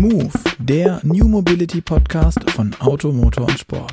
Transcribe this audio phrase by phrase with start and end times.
[0.00, 3.92] Move, der New Mobility Podcast von Auto, Motor und Sport.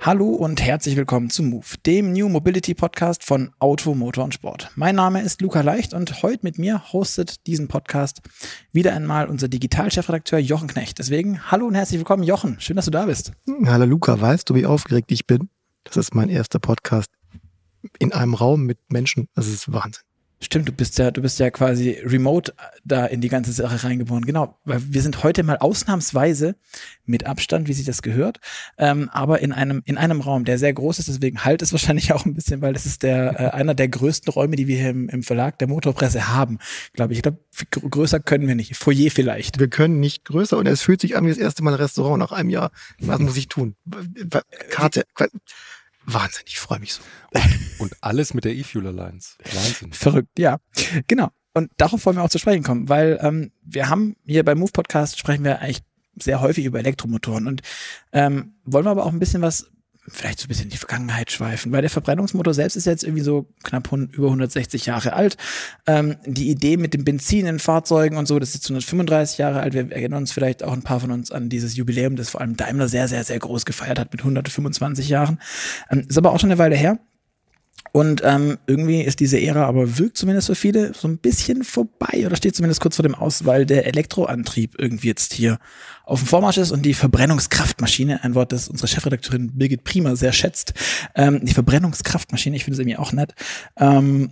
[0.00, 4.70] Hallo und herzlich willkommen zu Move, dem New Mobility Podcast von Auto, Motor und Sport.
[4.76, 8.22] Mein Name ist Luca Leicht und heute mit mir hostet diesen Podcast
[8.72, 10.98] wieder einmal unser Digitalchefredakteur Jochen Knecht.
[10.98, 12.58] Deswegen hallo und herzlich willkommen, Jochen.
[12.60, 13.32] Schön, dass du da bist.
[13.66, 15.50] Hallo Luca, weißt du, wie aufgeregt ich bin?
[15.84, 17.10] Das ist mein erster Podcast
[17.98, 19.28] in einem Raum mit Menschen.
[19.34, 20.02] Das ist Wahnsinn.
[20.44, 22.52] Stimmt, du bist ja, du bist ja quasi remote
[22.84, 24.26] da in die ganze Sache reingeboren.
[24.26, 26.54] Genau, weil wir sind heute mal ausnahmsweise
[27.06, 28.40] mit Abstand, wie sich das gehört,
[28.76, 31.08] ähm, aber in einem in einem Raum, der sehr groß ist.
[31.08, 34.30] Deswegen halt es wahrscheinlich auch ein bisschen, weil das ist der äh, einer der größten
[34.30, 36.58] Räume, die wir hier im, im Verlag der Motorpresse haben,
[36.92, 37.20] glaube ich.
[37.20, 37.38] Ich glaube,
[37.70, 38.76] größer können wir nicht.
[38.76, 39.58] Foyer vielleicht.
[39.58, 42.18] Wir können nicht größer und es fühlt sich an wie das erste Mal ein Restaurant
[42.18, 42.70] nach einem Jahr.
[43.00, 43.76] Was muss ich tun?
[44.68, 45.04] Karte.
[46.06, 47.02] Wahnsinn, ich freue mich so.
[47.78, 49.36] Und alles mit der E-Fuel Alliance.
[49.44, 49.92] Wahnsinn.
[49.92, 50.58] Verrückt, ja.
[51.06, 51.30] Genau.
[51.54, 54.72] Und darauf wollen wir auch zu sprechen kommen, weil ähm, wir haben hier beim Move
[54.72, 55.82] Podcast sprechen wir eigentlich
[56.16, 57.62] sehr häufig über Elektromotoren und
[58.12, 59.70] ähm, wollen wir aber auch ein bisschen was
[60.08, 63.22] vielleicht so ein bisschen in die Vergangenheit schweifen, weil der Verbrennungsmotor selbst ist jetzt irgendwie
[63.22, 65.36] so knapp über 160 Jahre alt.
[65.86, 69.60] Ähm, die Idee mit dem Benzin in Fahrzeugen und so, das ist jetzt 135 Jahre
[69.60, 69.74] alt.
[69.74, 72.56] Wir erinnern uns vielleicht auch ein paar von uns an dieses Jubiläum, das vor allem
[72.56, 75.40] Daimler sehr, sehr, sehr groß gefeiert hat mit 125 Jahren.
[75.90, 76.98] Ähm, ist aber auch schon eine Weile her.
[77.92, 82.26] Und ähm, irgendwie ist diese Ära aber wirkt zumindest für viele so ein bisschen vorbei
[82.26, 85.60] oder steht zumindest kurz vor dem Aus, weil der Elektroantrieb irgendwie jetzt hier
[86.04, 90.32] auf dem Vormarsch ist und die Verbrennungskraftmaschine, ein Wort, das unsere Chefredakteurin Birgit Prima sehr
[90.32, 90.74] schätzt,
[91.14, 93.32] ähm, die Verbrennungskraftmaschine, ich finde es irgendwie auch nett,
[93.76, 94.30] ähm,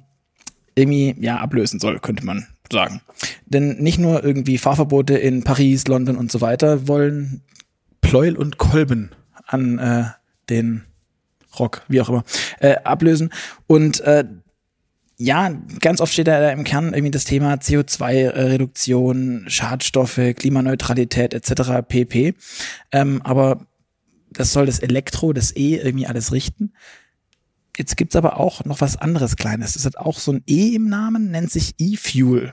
[0.74, 3.00] irgendwie ja ablösen soll, könnte man sagen.
[3.46, 7.42] Denn nicht nur irgendwie Fahrverbote in Paris, London und so weiter wollen
[8.00, 9.10] Pleuel und Kolben
[9.46, 10.04] an äh,
[10.50, 10.82] den
[11.58, 12.24] Rock, wie auch immer,
[12.60, 13.32] äh, ablösen.
[13.66, 14.24] Und äh,
[15.16, 15.50] ja,
[15.80, 21.86] ganz oft steht da im Kern irgendwie das Thema CO2-Reduktion, Schadstoffe, Klimaneutralität etc.
[21.86, 22.34] pp.
[22.90, 23.66] Ähm, aber
[24.30, 26.72] das soll das Elektro, das E irgendwie alles richten.
[27.76, 29.72] Jetzt gibt's aber auch noch was anderes Kleines.
[29.72, 32.52] Das hat auch so ein E im Namen, nennt sich E-Fuel.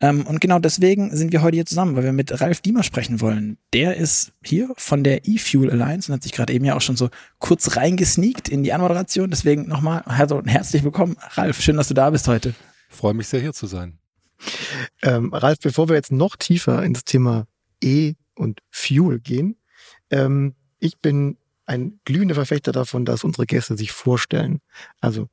[0.00, 3.20] Ähm, und genau deswegen sind wir heute hier zusammen, weil wir mit Ralf Diemer sprechen
[3.20, 3.58] wollen.
[3.72, 6.96] Der ist hier von der E-Fuel Alliance und hat sich gerade eben ja auch schon
[6.96, 7.08] so
[7.38, 9.30] kurz reingesneakt in die Anmoderation.
[9.30, 11.60] Deswegen nochmal also herzlich willkommen, Ralf.
[11.60, 12.54] Schön, dass du da bist heute.
[12.88, 13.98] Freue mich sehr, hier zu sein.
[15.02, 17.46] Ähm, Ralf, bevor wir jetzt noch tiefer ins Thema
[17.82, 19.56] E und Fuel gehen,
[20.10, 21.36] ähm, ich bin
[21.68, 24.60] ein glühender Verfechter davon, dass unsere Gäste sich vorstellen.
[25.00, 25.28] Also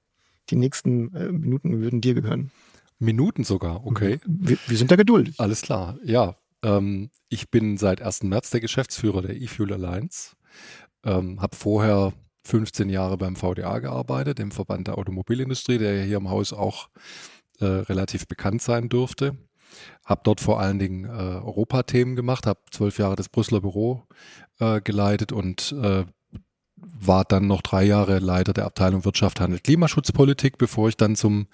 [0.50, 2.52] die nächsten äh, Minuten würden dir gehören.
[3.00, 4.20] Minuten sogar, okay.
[4.26, 5.40] Wir, wir sind da geduldig.
[5.40, 6.36] Alles klar, ja.
[6.62, 8.24] Ähm, ich bin seit 1.
[8.24, 10.36] März der Geschäftsführer der eFuel Alliance.
[11.04, 12.14] Ähm, habe vorher
[12.44, 16.90] 15 Jahre beim VDA gearbeitet, dem Verband der Automobilindustrie, der ja hier im Haus auch
[17.60, 19.38] äh, relativ bekannt sein dürfte.
[20.06, 24.04] Habe dort vor allen Dingen äh, Europathemen gemacht, habe zwölf Jahre das Brüsseler Büro
[24.60, 26.06] äh, geleitet und äh,
[26.78, 31.48] war dann noch drei Jahre Leiter der Abteilung Wirtschaft, Handel, Klimaschutzpolitik, bevor ich dann zum,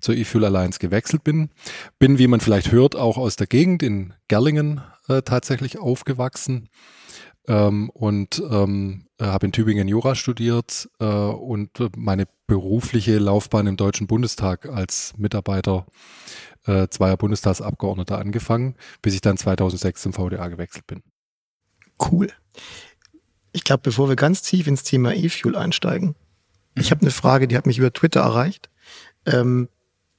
[0.00, 1.50] zur E-Fuel Alliance gewechselt bin.
[1.98, 6.68] Bin, wie man vielleicht hört, auch aus der Gegend in Gerlingen äh, tatsächlich aufgewachsen
[7.48, 14.06] ähm, und ähm, habe in Tübingen Jura studiert äh, und meine berufliche Laufbahn im Deutschen
[14.06, 15.86] Bundestag als Mitarbeiter
[16.66, 21.02] äh, zweier Bundestagsabgeordneter angefangen, bis ich dann 2006 zum VDA gewechselt bin.
[22.00, 22.28] Cool.
[23.52, 26.14] Ich glaube, bevor wir ganz tief ins Thema E-Fuel einsteigen,
[26.74, 26.90] ich mhm.
[26.90, 28.70] habe eine Frage, die hat mich über Twitter erreicht,
[29.26, 29.68] ähm,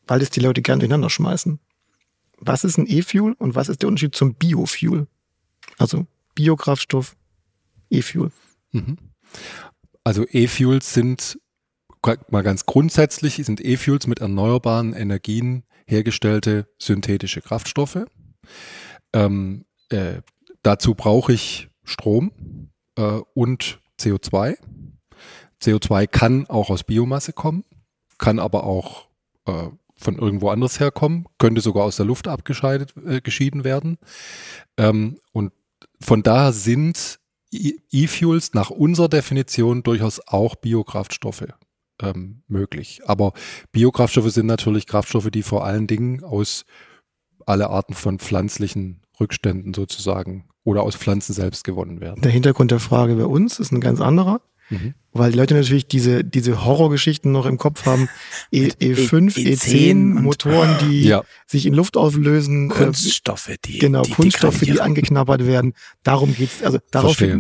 [0.08, 1.60] weil es die Leute gern durcheinander schmeißen.
[2.38, 5.08] Was ist ein E-Fuel und was ist der Unterschied zum Biofuel?
[5.78, 7.16] Also Biokraftstoff,
[7.90, 8.32] E-Fuel.
[8.72, 8.98] Mhm.
[10.04, 11.40] Also E-Fuels sind
[12.30, 18.06] mal ganz grundsätzlich sind E-Fuels mit erneuerbaren Energien hergestellte synthetische Kraftstoffe.
[19.14, 20.22] Ähm, äh,
[20.64, 22.32] dazu brauche ich Strom
[23.00, 24.58] äh, und CO2.
[25.62, 27.64] CO2 kann auch aus Biomasse kommen,
[28.18, 29.08] kann aber auch
[29.46, 33.98] äh, von irgendwo anders herkommen, könnte sogar aus der Luft abgescheidet, äh, geschieden werden.
[34.78, 35.52] Ähm, und
[36.00, 37.20] von daher sind
[37.52, 41.48] E-Fuels nach unserer Definition durchaus auch Biokraftstoffe
[42.02, 43.02] ähm, möglich.
[43.06, 43.34] Aber
[43.72, 46.66] Biokraftstoffe sind natürlich Kraftstoffe, die vor allen Dingen aus
[47.46, 52.22] alle Arten von pflanzlichen Rückständen sozusagen oder aus Pflanzen selbst gewonnen werden.
[52.22, 54.42] Der Hintergrund der Frage bei uns ist ein ganz anderer.
[54.70, 54.94] Mhm.
[55.14, 58.08] Weil die Leute natürlich diese, diese Horrorgeschichten noch im Kopf haben.
[58.52, 61.24] E, E5, E10, E10 Motoren, die ja.
[61.48, 62.70] sich in Luft auflösen.
[62.70, 65.74] Äh, Kunststoffe, die Genau, die Kunststoffe, die angeknabbert werden.
[66.04, 66.62] Darum geht's.
[66.64, 67.40] Also darauf äh,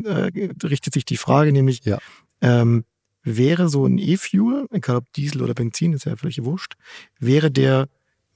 [0.63, 1.99] richtet sich die Frage, nämlich ja.
[2.41, 2.83] ähm,
[3.23, 6.73] wäre so ein E-Fuel, egal ob Diesel oder Benzin, ist ja völlig wurscht,
[7.19, 7.87] wäre der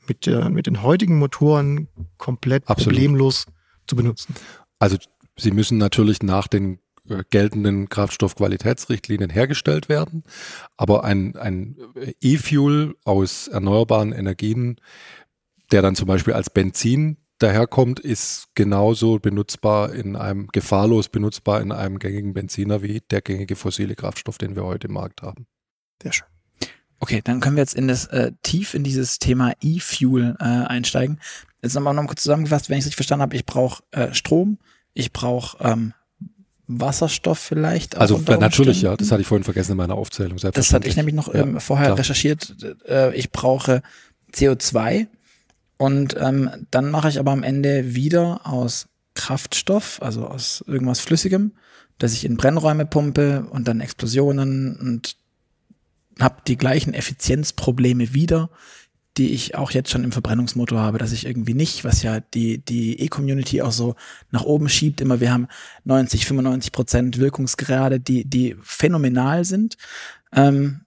[0.07, 1.87] mit, der, mit den heutigen Motoren
[2.17, 2.95] komplett Absolut.
[2.95, 3.45] problemlos
[3.87, 4.35] zu benutzen.
[4.83, 4.97] Also
[5.37, 6.77] sie müssen natürlich nach den
[7.07, 10.23] äh, geltenden Kraftstoffqualitätsrichtlinien hergestellt werden,
[10.75, 11.77] aber ein, ein
[12.19, 14.81] E-Fuel aus erneuerbaren Energien,
[15.71, 21.71] der dann zum Beispiel als Benzin daherkommt, ist genauso benutzbar in einem, gefahrlos benutzbar in
[21.71, 25.47] einem gängigen Benziner wie der gängige fossile Kraftstoff, den wir heute im Markt haben.
[26.01, 26.27] Sehr schön.
[26.99, 31.21] Okay, dann können wir jetzt in das äh, tief in dieses Thema E-Fuel äh, einsteigen.
[31.63, 34.13] Jetzt nochmal noch mal kurz zusammengefasst, wenn ich es richtig verstanden habe, ich brauche äh,
[34.13, 34.57] Strom,
[34.93, 35.93] ich brauche ähm,
[36.67, 37.97] Wasserstoff vielleicht.
[37.97, 40.37] Also natürlich, ja, das hatte ich vorhin vergessen in meiner Aufzählung.
[40.37, 41.99] Das hatte ich nämlich noch Ja, ähm, vorher klar.
[41.99, 42.55] recherchiert.
[42.87, 43.81] Äh, ich brauche
[44.33, 45.07] CO2
[45.77, 51.51] und ähm, dann mache ich aber am Ende wieder aus Kraftstoff, also aus irgendwas Flüssigem,
[51.97, 55.15] dass ich in Brennräume pumpe und dann Explosionen und
[56.19, 58.49] habe die gleichen Effizienzprobleme wieder,
[59.17, 62.59] die ich auch jetzt schon im Verbrennungsmotor habe, dass ich irgendwie nicht, was ja die,
[62.59, 63.95] die E-Community auch so
[64.31, 65.47] nach oben schiebt, immer wir haben
[65.83, 69.77] 90, 95 Prozent Wirkungsgrade, die, die phänomenal sind.
[70.33, 70.81] Ähm,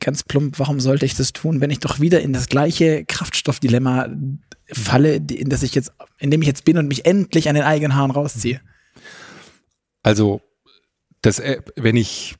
[0.00, 4.08] ganz plump, warum sollte ich das tun, wenn ich doch wieder in das gleiche Kraftstoffdilemma
[4.72, 7.64] falle, in das ich jetzt, in dem ich jetzt bin und mich endlich an den
[7.64, 8.60] eigenen Haaren rausziehe?
[10.02, 10.40] Also,
[11.22, 12.34] das, äh, wenn ich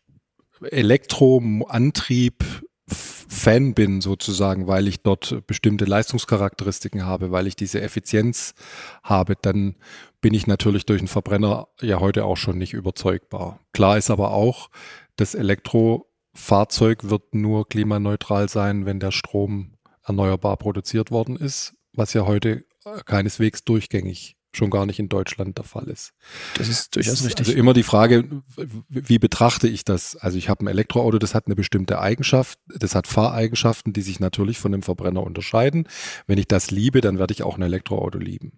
[0.71, 2.45] Elektroantrieb
[2.94, 8.55] Fan bin sozusagen, weil ich dort bestimmte Leistungscharakteristiken habe, weil ich diese Effizienz
[9.02, 9.75] habe, dann
[10.20, 13.61] bin ich natürlich durch einen Verbrenner ja heute auch schon nicht überzeugbar.
[13.73, 14.70] Klar ist aber auch,
[15.17, 19.75] das Elektrofahrzeug wird nur klimaneutral sein, wenn der Strom
[20.05, 22.64] erneuerbar produziert worden ist, was ja heute
[23.06, 26.12] keineswegs durchgängig schon gar nicht in Deutschland der Fall ist.
[26.56, 27.47] Das ist durchaus richtig.
[27.49, 28.43] Also immer die Frage,
[28.89, 30.17] wie betrachte ich das?
[30.17, 34.21] Also ich habe ein Elektroauto, das hat eine bestimmte Eigenschaft, das hat Fahreigenschaften, die sich
[34.21, 35.89] natürlich von dem Verbrenner unterscheiden.
[36.27, 38.53] Wenn ich das liebe, dann werde ich auch ein Elektroauto lieben.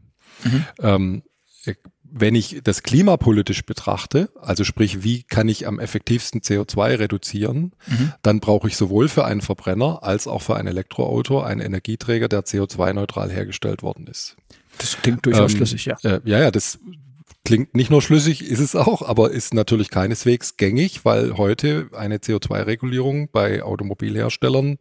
[0.45, 0.65] Mhm.
[0.81, 1.23] Ähm,
[2.09, 8.13] wenn ich das klimapolitisch betrachte, also sprich, wie kann ich am effektivsten CO2 reduzieren, Mhm.
[8.23, 12.45] dann brauche ich sowohl für einen Verbrenner als auch für ein Elektroauto einen Energieträger, der
[12.45, 14.37] CO2-neutral hergestellt worden ist.
[14.79, 15.97] Das klingt durchaus Ähm, schlüssig, ja.
[16.03, 16.79] Äh, ja, ja, das
[17.47, 22.19] klingt nicht nur schlüssig, ist es auch, aber ist natürlich keineswegs gängig, weil heute eine
[22.19, 24.79] CO2-Regulierung bei Automobilherstellern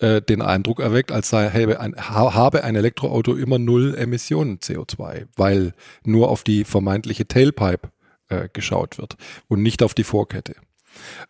[0.00, 4.58] äh, den Eindruck erweckt, als sei, habe ein, ha, habe ein Elektroauto immer null Emissionen
[4.58, 5.74] CO2, weil
[6.04, 7.90] nur auf die vermeintliche Tailpipe
[8.28, 10.56] äh, geschaut wird und nicht auf die Vorkette.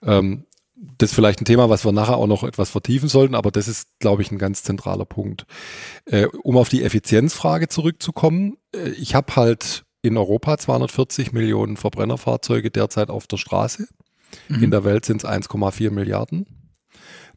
[0.02, 0.46] Ähm,
[0.98, 3.68] das ist vielleicht ein Thema, was wir nachher auch noch etwas vertiefen sollten, aber das
[3.68, 5.46] ist, glaube ich, ein ganz zentraler Punkt.
[6.06, 12.70] Äh, um auf die Effizienzfrage zurückzukommen, äh, ich habe halt in Europa 240 Millionen Verbrennerfahrzeuge
[12.70, 13.86] derzeit auf der Straße.
[14.48, 14.64] Mhm.
[14.64, 16.46] In der Welt sind es 1,4 Milliarden.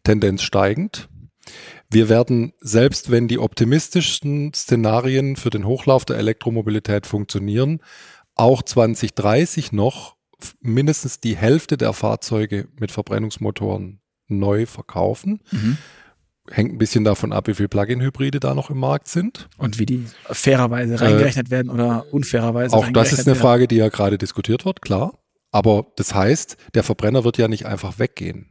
[0.04, 1.08] Tendenz steigend.
[1.92, 7.82] Wir werden, selbst wenn die optimistischsten Szenarien für den Hochlauf der Elektromobilität funktionieren,
[8.34, 10.15] auch 2030 noch
[10.62, 15.42] mindestens die Hälfte der Fahrzeuge mit Verbrennungsmotoren neu verkaufen.
[15.52, 15.78] Mhm.
[16.52, 19.50] Hängt ein bisschen davon ab, wie viele Plug-in-Hybride da noch im Markt sind.
[19.58, 23.68] Und wie die fairerweise reingerechnet werden oder unfairerweise Äh, Auch das ist eine reingerechnet Frage,
[23.68, 25.18] die ja gerade diskutiert wird, klar.
[25.52, 28.48] Aber das heißt, der Verbrenner wird ja nicht einfach weggehen.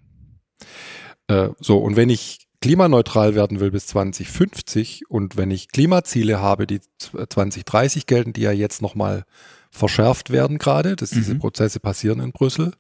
[1.29, 6.67] Äh, so, und wenn ich klimaneutral werden will bis 2050 und wenn ich Klimaziele habe,
[6.67, 9.25] die z- 2030 gelten, die ja jetzt nochmal
[9.75, 11.41] verschärft werden gerade, dass diese Mhm.
[11.41, 12.73] Prozesse passieren in Brüssel,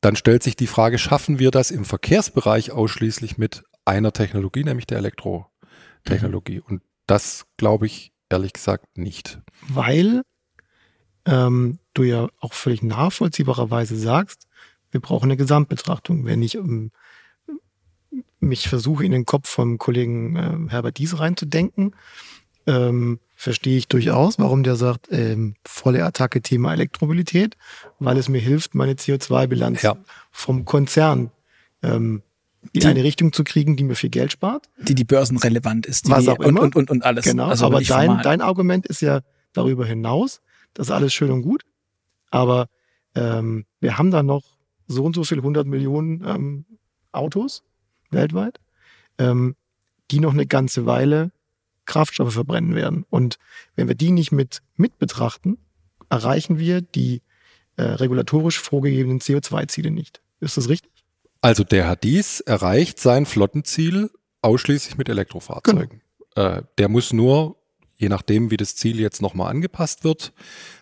[0.00, 4.86] dann stellt sich die Frage, schaffen wir das im Verkehrsbereich ausschließlich mit einer Technologie, nämlich
[4.86, 6.60] der Elektrotechnologie?
[6.60, 9.40] Und das glaube ich ehrlich gesagt nicht.
[9.68, 10.22] Weil
[11.26, 14.46] ähm, du ja auch völlig nachvollziehbarerweise sagst,
[14.90, 16.24] wir brauchen eine Gesamtbetrachtung.
[16.24, 16.90] Wenn ich ähm,
[18.40, 21.94] mich versuche, in den Kopf vom Kollegen ähm, Herbert Dies reinzudenken,
[22.66, 27.56] ähm, verstehe ich durchaus, warum der sagt, ähm, volle Attacke Thema Elektromobilität,
[27.98, 29.96] weil es mir hilft, meine CO2-Bilanz Ja.
[30.30, 31.30] vom Konzern
[31.82, 32.22] ähm,
[32.72, 34.68] in Die- eine Richtung zu kriegen, die mir viel Geld spart.
[34.82, 36.06] die die börsenrelevant ist.
[36.06, 36.60] Die Was auch und, immer.
[36.60, 37.24] Und, und, und alles.
[37.24, 38.22] Genau, Also aber dein, formal.
[38.22, 39.22] dein Argument ist ja
[39.54, 40.42] darüber hinaus,
[40.74, 41.62] das ist alles schön und gut,
[42.30, 42.68] aber
[43.14, 44.42] ähm, wir haben da noch
[44.86, 46.64] so und so viel 100 Millionen ähm,
[47.12, 47.62] Autos
[48.10, 48.60] weltweit,
[49.18, 49.56] ähm,
[50.10, 51.30] die noch eine ganze Weile
[51.90, 53.04] Kraftstoffe verbrennen werden.
[53.10, 53.38] Und
[53.76, 55.58] wenn wir die nicht mit, mit betrachten,
[56.08, 57.22] erreichen wir die
[57.76, 60.20] äh, regulatorisch vorgegebenen CO2-Ziele nicht.
[60.40, 60.90] Ist das richtig?
[61.40, 64.10] Also der hat dies erreicht sein Flottenziel
[64.42, 66.02] ausschließlich mit Elektrofahrzeugen.
[66.34, 67.56] Äh, der muss nur,
[67.96, 70.32] je nachdem, wie das Ziel jetzt nochmal angepasst wird,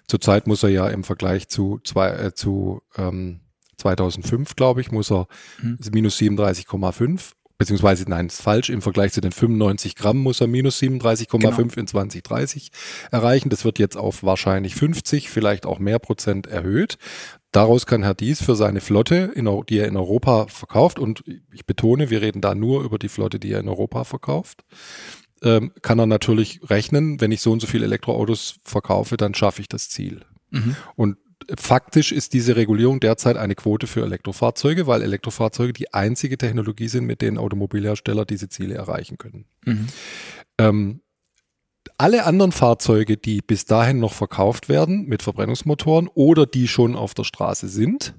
[0.07, 3.41] zurzeit muss er ja im Vergleich zu, zwei, äh, zu ähm,
[3.79, 5.29] 2005, glaube ich, muss er
[5.63, 5.79] Mhm.
[5.93, 10.81] minus 37,5 beziehungsweise nein, ist falsch, im Vergleich zu den 95 Gramm muss er minus
[10.81, 11.59] 37,5 genau.
[11.59, 12.71] in 2030
[13.11, 13.51] erreichen.
[13.51, 16.99] Das wird jetzt auf wahrscheinlich 50, vielleicht auch mehr Prozent erhöht.
[17.51, 22.11] Daraus kann Herr Dies für seine Flotte, die er in Europa verkauft, und ich betone,
[22.11, 24.65] wir reden da nur über die Flotte, die er in Europa verkauft,
[25.43, 29.63] ähm, kann er natürlich rechnen, wenn ich so und so viele Elektroautos verkaufe, dann schaffe
[29.63, 30.23] ich das Ziel.
[30.51, 30.77] Mhm.
[30.95, 31.17] Und
[31.57, 37.05] faktisch ist diese Regulierung derzeit eine Quote für Elektrofahrzeuge, weil Elektrofahrzeuge die einzige Technologie sind,
[37.05, 39.47] mit denen Automobilhersteller diese Ziele erreichen können.
[39.65, 39.87] Mhm.
[40.59, 41.01] Ähm,
[41.97, 47.15] alle anderen Fahrzeuge, die bis dahin noch verkauft werden mit Verbrennungsmotoren oder die schon auf
[47.15, 48.15] der Straße sind,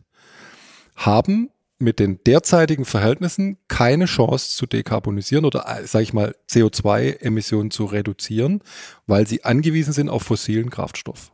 [0.96, 7.86] haben mit den derzeitigen Verhältnissen keine Chance zu dekarbonisieren oder, sage ich mal, CO2-Emissionen zu
[7.86, 8.62] reduzieren,
[9.08, 11.32] weil sie angewiesen sind auf fossilen Kraftstoff.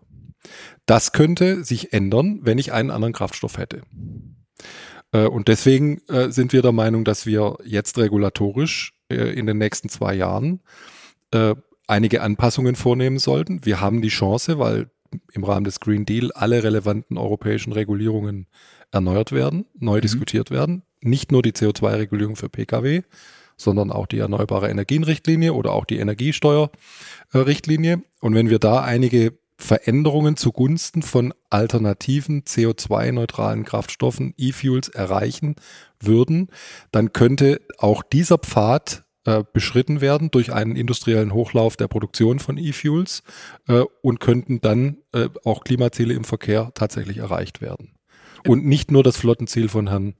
[0.85, 3.81] Das könnte sich ändern, wenn ich einen anderen Kraftstoff hätte.
[5.11, 9.57] Äh, und deswegen äh, sind wir der Meinung, dass wir jetzt regulatorisch äh, in den
[9.57, 10.61] nächsten zwei Jahren
[11.87, 13.65] einige Anpassungen vornehmen sollten.
[13.65, 14.89] Wir haben die Chance, weil
[15.33, 18.47] im Rahmen des Green Deal alle relevanten europäischen Regulierungen
[18.91, 20.01] erneuert werden, neu mhm.
[20.01, 20.83] diskutiert werden.
[21.01, 23.01] Nicht nur die CO2-Regulierung für Pkw,
[23.57, 28.01] sondern auch die Erneuerbare Energienrichtlinie oder auch die Energiesteuerrichtlinie.
[28.21, 35.55] Und wenn wir da einige Veränderungen zugunsten von alternativen CO2-neutralen Kraftstoffen, E-Fuels erreichen
[35.99, 36.49] würden,
[36.91, 42.57] dann könnte auch dieser Pfad äh, beschritten werden durch einen industriellen Hochlauf der Produktion von
[42.57, 43.23] E-Fuels
[43.67, 47.95] äh, und könnten dann äh, auch Klimaziele im Verkehr tatsächlich erreicht werden.
[48.45, 50.15] Und nicht nur das Flottenziel von Herrn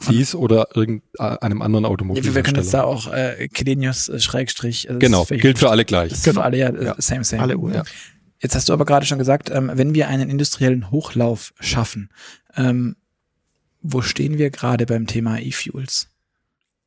[0.00, 2.24] Fies oder irgendeinem anderen Automobil.
[2.24, 4.88] Ja, wir können jetzt da auch äh, Kelenius äh, Schrägstrich.
[4.88, 6.10] Also genau, gilt für alle gleich.
[6.10, 6.40] Das genau.
[6.40, 7.42] für alle ja, ja, same, same.
[7.42, 7.74] Alle Uhr.
[7.74, 7.82] Ja.
[8.40, 12.10] Jetzt hast du aber gerade schon gesagt, ähm, wenn wir einen industriellen Hochlauf schaffen,
[12.56, 12.96] ähm,
[13.82, 16.08] wo stehen wir gerade beim Thema E-Fuels?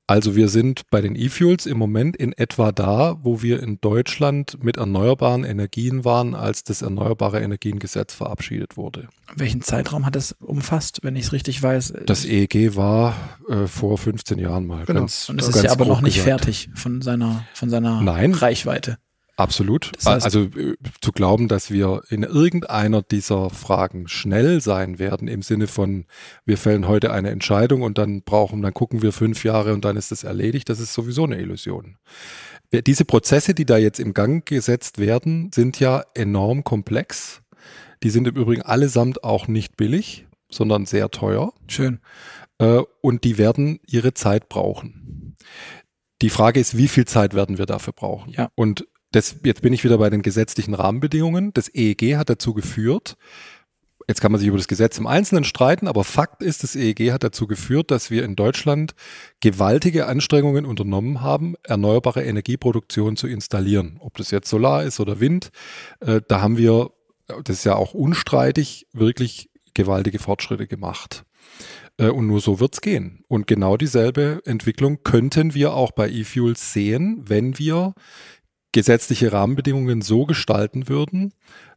[0.05, 4.61] Also wir sind bei den E-Fuels im Moment in etwa da, wo wir in Deutschland
[4.61, 9.07] mit erneuerbaren Energien waren, als das Erneuerbare Energiengesetz verabschiedet wurde.
[9.33, 11.93] Welchen Zeitraum hat es umfasst, wenn ich es richtig weiß?
[12.05, 13.15] Das EEG war
[13.47, 14.85] äh, vor 15 Jahren mal.
[14.85, 14.99] Genau.
[14.99, 16.43] Ganz, Und es ist ja aber noch nicht gesagt.
[16.43, 18.33] fertig von seiner, von seiner Nein.
[18.33, 18.97] Reichweite.
[19.35, 19.91] Absolut.
[19.95, 25.27] Das heißt, also äh, zu glauben, dass wir in irgendeiner dieser Fragen schnell sein werden,
[25.27, 26.05] im Sinne von,
[26.45, 29.97] wir fällen heute eine Entscheidung und dann brauchen, dann gucken wir fünf Jahre und dann
[29.97, 31.97] ist es erledigt, das ist sowieso eine Illusion.
[32.71, 37.41] Diese Prozesse, die da jetzt im Gang gesetzt werden, sind ja enorm komplex.
[38.03, 41.53] Die sind im Übrigen allesamt auch nicht billig, sondern sehr teuer.
[41.67, 41.99] Schön.
[42.59, 45.35] Äh, und die werden ihre Zeit brauchen.
[46.21, 48.31] Die Frage ist, wie viel Zeit werden wir dafür brauchen?
[48.31, 48.49] Ja.
[48.55, 51.53] Und das, jetzt bin ich wieder bei den gesetzlichen Rahmenbedingungen.
[51.53, 53.15] Das EEG hat dazu geführt,
[54.07, 57.11] jetzt kann man sich über das Gesetz im Einzelnen streiten, aber Fakt ist, das EEG
[57.11, 58.95] hat dazu geführt, dass wir in Deutschland
[59.39, 63.97] gewaltige Anstrengungen unternommen haben, erneuerbare Energieproduktion zu installieren.
[63.99, 65.51] Ob das jetzt Solar ist oder Wind,
[65.99, 66.89] äh, da haben wir,
[67.27, 71.23] das ist ja auch unstreitig, wirklich gewaltige Fortschritte gemacht.
[71.97, 73.23] Äh, und nur so wird's gehen.
[73.27, 77.93] Und genau dieselbe Entwicklung könnten wir auch bei E-Fuels sehen, wenn wir
[78.73, 81.33] gesetzliche Rahmenbedingungen so gestalten würden,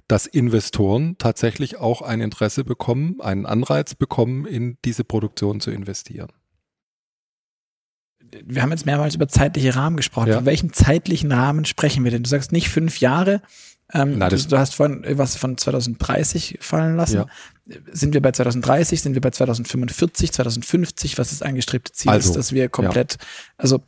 [0.09, 6.33] dass Investoren tatsächlich auch ein Interesse bekommen, einen Anreiz bekommen, in diese Produktion zu investieren.
[8.45, 10.29] Wir haben jetzt mehrmals über zeitliche Rahmen gesprochen.
[10.29, 10.37] Ja.
[10.37, 12.25] Von welchen zeitlichen Rahmen sprechen wir denn?
[12.25, 13.41] Du sagst nicht fünf Jahre.
[13.93, 17.17] Ähm, Na, du, du, hast vorhin was von 2030 fallen lassen.
[17.17, 17.27] Ja.
[17.93, 19.01] Sind wir bei 2030?
[19.01, 21.19] Sind wir bei 2045, 2050?
[21.19, 22.11] Was ist angestrebte Ziel?
[22.11, 23.27] Also, ist, dass wir komplett, ja.
[23.59, 23.83] also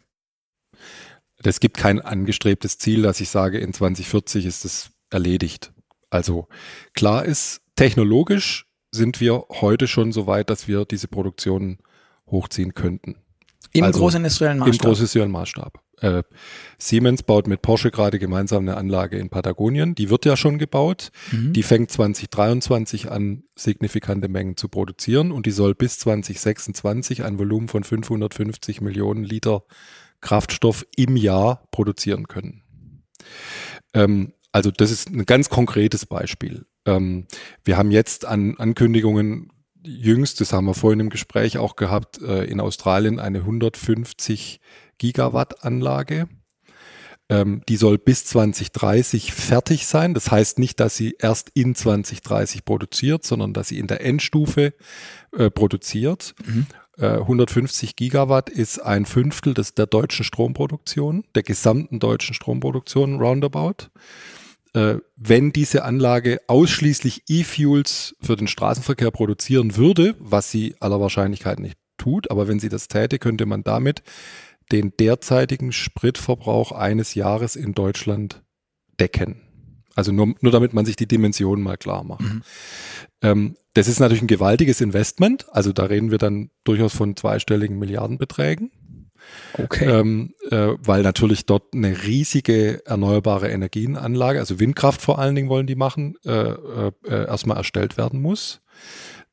[1.42, 5.72] es gibt kein angestrebtes Ziel, dass ich sage, in 2040 ist es erledigt.
[6.10, 6.48] Also
[6.94, 11.78] klar ist, technologisch sind wir heute schon so weit, dass wir diese Produktion
[12.26, 13.16] hochziehen könnten.
[13.72, 14.74] Im also, großindustriellen Maßstab.
[14.74, 15.80] Im großindustriellen Maßstab.
[16.00, 16.22] Äh,
[16.78, 19.94] Siemens baut mit Porsche gerade gemeinsam eine Anlage in Patagonien.
[19.94, 21.10] Die wird ja schon gebaut.
[21.32, 21.52] Mhm.
[21.52, 27.68] Die fängt 2023 an, signifikante Mengen zu produzieren und die soll bis 2026 ein Volumen
[27.68, 29.64] von 550 Millionen Liter
[30.20, 32.62] Kraftstoff im Jahr produzieren können.
[33.94, 36.66] Ähm, also das ist ein ganz konkretes Beispiel.
[36.86, 37.26] Ähm,
[37.64, 39.52] wir haben jetzt an Ankündigungen
[39.84, 44.60] jüngst, das haben wir vorhin im Gespräch auch gehabt, äh, in Australien eine 150
[44.98, 46.28] Gigawatt Anlage.
[47.30, 50.14] Ähm, die soll bis 2030 fertig sein.
[50.14, 54.72] Das heißt nicht, dass sie erst in 2030 produziert, sondern dass sie in der Endstufe
[55.36, 56.34] äh, produziert.
[56.46, 56.66] Mhm.
[57.00, 63.90] 150 äh, Gigawatt ist ein Fünftel des, der deutschen Stromproduktion, der gesamten deutschen Stromproduktion roundabout.
[64.74, 71.60] Äh, wenn diese Anlage ausschließlich E-Fuels für den Straßenverkehr produzieren würde, was sie aller Wahrscheinlichkeit
[71.60, 74.02] nicht tut, aber wenn sie das täte, könnte man damit
[74.70, 78.42] den derzeitigen Spritverbrauch eines Jahres in Deutschland
[79.00, 79.47] decken.
[79.98, 82.20] Also nur, nur damit man sich die Dimensionen mal klar macht.
[82.20, 82.42] Mhm.
[83.20, 85.46] Ähm, das ist natürlich ein gewaltiges Investment.
[85.50, 88.70] Also da reden wir dann durchaus von zweistelligen Milliardenbeträgen.
[89.54, 89.90] Okay.
[89.90, 95.66] Ähm, äh, weil natürlich dort eine riesige erneuerbare Energienanlage, also Windkraft vor allen Dingen wollen
[95.66, 98.60] die machen, äh, äh, äh erstmal erstellt werden muss.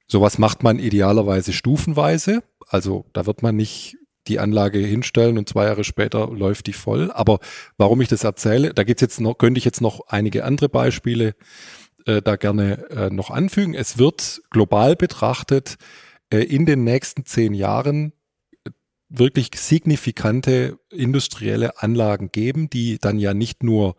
[0.07, 2.41] Sowas macht man idealerweise stufenweise.
[2.67, 7.11] Also da wird man nicht die Anlage hinstellen und zwei Jahre später läuft die voll.
[7.11, 7.39] Aber
[7.77, 11.35] warum ich das erzähle, da gibt's jetzt noch, könnte ich jetzt noch einige andere Beispiele
[12.05, 13.73] äh, da gerne äh, noch anfügen.
[13.73, 15.77] Es wird global betrachtet
[16.29, 18.13] äh, in den nächsten zehn Jahren
[18.65, 18.71] äh,
[19.09, 23.95] wirklich signifikante industrielle Anlagen geben, die dann ja nicht nur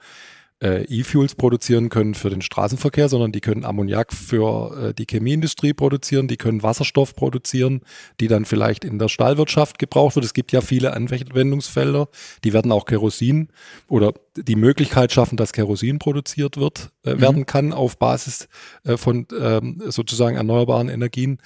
[0.62, 5.74] äh, E-Fuels produzieren können für den Straßenverkehr, sondern die können Ammoniak für äh, die Chemieindustrie
[5.74, 7.82] produzieren, die können Wasserstoff produzieren,
[8.20, 10.24] die dann vielleicht in der Stahlwirtschaft gebraucht wird.
[10.24, 12.08] Es gibt ja viele Anwendungsfelder,
[12.42, 13.48] die werden auch Kerosin
[13.88, 17.20] oder die Möglichkeit schaffen, dass Kerosin produziert wird, äh, mhm.
[17.20, 18.48] werden kann auf Basis
[18.84, 21.38] äh, von ähm, sozusagen erneuerbaren Energien.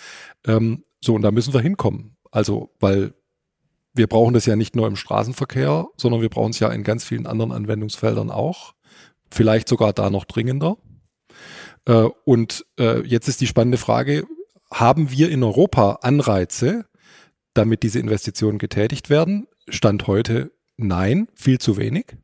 [0.47, 2.17] Ähm, so, und da müssen wir hinkommen.
[2.31, 3.15] Also, weil
[3.93, 7.05] wir brauchen das ja nicht nur im Straßenverkehr, sondern wir brauchen es ja in ganz
[7.05, 8.75] vielen anderen Anwendungsfeldern auch
[9.33, 10.77] vielleicht sogar da noch dringender.
[11.87, 14.27] Äh, und äh, jetzt ist die spannende Frage,
[14.73, 16.87] haben wir in Europa Anreize,
[17.55, 19.47] damit diese Investitionen getätigt werden?
[19.69, 22.17] Stand heute nein, viel zu wenig.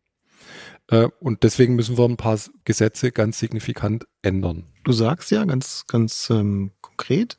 [0.88, 4.64] Äh, und deswegen müssen wir ein paar Gesetze ganz signifikant ändern.
[4.84, 7.38] Du sagst ja ganz, ganz ähm, konkret,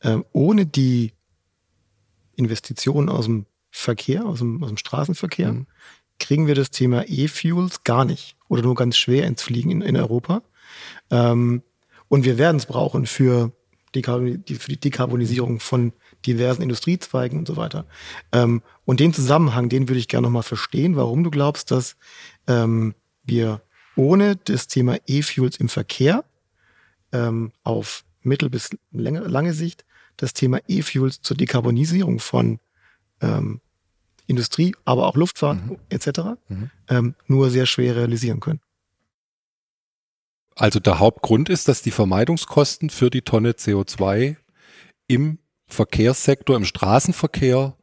[0.00, 1.12] äh, ohne die
[2.34, 5.66] Investitionen aus dem Verkehr, aus dem, aus dem Straßenverkehr, mhm.
[6.18, 9.96] kriegen wir das Thema E-Fuels gar nicht oder nur ganz schwer ins Fliegen in, in
[9.96, 10.42] Europa.
[11.10, 11.62] Ähm,
[12.08, 13.52] und wir werden es brauchen für
[13.94, 15.92] die, für die Dekarbonisierung von
[16.26, 17.86] diversen Industriezweigen und so weiter.
[18.32, 21.96] Ähm, und den Zusammenhang, den würde ich gerne nochmal verstehen, warum du glaubst, dass
[22.46, 23.62] ähm, wir
[23.96, 26.24] ohne das Thema E-Fuels im Verkehr
[27.12, 29.84] ähm, auf mittel- bis lange, lange Sicht
[30.16, 32.58] das Thema E-Fuels zur Dekarbonisierung von
[33.20, 33.60] ähm,
[34.30, 35.76] Industrie, aber auch Luftfahrt mhm.
[35.88, 36.20] etc.
[36.48, 36.70] Mhm.
[36.88, 38.60] Ähm, nur sehr schwer realisieren können.
[40.56, 44.36] Also der Hauptgrund ist, dass die Vermeidungskosten für die Tonne CO2
[45.06, 47.76] im Verkehrssektor, im Straßenverkehr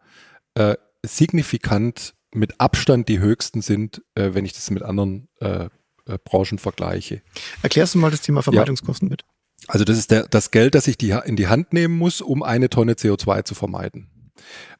[0.56, 5.70] äh, signifikant mit Abstand die höchsten sind, äh, wenn ich das mit anderen äh,
[6.06, 7.22] äh Branchen vergleiche.
[7.62, 9.12] Erklärst du mal das Thema Vermeidungskosten ja.
[9.12, 9.24] mit?
[9.68, 12.44] Also das ist der, das Geld, das ich die, in die Hand nehmen muss, um
[12.44, 14.10] eine Tonne CO2 zu vermeiden.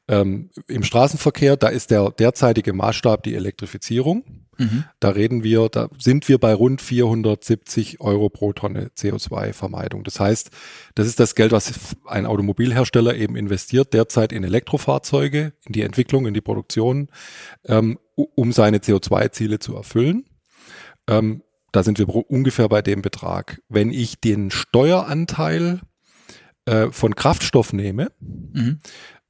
[0.08, 4.24] Ähm, Im Straßenverkehr, da ist der derzeitige Maßstab die Elektrifizierung.
[4.56, 4.84] Mhm.
[5.00, 10.04] Da reden wir, da sind wir bei rund 470 Euro pro Tonne CO2-Vermeidung.
[10.04, 10.50] Das heißt,
[10.94, 16.26] das ist das Geld, was ein Automobilhersteller eben investiert, derzeit in Elektrofahrzeuge, in die Entwicklung,
[16.26, 17.08] in die Produktion,
[17.66, 20.24] ähm, um seine CO2-Ziele zu erfüllen.
[21.06, 23.60] Ähm, da sind wir ungefähr bei dem Betrag.
[23.68, 25.80] Wenn ich den Steueranteil
[26.64, 28.80] äh, von Kraftstoff nehme, mhm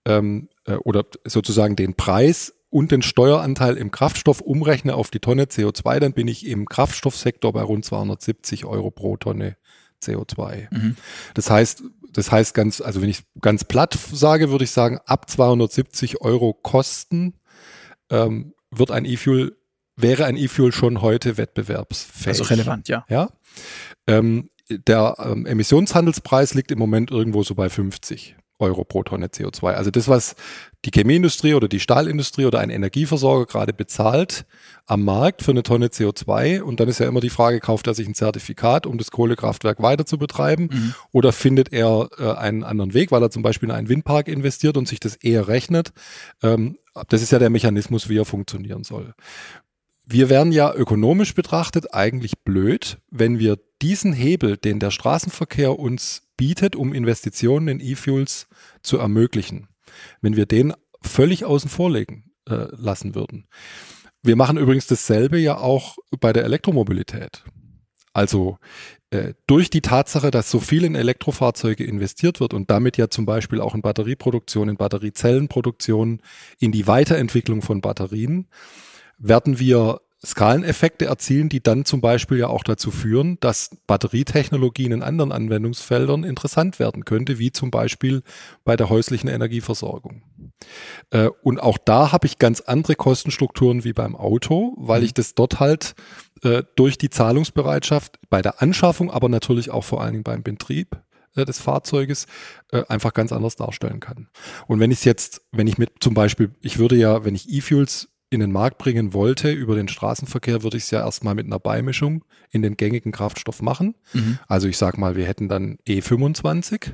[0.06, 5.44] ähm, äh, oder sozusagen den Preis und den Steueranteil im Kraftstoff umrechne auf die Tonne
[5.44, 9.56] CO2, dann bin ich im Kraftstoffsektor bei rund 270 Euro pro Tonne
[10.02, 10.68] CO2.
[10.70, 10.96] Mhm.
[11.34, 11.82] Das heißt,
[12.12, 16.52] das heißt ganz, also wenn ich ganz platt sage, würde ich sagen, ab 270 Euro
[16.52, 17.34] Kosten
[18.10, 19.56] ähm, wird ein E-Fuel,
[19.96, 22.28] wäre ein E-Fuel schon heute wettbewerbsfähig.
[22.28, 23.04] Also relevant, ja.
[23.08, 23.30] Ja.
[24.06, 28.36] Ähm, der ähm, Emissionshandelspreis liegt im Moment irgendwo so bei 50.
[28.58, 29.72] Euro pro Tonne CO2.
[29.72, 30.34] Also das, was
[30.84, 34.46] die Chemieindustrie oder die Stahlindustrie oder ein Energieversorger gerade bezahlt
[34.86, 36.60] am Markt für eine Tonne CO2.
[36.60, 39.82] Und dann ist ja immer die Frage, kauft er sich ein Zertifikat, um das Kohlekraftwerk
[39.82, 40.70] weiter zu betreiben?
[40.72, 40.94] Mhm.
[41.12, 44.76] Oder findet er äh, einen anderen Weg, weil er zum Beispiel in einen Windpark investiert
[44.76, 45.92] und sich das eher rechnet?
[46.42, 49.14] Ähm, das ist ja der Mechanismus, wie er funktionieren soll.
[50.10, 56.22] Wir wären ja ökonomisch betrachtet eigentlich blöd, wenn wir diesen Hebel, den der Straßenverkehr uns
[56.38, 58.47] bietet, um Investitionen in E-Fuels
[58.82, 59.68] zu ermöglichen,
[60.20, 63.48] wenn wir den völlig außen vor legen äh, lassen würden.
[64.22, 67.44] Wir machen übrigens dasselbe ja auch bei der Elektromobilität.
[68.12, 68.58] Also
[69.10, 73.26] äh, durch die Tatsache, dass so viel in Elektrofahrzeuge investiert wird und damit ja zum
[73.26, 76.20] Beispiel auch in Batterieproduktion, in Batteriezellenproduktion,
[76.58, 78.48] in die Weiterentwicklung von Batterien,
[79.18, 85.02] werden wir Skaleneffekte erzielen, die dann zum Beispiel ja auch dazu führen, dass Batterietechnologien in
[85.02, 88.22] anderen Anwendungsfeldern interessant werden könnte, wie zum Beispiel
[88.64, 90.22] bei der häuslichen Energieversorgung.
[91.10, 95.34] Äh, und auch da habe ich ganz andere Kostenstrukturen wie beim Auto, weil ich das
[95.34, 95.94] dort halt
[96.42, 101.00] äh, durch die Zahlungsbereitschaft bei der Anschaffung, aber natürlich auch vor allen Dingen beim Betrieb
[101.36, 102.26] äh, des Fahrzeuges
[102.72, 104.28] äh, einfach ganz anders darstellen kann.
[104.66, 107.48] Und wenn ich es jetzt, wenn ich mit zum Beispiel, ich würde ja, wenn ich
[107.48, 111.46] E-Fuels in den Markt bringen wollte über den Straßenverkehr, würde ich es ja erstmal mit
[111.46, 113.94] einer Beimischung in den gängigen Kraftstoff machen.
[114.12, 114.38] Mhm.
[114.46, 116.92] Also ich sag mal, wir hätten dann E25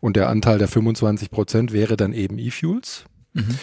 [0.00, 3.04] und der Anteil der 25 Prozent wäre dann eben E-Fuels.
[3.32, 3.58] Mhm.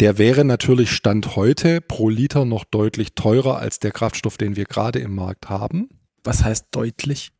[0.00, 4.64] Der wäre natürlich Stand heute pro Liter noch deutlich teurer als der Kraftstoff, den wir
[4.64, 5.88] gerade im Markt haben.
[6.24, 7.30] Was heißt deutlich?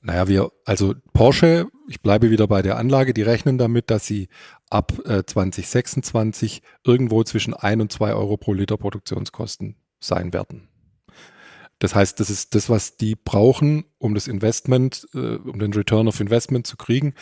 [0.00, 4.28] Naja, wir, also Porsche, ich bleibe wieder bei der Anlage, die rechnen damit, dass sie
[4.74, 10.68] ab äh, 2026 irgendwo zwischen ein und zwei Euro pro Liter Produktionskosten sein werden.
[11.78, 16.08] Das heißt, das ist das, was die brauchen, um das Investment, äh, um den Return
[16.08, 17.14] of Investment zu kriegen,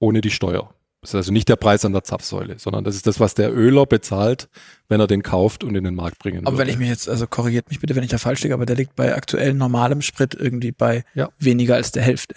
[0.00, 0.74] ohne die Steuer.
[1.00, 3.54] Das ist also nicht der Preis an der Zapfsäule, sondern das ist das, was der
[3.54, 4.48] Öler bezahlt,
[4.88, 6.66] wenn er den kauft und in den Markt bringen Aber würde.
[6.66, 8.74] wenn ich mich jetzt, also korrigiert mich bitte, wenn ich da falsch liege, aber der
[8.74, 11.28] liegt bei aktuell normalem Sprit irgendwie bei ja.
[11.38, 12.34] weniger als der Hälfte.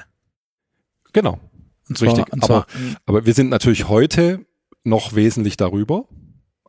[1.14, 1.40] Genau.
[1.88, 2.44] Und zwar, Richtig.
[2.44, 2.68] Aber,
[3.08, 4.46] aber wir sind natürlich heute
[4.84, 6.06] noch wesentlich darüber.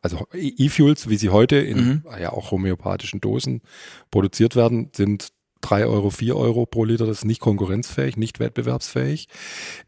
[0.01, 2.03] Also E-Fuels, wie sie heute in mhm.
[2.19, 3.61] ja auch homöopathischen Dosen
[4.09, 5.29] produziert werden, sind
[5.61, 7.05] drei Euro, vier Euro pro Liter.
[7.05, 9.27] Das ist nicht konkurrenzfähig, nicht wettbewerbsfähig.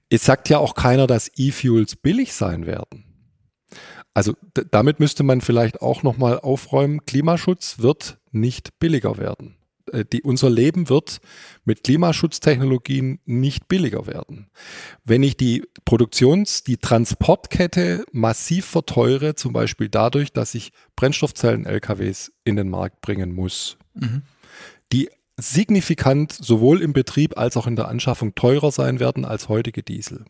[0.10, 3.06] Es sagt ja auch keiner, dass E-Fuels billig sein werden.
[4.14, 4.36] Also
[4.70, 7.06] damit müsste man vielleicht auch nochmal aufräumen.
[7.06, 9.56] Klimaschutz wird nicht billiger werden.
[9.94, 11.22] Äh, die, unser Leben wird
[11.64, 14.50] mit Klimaschutztechnologien nicht billiger werden.
[15.06, 22.56] Wenn ich die Produktions-, die Transportkette massiv verteure, zum Beispiel dadurch, dass ich Brennstoffzellen-LKWs in
[22.56, 24.24] den Markt bringen muss, mhm.
[24.92, 29.82] die signifikant sowohl im Betrieb als auch in der Anschaffung teurer sein werden als heutige
[29.82, 30.26] Diesel.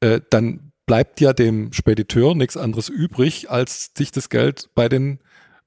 [0.00, 5.20] Äh, dann bleibt ja dem Spediteur nichts anderes übrig, als sich das Geld bei den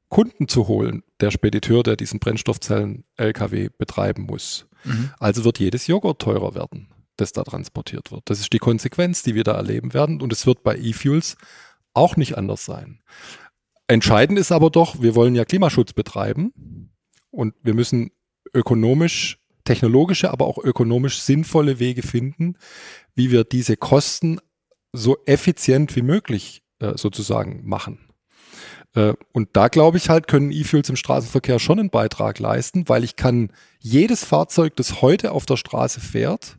[0.10, 4.68] Kunden zu holen, der Spediteur, der diesen Brennstoffzellen-LKW betreiben muss.
[4.84, 5.12] Mhm.
[5.18, 8.24] Also wird jedes Joghurt teurer werden, das da transportiert wird.
[8.26, 10.22] Das ist die Konsequenz, die wir da erleben werden.
[10.22, 11.38] Und es wird bei E-Fuels
[11.94, 13.02] auch nicht anders sein.
[13.88, 16.92] Entscheidend ist aber doch, wir wollen ja Klimaschutz betreiben
[17.32, 18.12] und wir müssen
[18.54, 22.58] ökonomisch, technologische, aber auch ökonomisch sinnvolle Wege finden,
[23.16, 24.40] wie wir diese Kosten
[24.92, 28.12] so effizient wie möglich äh, sozusagen machen.
[28.95, 33.03] Äh, und da glaube ich halt, können E-Fuels im Straßenverkehr schon einen Beitrag leisten, weil
[33.03, 36.58] ich kann jedes Fahrzeug, das heute auf der Straße fährt,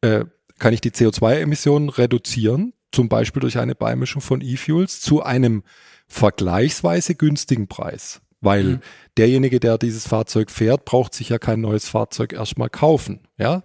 [0.00, 0.24] äh,
[0.58, 5.64] kann ich die CO2-Emissionen reduzieren, zum Beispiel durch eine Beimischung von E-Fuels zu einem
[6.06, 8.20] vergleichsweise günstigen Preis.
[8.40, 8.80] Weil mhm.
[9.16, 13.20] derjenige, der dieses Fahrzeug fährt, braucht sich ja kein neues Fahrzeug erstmal kaufen.
[13.38, 13.62] Ja,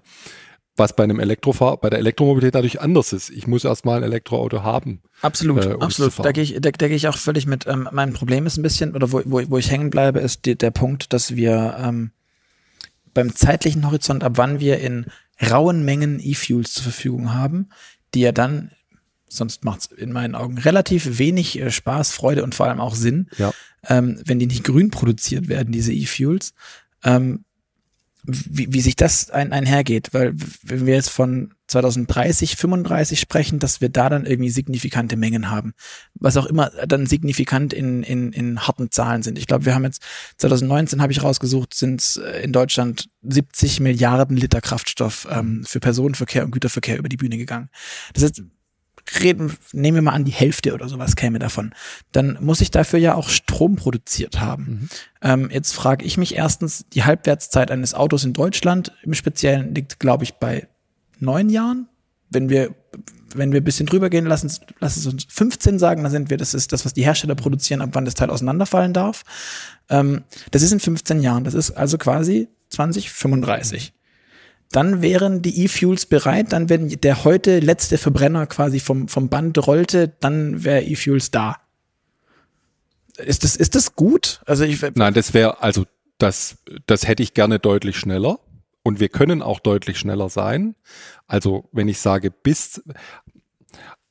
[0.79, 3.29] was bei einem Elektrofahr bei der Elektromobilität natürlich anders ist.
[3.29, 5.01] Ich muss erstmal ein Elektroauto haben.
[5.21, 6.17] Absolut, äh, um absolut.
[6.19, 7.67] Da gehe ich, da, da gehe ich auch völlig mit.
[7.67, 10.57] Ähm, mein Problem ist ein bisschen, oder wo, wo, wo ich hängen bleibe, ist die,
[10.57, 12.11] der Punkt, dass wir ähm,
[13.13, 15.05] beim zeitlichen Horizont, ab wann wir in
[15.51, 17.69] rauen Mengen E-Fuels zur Verfügung haben,
[18.13, 18.71] die ja dann
[19.29, 22.95] sonst macht es in meinen Augen relativ wenig äh, Spaß, Freude und vor allem auch
[22.95, 23.53] Sinn, ja.
[23.87, 26.53] ähm, wenn die nicht grün produziert werden, diese E-Fuels.
[27.03, 27.45] Ähm,
[28.31, 33.79] wie, wie sich das ein, einhergeht, weil wenn wir jetzt von 2030, 35 sprechen, dass
[33.79, 35.73] wir da dann irgendwie signifikante Mengen haben,
[36.15, 39.37] was auch immer dann signifikant in, in, in harten Zahlen sind.
[39.37, 40.01] Ich glaube, wir haben jetzt
[40.37, 46.43] 2019 habe ich rausgesucht, sind äh, in Deutschland 70 Milliarden Liter Kraftstoff ähm, für Personenverkehr
[46.43, 47.69] und Güterverkehr über die Bühne gegangen.
[48.13, 48.41] Das heißt,
[49.21, 51.73] reden, nehmen wir mal an, die Hälfte oder sowas käme davon,
[52.11, 54.63] dann muss ich dafür ja auch Strom produziert haben.
[54.63, 54.89] Mhm.
[55.21, 59.99] Ähm, jetzt frage ich mich erstens, die Halbwertszeit eines Autos in Deutschland im Speziellen liegt,
[59.99, 60.67] glaube ich, bei
[61.19, 61.87] neun Jahren.
[62.29, 62.75] Wenn wir,
[63.33, 66.37] wenn wir ein bisschen drüber gehen, lassen, lassen es uns 15 sagen, dann sind wir,
[66.37, 69.23] das ist das, was die Hersteller produzieren, ab wann das Teil auseinanderfallen darf.
[69.89, 73.93] Ähm, das ist in 15 Jahren, das ist also quasi 2035
[74.71, 79.65] dann wären die E-Fuels bereit, dann wenn der heute letzte Verbrenner quasi vom, vom Band
[79.65, 81.57] rollte, dann wäre E-Fuels da.
[83.17, 84.41] Ist das, ist das gut?
[84.45, 85.85] Also ich, Nein, das wäre, also
[86.19, 88.39] das, das hätte ich gerne deutlich schneller.
[88.83, 90.75] Und wir können auch deutlich schneller sein.
[91.27, 92.81] Also wenn ich sage, bis,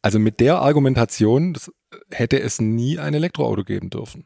[0.02, 1.56] also mit der Argumentation
[2.10, 4.24] hätte es nie ein Elektroauto geben dürfen.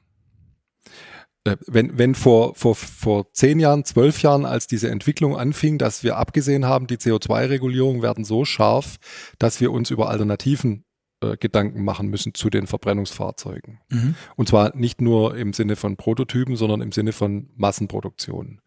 [1.45, 6.05] Äh, wenn, wenn vor, vor, vor zehn Jahren, zwölf Jahren, als diese Entwicklung anfing, dass
[6.05, 8.97] wir abgesehen haben, die CO2-Regulierungen werden so scharf,
[9.39, 10.85] dass wir uns über Alternativen
[11.23, 13.81] äh, Gedanken machen müssen zu den Verbrennungsfahrzeugen.
[13.91, 14.15] Mhm.
[14.37, 18.61] Und zwar nicht nur im Sinne von Prototypen, sondern im Sinne von Massenproduktion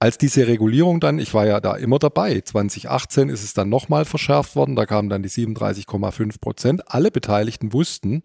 [0.00, 4.04] als diese Regulierung dann, ich war ja da immer dabei, 2018 ist es dann nochmal
[4.04, 6.82] verschärft worden, da kamen dann die 37,5 Prozent.
[6.86, 8.22] Alle Beteiligten wussten,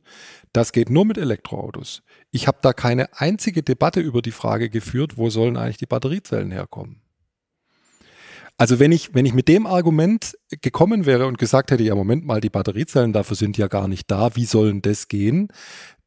[0.52, 2.04] das geht nur mit Elektroautos.
[2.32, 6.52] Ich habe da keine einzige Debatte über die Frage geführt, wo sollen eigentlich die Batteriezellen
[6.52, 7.02] herkommen.
[8.58, 12.24] Also wenn ich, wenn ich mit dem Argument gekommen wäre und gesagt hätte, ja, Moment
[12.24, 15.48] mal, die Batteriezellen dafür sind ja gar nicht da, wie sollen das gehen?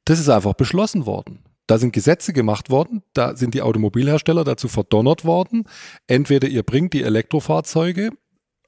[0.05, 1.41] Das ist einfach beschlossen worden.
[1.67, 5.65] Da sind Gesetze gemacht worden, da sind die Automobilhersteller dazu verdonnert worden.
[6.07, 8.11] Entweder ihr bringt die Elektrofahrzeuge,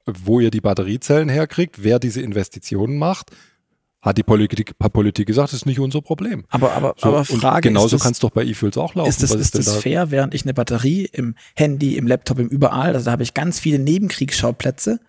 [0.07, 3.31] wo ihr die Batteriezellen herkriegt, wer diese Investitionen macht,
[4.01, 6.45] hat die Politik, Politik gesagt, das ist nicht unser Problem.
[6.49, 9.09] Aber, aber, so, aber Frage genauso kann es doch bei E-Fuels auch laufen.
[9.09, 9.81] Ist das, ist, ist das da?
[9.81, 13.35] fair, während ich eine Batterie im Handy, im Laptop, im überall, also da habe ich
[13.35, 15.01] ganz viele Nebenkriegsschauplätze,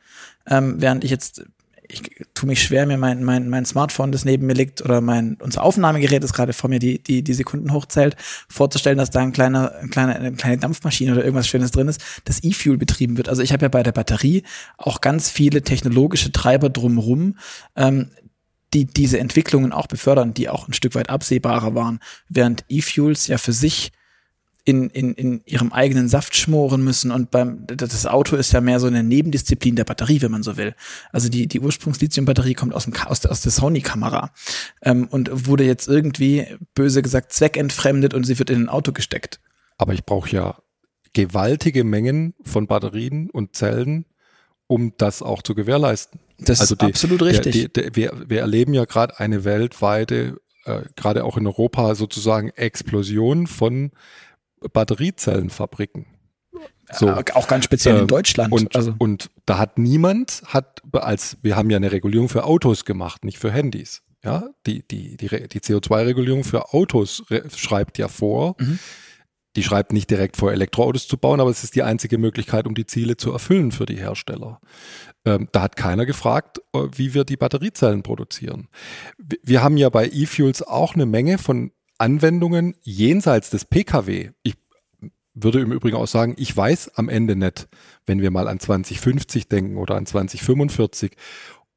[0.47, 1.43] ähm, während ich jetzt
[1.91, 2.03] ich
[2.35, 5.63] tue mich schwer, mir mein, mein, mein Smartphone, das neben mir liegt, oder mein, unser
[5.63, 8.15] Aufnahmegerät, das gerade vor mir die, die, die Sekunden hochzählt,
[8.47, 12.01] vorzustellen, dass da ein kleiner, ein kleiner, eine kleine Dampfmaschine oder irgendwas Schönes drin ist,
[12.25, 13.27] das E-Fuel betrieben wird.
[13.27, 14.43] Also ich habe ja bei der Batterie
[14.77, 17.37] auch ganz viele technologische Treiber drumherum,
[17.75, 18.11] ähm,
[18.75, 21.99] die diese Entwicklungen auch befördern, die auch ein Stück weit absehbarer waren,
[22.29, 23.91] während E-Fuels ja für sich
[24.69, 28.79] in, in, in ihrem eigenen Saft schmoren müssen und beim das Auto ist ja mehr
[28.79, 30.75] so eine Nebendisziplin der Batterie, wenn man so will.
[31.11, 34.31] Also die die Ursprungs-Lithium-Batterie kommt aus dem aus der, aus der Sony-Kamera
[34.83, 39.39] ähm, und wurde jetzt irgendwie böse gesagt zweckentfremdet und sie wird in ein Auto gesteckt.
[39.79, 40.57] Aber ich brauche ja
[41.13, 44.05] gewaltige Mengen von Batterien und Zellen,
[44.67, 46.19] um das auch zu gewährleisten.
[46.37, 47.53] Das also ist die, absolut richtig.
[47.53, 52.49] Die, die, wir, wir erleben ja gerade eine weltweite, äh, gerade auch in Europa sozusagen
[52.49, 53.91] Explosion von
[54.73, 56.05] Batteriezellenfabriken.
[56.91, 57.09] So.
[57.09, 58.51] auch ganz speziell in ähm, Deutschland.
[58.51, 58.95] Und, also.
[58.97, 63.37] und da hat niemand, hat als wir haben ja eine Regulierung für Autos gemacht, nicht
[63.37, 64.01] für Handys.
[64.23, 67.23] Ja, die, die, die, die CO2-Regulierung für Autos
[67.55, 68.77] schreibt ja vor, mhm.
[69.55, 72.75] die schreibt nicht direkt vor, Elektroautos zu bauen, aber es ist die einzige Möglichkeit, um
[72.75, 74.59] die Ziele zu erfüllen für die Hersteller.
[75.23, 78.67] Ähm, da hat keiner gefragt, äh, wie wir die Batteriezellen produzieren.
[79.17, 84.31] Wir haben ja bei E-Fuels auch eine Menge von Anwendungen jenseits des Pkw.
[84.43, 84.55] Ich
[85.33, 87.67] würde im Übrigen auch sagen, ich weiß am Ende nicht,
[88.05, 91.11] wenn wir mal an 2050 denken oder an 2045,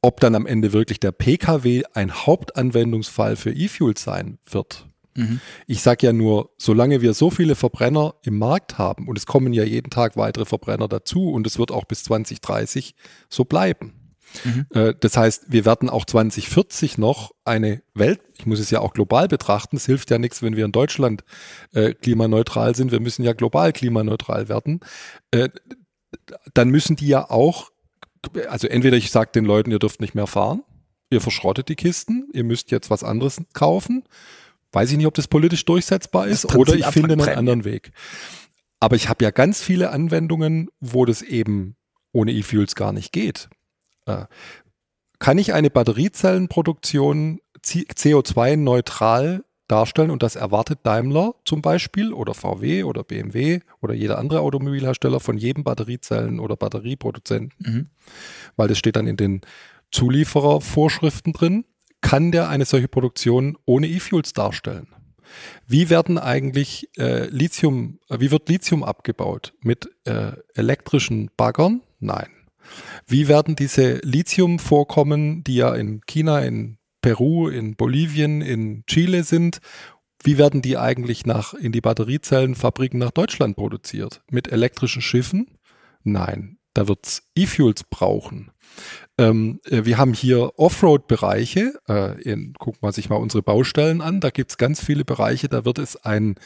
[0.01, 4.87] ob dann am Ende wirklich der Pkw ein Hauptanwendungsfall für E-Fuels sein wird.
[5.15, 5.41] Mhm.
[5.67, 9.53] Ich sage ja nur, solange wir so viele Verbrenner im Markt haben und es kommen
[9.53, 12.95] ja jeden Tag weitere Verbrenner dazu und es wird auch bis 2030
[13.29, 14.02] so bleiben,
[14.45, 14.67] Mhm.
[14.75, 18.93] Äh, das heißt, wir werden auch 2040 noch eine Welt, ich muss es ja auch
[18.93, 21.25] global betrachten, es hilft ja nichts, wenn wir in Deutschland
[21.73, 24.81] äh, klimaneutral sind, wir müssen ja global klimaneutral werden.
[25.31, 25.49] Äh,
[26.55, 27.71] dann müssen die ja auch,
[28.49, 30.63] also entweder ich sage den Leuten, ihr dürft nicht mehr fahren,
[31.11, 34.05] ihr verschrottet die Kisten, ihr müsst jetzt was anderes kaufen.
[34.73, 37.93] Weiß ich nicht, ob das politisch durchsetzbar ist oder ich finde einen anderen Weg.
[38.81, 41.77] Aber ich habe ja ganz viele Anwendungen, wo das eben
[42.13, 43.49] ohne E-Fuels gar nicht geht.
[44.07, 44.27] Äh,
[45.19, 53.05] kann ich eine Batteriezellenproduktion CO2-neutral darstellen und das erwartet Daimler zum Beispiel oder VW oder
[53.05, 57.91] BMW oder jeder andere Automobilhersteller von jedem Batteriezellen- oder Batterieproduzenten, mhm.
[58.57, 59.41] weil das steht dann in den
[59.93, 61.65] Zulieferervorschriften drin,
[62.01, 64.89] kann der eine solche Produktion ohne E-Fuels darstellen.
[65.67, 69.55] Wie werden eigentlich äh, Lithium, äh, wie wird Lithium abgebaut?
[69.63, 71.81] Mit äh, elektrischen Baggern?
[72.01, 72.29] Nein.
[73.07, 79.61] Wie werden diese Lithiumvorkommen, die ja in China, in Peru, in Bolivien, in Chile sind,
[80.23, 84.23] wie werden die eigentlich nach, in die Batteriezellenfabriken nach Deutschland produziert?
[84.31, 85.59] Mit elektrischen Schiffen?
[86.05, 88.53] Nein, da wird es E-Fuels brauchen.
[89.19, 91.75] Ähm, äh, wir haben hier Offroad-Bereiche.
[91.87, 94.21] Äh, gucken wir sich mal unsere Baustellen an.
[94.21, 96.37] Da gibt es ganz viele Bereiche, da wird es ein,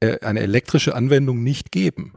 [0.00, 2.14] äh, eine elektrische Anwendung nicht geben.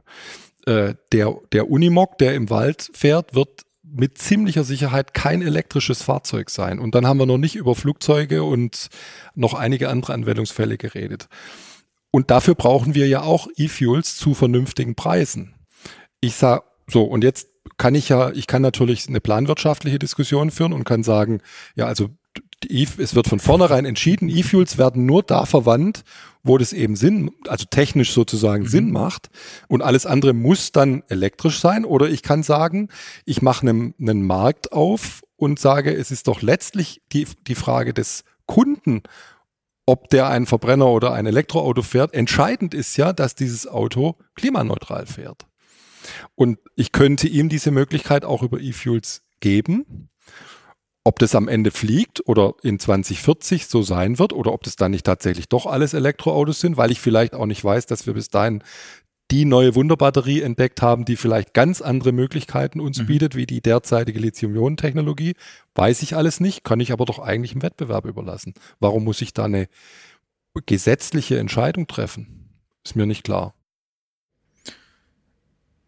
[0.65, 6.49] Äh, der, der Unimog, der im Wald fährt, wird mit ziemlicher Sicherheit kein elektrisches Fahrzeug
[6.49, 6.79] sein.
[6.79, 8.89] Und dann haben wir noch nicht über Flugzeuge und
[9.35, 11.27] noch einige andere Anwendungsfälle geredet.
[12.11, 15.55] Und dafür brauchen wir ja auch E-Fuels zu vernünftigen Preisen.
[16.21, 20.73] Ich sage so, und jetzt kann ich ja, ich kann natürlich eine planwirtschaftliche Diskussion führen
[20.73, 21.41] und kann sagen,
[21.75, 22.09] ja, also
[22.67, 26.03] e es wird von vornherein entschieden, E-Fuels werden nur da verwandt,
[26.43, 28.67] wo das eben Sinn, also technisch sozusagen mhm.
[28.67, 29.29] Sinn macht.
[29.67, 31.85] Und alles andere muss dann elektrisch sein.
[31.85, 32.89] Oder ich kann sagen,
[33.25, 37.93] ich mache einen, einen Markt auf und sage, es ist doch letztlich die, die Frage
[37.93, 39.03] des Kunden,
[39.85, 42.13] ob der ein Verbrenner oder ein Elektroauto fährt.
[42.13, 45.47] Entscheidend ist ja, dass dieses Auto klimaneutral fährt.
[46.35, 50.09] Und ich könnte ihm diese Möglichkeit auch über E-Fuels geben.
[51.03, 54.91] Ob das am Ende fliegt oder in 2040 so sein wird oder ob das dann
[54.91, 58.29] nicht tatsächlich doch alles Elektroautos sind, weil ich vielleicht auch nicht weiß, dass wir bis
[58.29, 58.63] dahin
[59.31, 63.05] die neue Wunderbatterie entdeckt haben, die vielleicht ganz andere Möglichkeiten uns mhm.
[63.05, 65.35] bietet, wie die derzeitige Lithium-Ionen-Technologie.
[65.75, 68.53] Weiß ich alles nicht, kann ich aber doch eigentlich im Wettbewerb überlassen.
[68.79, 69.67] Warum muss ich da eine
[70.65, 72.49] gesetzliche Entscheidung treffen?
[72.83, 73.53] Ist mir nicht klar.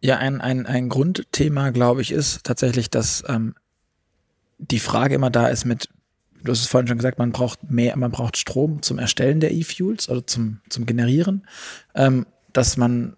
[0.00, 3.54] Ja, ein, ein, ein Grundthema, glaube ich, ist tatsächlich, dass ähm,
[4.70, 5.88] die Frage immer da ist mit,
[6.42, 9.52] du hast es vorhin schon gesagt, man braucht mehr, man braucht Strom zum Erstellen der
[9.52, 11.46] E-Fuels oder zum, zum Generieren,
[11.94, 13.16] ähm, dass man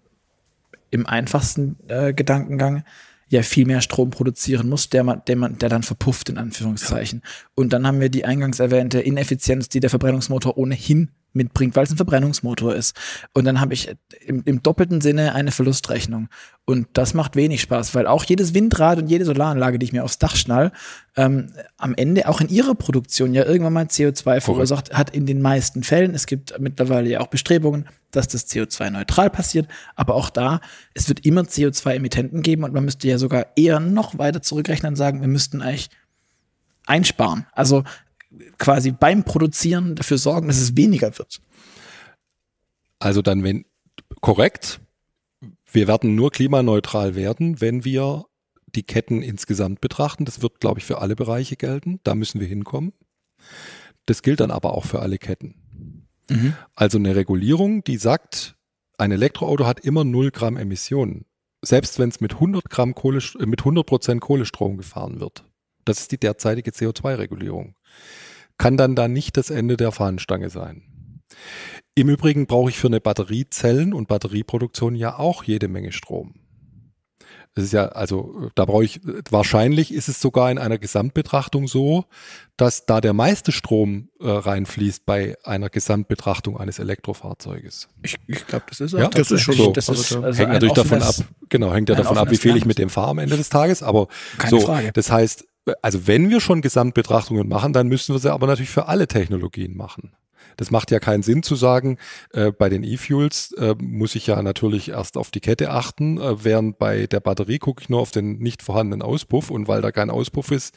[0.91, 2.83] im einfachsten äh, Gedankengang
[3.27, 7.21] ja viel mehr Strom produzieren muss, der man, der man, der dann verpufft in Anführungszeichen.
[7.23, 7.29] Ja.
[7.55, 11.91] Und dann haben wir die eingangs erwähnte Ineffizienz, die der Verbrennungsmotor ohnehin mitbringt, weil es
[11.91, 12.95] ein Verbrennungsmotor ist.
[13.33, 13.95] Und dann habe ich
[14.25, 16.29] im, im, doppelten Sinne eine Verlustrechnung.
[16.65, 20.03] Und das macht wenig Spaß, weil auch jedes Windrad und jede Solaranlage, die ich mir
[20.03, 20.71] aufs Dach schnall,
[21.15, 25.41] ähm, am Ende auch in ihrer Produktion ja irgendwann mal CO2 verursacht hat in den
[25.41, 26.15] meisten Fällen.
[26.15, 29.67] Es gibt mittlerweile ja auch Bestrebungen, dass das CO2-neutral passiert.
[29.95, 30.61] Aber auch da,
[30.93, 34.95] es wird immer CO2-Emittenten geben und man müsste ja sogar eher noch weiter zurückrechnen und
[34.95, 35.89] sagen, wir müssten eigentlich
[36.85, 37.45] einsparen.
[37.51, 37.83] Also
[38.57, 41.41] quasi beim Produzieren dafür sorgen, dass es weniger wird.
[42.99, 43.65] Also dann, wenn
[44.21, 44.79] korrekt,
[45.71, 48.25] wir werden nur klimaneutral werden, wenn wir
[48.75, 50.25] die Ketten insgesamt betrachten.
[50.25, 51.99] Das wird, glaube ich, für alle Bereiche gelten.
[52.03, 52.93] Da müssen wir hinkommen.
[54.05, 56.07] Das gilt dann aber auch für alle Ketten.
[56.29, 56.53] Mhm.
[56.75, 58.55] Also eine Regulierung, die sagt,
[58.97, 61.25] ein Elektroauto hat immer 0 Gramm Emissionen.
[61.61, 65.43] Selbst wenn es mit 100 Gramm Kohle, mit 100 Prozent Kohlestrom gefahren wird.
[65.83, 67.75] Das ist die derzeitige CO2-Regulierung
[68.57, 70.83] kann dann da nicht das Ende der Fahnenstange sein.
[71.95, 76.35] Im Übrigen brauche ich für eine Batteriezellen und Batterieproduktion ja auch jede Menge Strom.
[77.57, 82.03] Es ist ja, also da brauche ich, wahrscheinlich ist es sogar in einer Gesamtbetrachtung so,
[82.57, 87.87] dass da der meiste Strom äh, reinfließt bei einer Gesamtbetrachtung eines Elektrofahrzeuges.
[88.03, 89.71] Ich, ich glaube, das ist auch ja, das ist schon so.
[89.71, 91.15] Das ist, also, also hängt natürlich davon ab,
[91.47, 93.83] genau, hängt ja davon ab, wie viel ich mit dem fahre am Ende des Tages,
[93.83, 94.91] aber Keine so, Frage.
[94.91, 95.45] das heißt,
[95.81, 99.75] also wenn wir schon Gesamtbetrachtungen machen, dann müssen wir sie aber natürlich für alle Technologien
[99.75, 100.11] machen.
[100.57, 101.97] Das macht ja keinen Sinn zu sagen,
[102.31, 106.43] äh, bei den E-Fuels äh, muss ich ja natürlich erst auf die Kette achten, äh,
[106.43, 109.91] während bei der Batterie gucke ich nur auf den nicht vorhandenen Auspuff und weil da
[109.91, 110.73] kein Auspuff ist,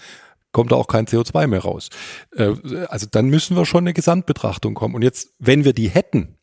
[0.52, 1.90] kommt da auch kein CO2 mehr raus.
[2.34, 2.54] Äh,
[2.88, 4.94] also dann müssen wir schon eine Gesamtbetrachtung kommen.
[4.94, 6.38] Und jetzt, wenn wir die hätten,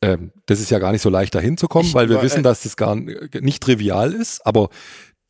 [0.00, 2.42] ähm, das ist ja gar nicht so leicht dahin zu kommen, weil wir wissen, äh,
[2.42, 4.68] dass das gar nicht trivial ist, aber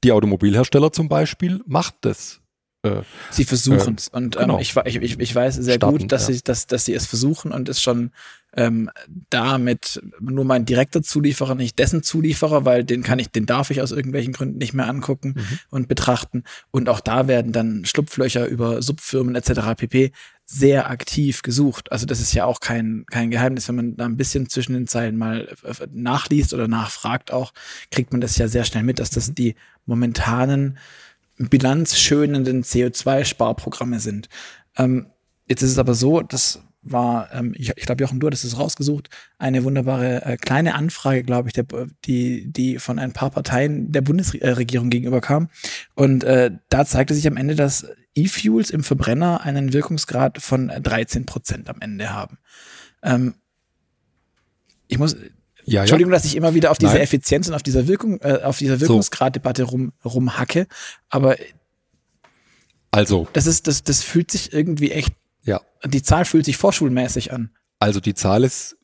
[0.04, 2.40] die Automobilhersteller zum Beispiel macht das.
[2.84, 4.08] Äh, sie versuchen es.
[4.08, 4.58] Äh, und ähm, genau.
[4.58, 6.34] ich, ich, ich weiß sehr Starten, gut, dass, ja.
[6.34, 8.10] sie, dass, dass sie es versuchen und es schon
[8.54, 8.90] ähm,
[9.30, 13.80] damit nur mein direkter Zulieferer, nicht dessen Zulieferer, weil den kann ich, den darf ich
[13.80, 15.58] aus irgendwelchen Gründen nicht mehr angucken mhm.
[15.70, 16.44] und betrachten.
[16.70, 19.74] Und auch da werden dann Schlupflöcher über Subfirmen etc.
[19.76, 20.12] pp
[20.52, 21.90] sehr aktiv gesucht.
[21.90, 23.68] Also das ist ja auch kein, kein Geheimnis.
[23.68, 27.54] Wenn man da ein bisschen zwischen den Zeilen mal äh, nachliest oder nachfragt auch,
[27.90, 29.54] kriegt man das ja sehr schnell mit, dass das die
[29.86, 30.78] momentanen
[31.38, 34.28] bilanzschönenden CO2-Sparprogramme sind.
[34.76, 35.06] Ähm,
[35.48, 38.58] jetzt ist es aber so, das war, ähm, ich, ich glaube, Jochen, du hattest es
[38.58, 41.64] rausgesucht, eine wunderbare äh, kleine Anfrage, glaube ich, der,
[42.04, 45.48] die, die von ein paar Parteien der Bundesregierung gegenüber kam.
[45.94, 51.24] Und äh, da zeigte sich am Ende, dass E-Fuels im Verbrenner einen Wirkungsgrad von 13
[51.24, 52.38] Prozent am Ende haben.
[53.02, 53.34] Ähm,
[54.88, 55.16] ich muss,
[55.64, 56.18] ja, Entschuldigung, ja.
[56.18, 57.02] dass ich immer wieder auf diese Nein.
[57.02, 60.66] Effizienz und auf dieser Wirkung, äh, auf dieser Wirkungsgraddebatte rum, rumhacke,
[61.08, 61.36] aber
[62.92, 65.14] also das ist, das, das fühlt sich irgendwie echt.
[65.84, 67.50] Die Zahl fühlt sich vorschulmäßig an.
[67.78, 68.76] Also die Zahl ist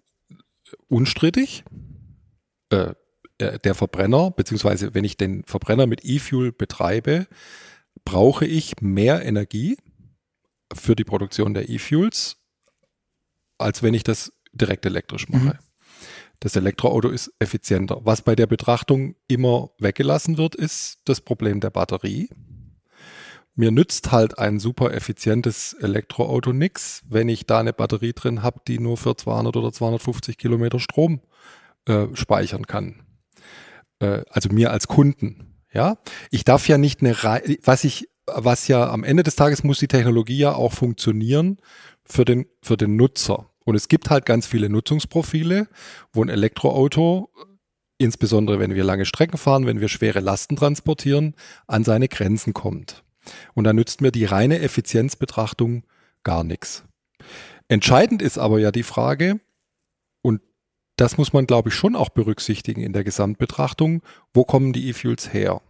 [0.88, 1.64] unstrittig.
[2.70, 2.94] Äh,
[3.38, 7.26] äh der Verbrenner, beziehungsweise wenn ich den Verbrenner mit E-Fuel betreibe,
[8.04, 9.76] brauche ich mehr Energie
[10.74, 12.36] für die Produktion der E-Fuels,
[13.58, 15.44] als wenn ich das direkt elektrisch mache.
[15.44, 15.58] Mhm.
[16.40, 18.00] Das Elektroauto ist effizienter.
[18.04, 22.28] Was bei der Betrachtung immer weggelassen wird, ist das Problem der Batterie.
[23.58, 28.60] Mir nützt halt ein super effizientes Elektroauto nichts, wenn ich da eine Batterie drin habe,
[28.68, 31.22] die nur für 200 oder 250 Kilometer Strom
[31.86, 33.02] äh, speichern kann.
[33.98, 35.56] Äh, also mir als Kunden.
[35.72, 35.98] Ja,
[36.30, 39.80] ich darf ja nicht eine, Re was ich, was ja am Ende des Tages muss
[39.80, 41.56] die Technologie ja auch funktionieren
[42.04, 43.50] für den, für den Nutzer.
[43.64, 45.66] Und es gibt halt ganz viele Nutzungsprofile,
[46.12, 47.32] wo ein Elektroauto,
[47.98, 51.34] insbesondere wenn wir lange Strecken fahren, wenn wir schwere Lasten transportieren,
[51.66, 53.02] an seine Grenzen kommt.
[53.54, 55.84] Und da nützt mir die reine Effizienzbetrachtung
[56.24, 56.84] gar nichts.
[57.68, 59.40] Entscheidend ist aber ja die Frage,
[60.22, 60.40] und
[60.96, 64.02] das muss man, glaube ich, schon auch berücksichtigen in der Gesamtbetrachtung.
[64.32, 65.60] Wo kommen die E-Fuels her?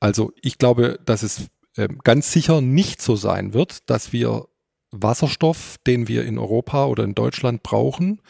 [0.00, 4.48] Also ich glaube, dass es äh, ganz sicher nicht so sein wird, dass wir
[4.90, 8.20] Wasserstoff, den wir in Europa oder in Deutschland brauchen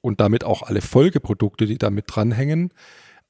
[0.00, 2.72] und damit auch alle Folgeprodukte, die damit dranhängen,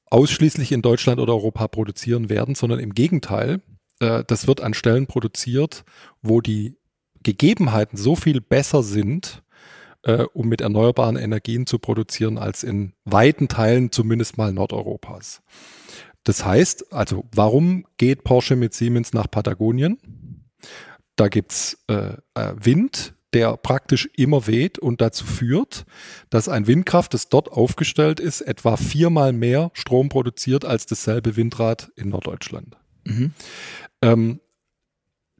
[0.07, 3.61] ausschließlich in Deutschland oder Europa produzieren werden, sondern im Gegenteil,
[3.99, 5.83] äh, das wird an Stellen produziert,
[6.21, 6.77] wo die
[7.23, 9.43] Gegebenheiten so viel besser sind,
[10.03, 15.41] äh, um mit erneuerbaren Energien zu produzieren, als in weiten Teilen zumindest mal Nordeuropas.
[16.23, 19.97] Das heißt, also warum geht Porsche mit Siemens nach Patagonien?
[21.15, 25.85] Da gibt's äh, äh, Wind, der praktisch immer weht und dazu führt,
[26.29, 31.91] dass ein Windkraft, das dort aufgestellt ist, etwa viermal mehr Strom produziert als dasselbe Windrad
[31.95, 32.77] in Norddeutschland.
[33.03, 33.33] Mhm.
[34.01, 34.39] Ähm,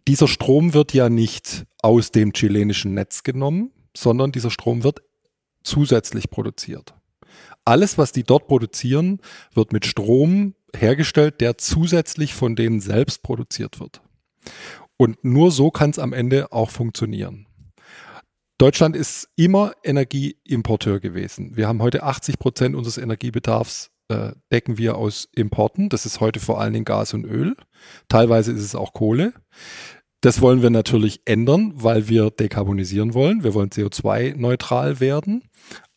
[0.08, 5.02] dieser Strom wird ja nicht aus dem chilenischen Netz genommen, sondern dieser Strom wird
[5.64, 6.96] zusätzlich produziert.
[7.66, 9.20] Alles, was die dort produzieren,
[9.54, 14.02] wird mit Strom hergestellt, der zusätzlich von denen selbst produziert wird.
[14.98, 17.46] Und nur so kann es am Ende auch funktionieren.
[18.58, 21.56] Deutschland ist immer Energieimporteur gewesen.
[21.56, 25.90] Wir haben heute 80 Prozent unseres Energiebedarfs äh, decken wir aus Importen.
[25.90, 27.56] Das ist heute vor allen Dingen Gas und Öl.
[28.08, 29.34] Teilweise ist es auch Kohle.
[30.22, 33.44] Das wollen wir natürlich ändern, weil wir dekarbonisieren wollen.
[33.44, 35.44] Wir wollen CO2-neutral werden.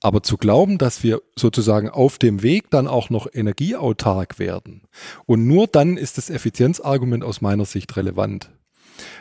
[0.00, 4.82] Aber zu glauben, dass wir sozusagen auf dem Weg dann auch noch energieautark werden
[5.26, 8.50] und nur dann ist das Effizienzargument aus meiner Sicht relevant.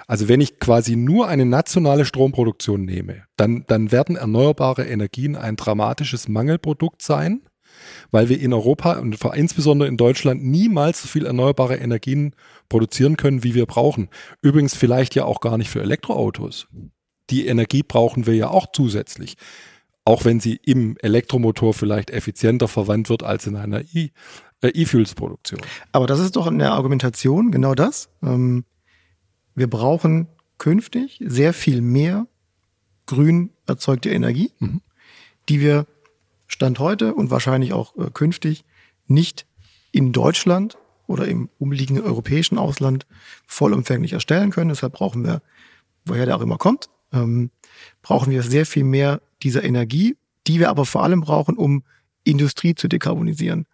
[0.07, 5.55] Also wenn ich quasi nur eine nationale Stromproduktion nehme, dann, dann werden erneuerbare Energien ein
[5.55, 7.41] dramatisches Mangelprodukt sein,
[8.11, 12.35] weil wir in Europa und insbesondere in Deutschland niemals so viel erneuerbare Energien
[12.69, 14.09] produzieren können, wie wir brauchen.
[14.41, 16.67] Übrigens vielleicht ja auch gar nicht für Elektroautos.
[17.29, 19.35] Die Energie brauchen wir ja auch zusätzlich.
[20.03, 24.11] Auch wenn sie im Elektromotor vielleicht effizienter verwandt wird als in einer äh,
[24.61, 25.61] E-Fuels-Produktion.
[25.91, 28.09] Aber das ist doch in der Argumentation genau das.
[28.23, 28.65] Ähm,
[29.53, 30.27] wir brauchen
[30.57, 32.27] künftig sehr viel mehr
[33.05, 34.81] grün erzeugte Energie, mhm.
[35.49, 35.85] die wir
[36.51, 38.65] Stand heute und wahrscheinlich auch äh, künftig
[39.07, 39.45] nicht
[39.91, 40.77] in Deutschland
[41.07, 43.05] oder im umliegenden europäischen Ausland
[43.47, 44.69] vollumfänglich erstellen können.
[44.69, 45.41] Deshalb brauchen wir,
[46.05, 47.51] woher der auch immer kommt, ähm,
[48.01, 51.83] brauchen wir sehr viel mehr dieser Energie, die wir aber vor allem brauchen, um
[52.23, 53.65] Industrie zu dekarbonisieren.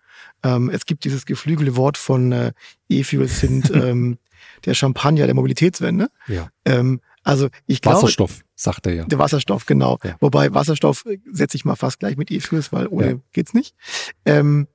[0.43, 2.53] Ähm, es gibt dieses geflügelte Wort von äh,
[2.89, 4.17] E-Fuels sind ähm,
[4.65, 6.09] der Champagner der Mobilitätswende.
[6.27, 6.49] Ja.
[6.65, 9.03] Ähm, also ich glaube, Wasserstoff, sagt er ja.
[9.03, 9.99] Der Wasserstoff, genau.
[10.01, 10.15] Ja.
[10.21, 13.19] Wobei Wasserstoff setze ich mal fast gleich mit E-Fuels, weil ohne ja.
[13.33, 13.75] geht's nicht.
[14.23, 14.67] Ähm,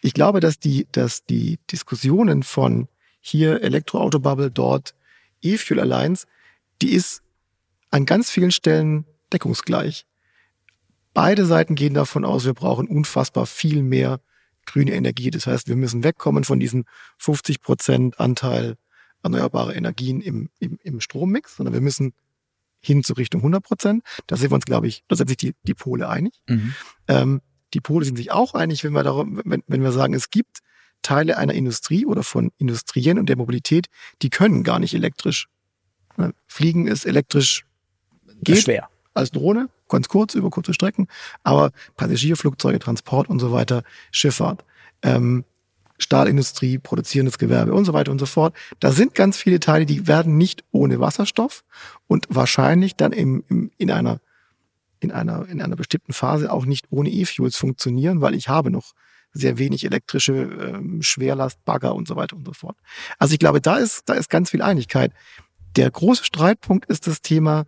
[0.00, 2.86] ich glaube, dass die, dass die Diskussionen von
[3.20, 4.94] hier Elektroautobubble, dort
[5.42, 6.28] E-Fuel Alliance,
[6.80, 7.22] die ist
[7.90, 10.06] an ganz vielen Stellen deckungsgleich.
[11.12, 14.20] Beide Seiten gehen davon aus, wir brauchen unfassbar viel mehr
[14.64, 15.32] grüne Energie.
[15.32, 16.84] Das heißt, wir müssen wegkommen von diesem
[17.18, 18.76] 50 Prozent Anteil
[19.22, 22.12] erneuerbare Energien im, im, im Strommix, sondern wir müssen
[22.80, 24.02] hin zu Richtung 100 Prozent.
[24.26, 26.34] Da sind wir uns, glaube ich, da sind sich die, die Pole einig.
[26.48, 26.74] Mhm.
[27.08, 27.40] Ähm,
[27.74, 30.60] die Pole sind sich auch einig, wenn wir, darum, wenn, wenn wir sagen, es gibt
[31.02, 33.86] Teile einer Industrie oder von Industrien und der Mobilität,
[34.22, 35.48] die können gar nicht elektrisch.
[36.16, 37.64] Ne, Fliegen ist elektrisch
[38.42, 38.88] geht schwer.
[39.14, 41.08] als Drohne, ganz kurz über kurze Strecken,
[41.42, 44.64] aber Passagierflugzeuge, Transport und so weiter, Schifffahrt.
[45.02, 45.44] Ähm,
[46.00, 48.54] Stahlindustrie, produzierendes Gewerbe und so weiter und so fort.
[48.80, 51.62] Da sind ganz viele Teile, die werden nicht ohne Wasserstoff
[52.06, 54.20] und wahrscheinlich dann im, im, in einer
[54.98, 58.92] in einer in einer bestimmten Phase auch nicht ohne E-Fuels funktionieren, weil ich habe noch
[59.32, 62.76] sehr wenig elektrische ähm, Schwerlast, Bagger und so weiter und so fort.
[63.18, 65.12] Also ich glaube, da ist da ist ganz viel Einigkeit.
[65.76, 67.66] Der große Streitpunkt ist das Thema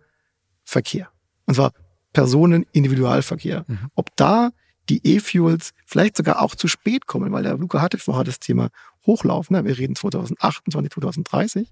[0.63, 1.09] Verkehr.
[1.45, 1.71] Und zwar
[2.13, 3.65] Personen-Individualverkehr.
[3.67, 3.89] Mhm.
[3.95, 4.51] Ob da
[4.89, 8.69] die E-Fuels vielleicht sogar auch zu spät kommen, weil der Luca hatte vorher das Thema
[9.05, 9.49] Hochlauf.
[9.49, 9.63] Ne?
[9.65, 11.71] Wir reden 2028, 2030.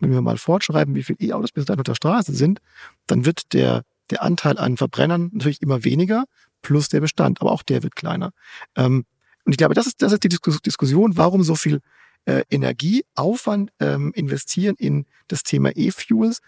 [0.00, 2.60] Wenn wir mal fortschreiben, wie viele E-Autos bis dahin auf der Straße sind,
[3.06, 6.24] dann wird der, der Anteil an Verbrennern natürlich immer weniger,
[6.60, 8.32] plus der Bestand, aber auch der wird kleiner.
[8.76, 9.04] Ähm,
[9.44, 11.80] und ich glaube, das ist, das ist die Diskussion, warum so viel
[12.24, 16.40] äh, Energieaufwand ähm, investieren in das Thema E-Fuels,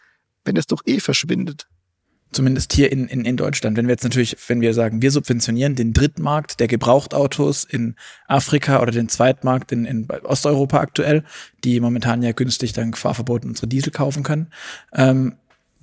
[0.44, 1.68] wenn es doch eh verschwindet
[2.32, 3.76] zumindest hier in, in, in Deutschland.
[3.76, 7.94] Wenn wir jetzt natürlich, wenn wir sagen, wir subventionieren den Drittmarkt der Gebrauchtautos in
[8.26, 11.24] Afrika oder den Zweitmarkt in, in Osteuropa aktuell,
[11.62, 14.48] die momentan ja günstig dank Fahrverbot unsere Diesel kaufen können,
[14.92, 15.36] ähm,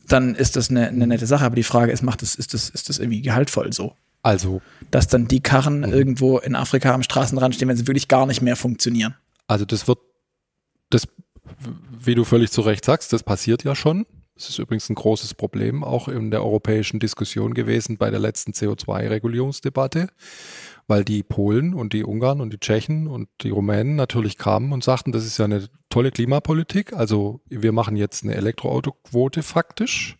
[0.08, 1.46] dann ist das eine, eine nette Sache.
[1.46, 3.96] Aber die Frage ist, macht das, ist das, ist das irgendwie gehaltvoll so?
[4.24, 4.62] Also.
[4.92, 5.94] Dass dann die Karren mhm.
[5.94, 9.16] irgendwo in Afrika am Straßenrand stehen, wenn sie wirklich gar nicht mehr funktionieren.
[9.48, 10.00] Also das wird,
[10.90, 11.08] das,
[12.00, 14.06] wie du völlig zu Recht sagst, das passiert ja schon.
[14.42, 18.54] Das ist übrigens ein großes Problem auch in der europäischen Diskussion gewesen bei der letzten
[18.54, 20.08] CO2-Regulierungsdebatte,
[20.88, 24.84] weil die Polen und die Ungarn und die Tschechen und die Rumänen natürlich kamen und
[24.84, 30.18] sagten, das ist ja eine tolle Klimapolitik, also wir machen jetzt eine Elektroautoquote faktisch.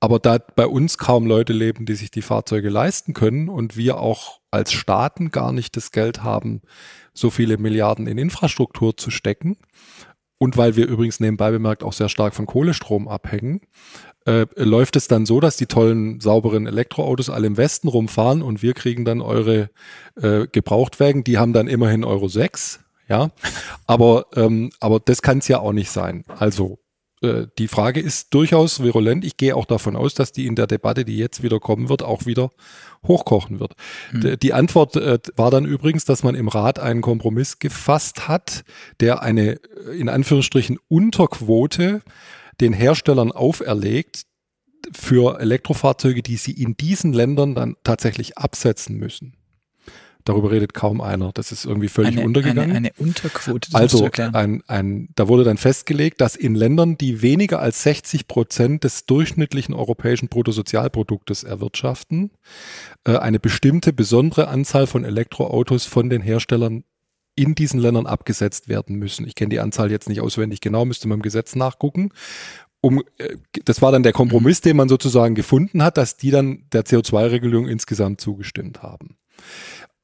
[0.00, 4.00] Aber da bei uns kaum Leute leben, die sich die Fahrzeuge leisten können und wir
[4.00, 6.62] auch als Staaten gar nicht das Geld haben,
[7.12, 9.56] so viele Milliarden in Infrastruktur zu stecken,
[10.40, 13.60] und weil wir übrigens nebenbei bemerkt auch sehr stark von Kohlestrom abhängen,
[14.26, 18.62] äh, läuft es dann so, dass die tollen, sauberen Elektroautos alle im Westen rumfahren und
[18.62, 19.70] wir kriegen dann eure
[20.20, 23.30] äh, Gebrauchtwagen, die haben dann immerhin Euro 6, ja.
[23.86, 26.24] Aber, ähm, aber das kann es ja auch nicht sein.
[26.38, 26.79] Also
[27.22, 29.24] äh, die Frage ist durchaus virulent.
[29.24, 32.02] Ich gehe auch davon aus, dass die in der Debatte, die jetzt wieder kommen wird,
[32.02, 32.50] auch wieder
[33.06, 33.74] hochkochen wird.
[34.10, 34.38] Hm.
[34.40, 38.64] Die Antwort äh, war dann übrigens, dass man im Rat einen Kompromiss gefasst hat,
[39.00, 39.56] der eine
[39.86, 42.02] äh, in Anführungsstrichen Unterquote
[42.60, 44.26] den Herstellern auferlegt
[44.92, 49.36] für Elektrofahrzeuge, die sie in diesen Ländern dann tatsächlich absetzen müssen.
[50.24, 51.32] Darüber redet kaum einer.
[51.32, 52.70] Das ist irgendwie völlig eine, untergegangen.
[52.70, 53.68] Eine, eine Unterquote.
[53.72, 58.84] also ein, ein, da wurde dann festgelegt, dass in Ländern, die weniger als 60 Prozent
[58.84, 62.30] des durchschnittlichen europäischen Bruttosozialproduktes erwirtschaften,
[63.04, 66.84] äh, eine bestimmte besondere Anzahl von Elektroautos von den Herstellern
[67.36, 69.26] in diesen Ländern abgesetzt werden müssen.
[69.26, 72.10] Ich kenne die Anzahl jetzt nicht auswendig genau, müsste man im Gesetz nachgucken.
[72.82, 76.64] Um, äh, das war dann der Kompromiss, den man sozusagen gefunden hat, dass die dann
[76.72, 79.16] der CO2-Regelung insgesamt zugestimmt haben.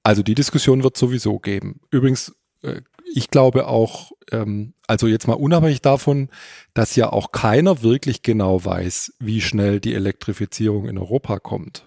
[0.07, 1.81] Also die Diskussion wird sowieso geben.
[1.91, 2.33] Übrigens,
[2.63, 2.83] äh,
[3.13, 6.29] ich glaube auch, ähm, also jetzt mal unabhängig davon,
[6.75, 11.87] dass ja auch keiner wirklich genau weiß, wie schnell die Elektrifizierung in Europa kommt.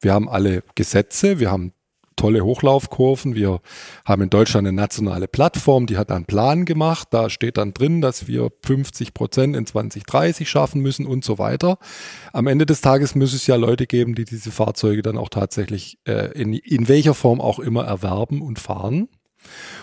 [0.00, 1.74] Wir haben alle Gesetze, wir haben
[2.16, 3.34] tolle Hochlaufkurven.
[3.34, 3.60] Wir
[4.04, 7.08] haben in Deutschland eine nationale Plattform, die hat einen Plan gemacht.
[7.10, 11.78] Da steht dann drin, dass wir 50 Prozent in 2030 schaffen müssen und so weiter.
[12.32, 15.98] Am Ende des Tages muss es ja Leute geben, die diese Fahrzeuge dann auch tatsächlich
[16.06, 19.08] äh, in, in welcher Form auch immer erwerben und fahren.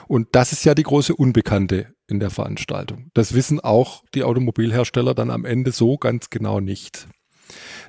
[0.07, 3.09] Und das ist ja die große Unbekannte in der Veranstaltung.
[3.13, 7.07] Das wissen auch die Automobilhersteller dann am Ende so ganz genau nicht.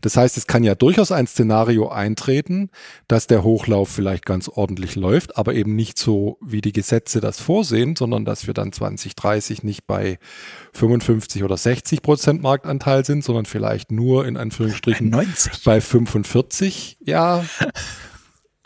[0.00, 2.70] Das heißt, es kann ja durchaus ein Szenario eintreten,
[3.08, 7.40] dass der Hochlauf vielleicht ganz ordentlich läuft, aber eben nicht so, wie die Gesetze das
[7.40, 10.18] vorsehen, sondern dass wir dann 2030 nicht bei
[10.72, 15.64] 55 oder 60 Prozent Marktanteil sind, sondern vielleicht nur in Anführungsstrichen 90.
[15.64, 16.98] bei 45.
[17.04, 17.44] Ja.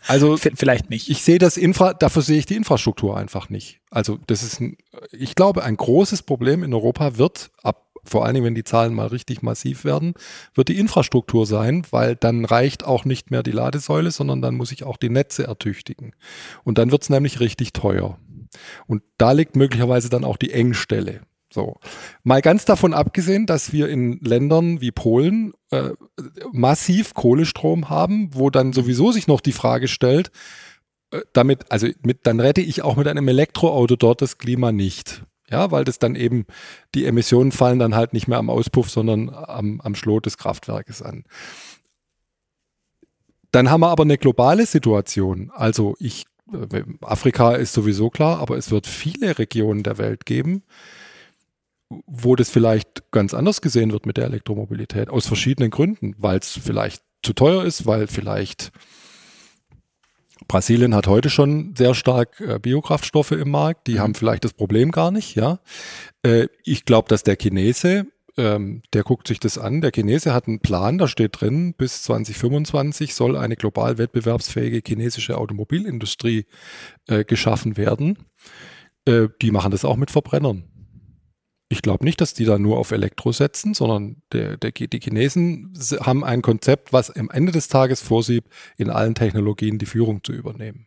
[0.06, 1.08] Also vielleicht nicht.
[1.08, 3.80] Ich sehe das Infra, dafür sehe ich die Infrastruktur einfach nicht.
[3.90, 4.76] Also das ist ein,
[5.10, 8.94] ich glaube, ein großes Problem in Europa wird ab vor allen Dingen, wenn die Zahlen
[8.94, 10.14] mal richtig massiv werden,
[10.54, 14.72] wird die Infrastruktur sein, weil dann reicht auch nicht mehr die Ladesäule, sondern dann muss
[14.72, 16.14] ich auch die Netze ertüchtigen.
[16.64, 18.18] Und dann wird es nämlich richtig teuer.
[18.86, 21.20] Und da liegt möglicherweise dann auch die Engstelle.
[21.52, 21.76] So.
[22.22, 25.90] Mal ganz davon abgesehen, dass wir in Ländern wie Polen äh,
[26.52, 30.30] massiv Kohlestrom haben, wo dann sowieso sich noch die Frage stellt,
[31.12, 35.22] äh, damit, also mit, dann rette ich auch mit einem Elektroauto dort das Klima nicht.
[35.50, 36.44] Ja, weil das dann eben,
[36.94, 41.02] die Emissionen fallen dann halt nicht mehr am Auspuff, sondern am, am Schlot des Kraftwerkes
[41.02, 41.24] an.
[43.52, 45.52] Dann haben wir aber eine globale Situation.
[45.54, 50.64] Also ich, äh, Afrika ist sowieso klar, aber es wird viele Regionen der Welt geben,
[51.88, 55.08] wo das vielleicht ganz anders gesehen wird mit der Elektromobilität.
[55.08, 58.72] Aus verschiedenen Gründen, weil es vielleicht zu teuer ist, weil vielleicht
[60.48, 63.86] Brasilien hat heute schon sehr stark äh, Biokraftstoffe im Markt.
[63.86, 63.98] Die mhm.
[64.00, 65.60] haben vielleicht das Problem gar nicht, ja.
[66.22, 69.80] Äh, ich glaube, dass der Chinese, ähm, der guckt sich das an.
[69.80, 75.38] Der Chinese hat einen Plan, da steht drin, bis 2025 soll eine global wettbewerbsfähige chinesische
[75.38, 76.46] Automobilindustrie
[77.08, 78.18] äh, geschaffen werden.
[79.06, 80.64] Äh, die machen das auch mit Verbrennern.
[81.68, 85.72] Ich glaube nicht, dass die da nur auf Elektro setzen, sondern der, der, die Chinesen
[86.00, 88.44] haben ein Konzept, was am Ende des Tages vorsieht,
[88.76, 90.86] in allen Technologien die Führung zu übernehmen.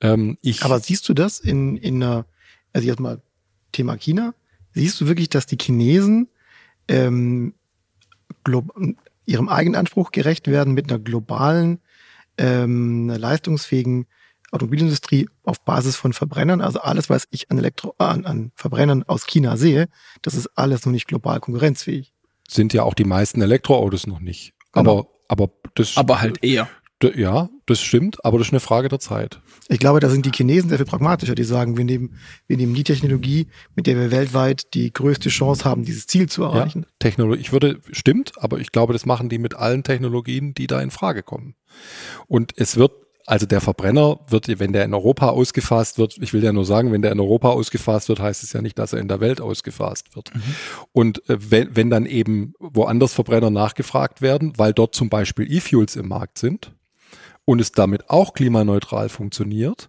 [0.00, 2.26] Ähm, Aber siehst du das in, in einer,
[2.72, 3.20] also jetzt mal
[3.72, 4.34] Thema China,
[4.74, 6.28] siehst du wirklich, dass die Chinesen
[6.86, 7.54] ähm,
[9.26, 11.80] ihrem eigenen Anspruch gerecht werden mit einer globalen,
[12.38, 14.06] ähm, leistungsfähigen
[14.50, 19.26] Automobilindustrie auf Basis von Verbrennern, also alles, was ich an, Elektro an, an Verbrennern aus
[19.26, 19.88] China sehe,
[20.22, 22.12] das ist alles noch nicht global konkurrenzfähig.
[22.48, 24.54] Sind ja auch die meisten Elektroautos noch nicht.
[24.72, 25.00] Genau.
[25.00, 25.96] Aber, aber das.
[25.96, 26.68] Aber halt eher.
[27.14, 29.40] Ja, das stimmt, aber das ist eine Frage der Zeit.
[29.68, 32.18] Ich glaube, da sind die Chinesen sehr viel pragmatischer, die sagen, wir nehmen,
[32.48, 33.46] wir nehmen die Technologie,
[33.76, 36.82] mit der wir weltweit die größte Chance haben, dieses Ziel zu erreichen.
[36.82, 40.66] Ja, Technologie, ich würde, stimmt, aber ich glaube, das machen die mit allen Technologien, die
[40.66, 41.54] da in Frage kommen.
[42.26, 42.90] Und es wird
[43.28, 46.92] also der Verbrenner wird, wenn der in Europa ausgefasst wird, ich will ja nur sagen,
[46.92, 49.40] wenn der in Europa ausgefasst wird, heißt es ja nicht, dass er in der Welt
[49.40, 50.34] ausgefasst wird.
[50.34, 50.42] Mhm.
[50.92, 55.96] Und äh, wenn, wenn dann eben woanders Verbrenner nachgefragt werden, weil dort zum Beispiel E-Fuels
[55.96, 56.72] im Markt sind,
[57.44, 59.88] und es damit auch klimaneutral funktioniert,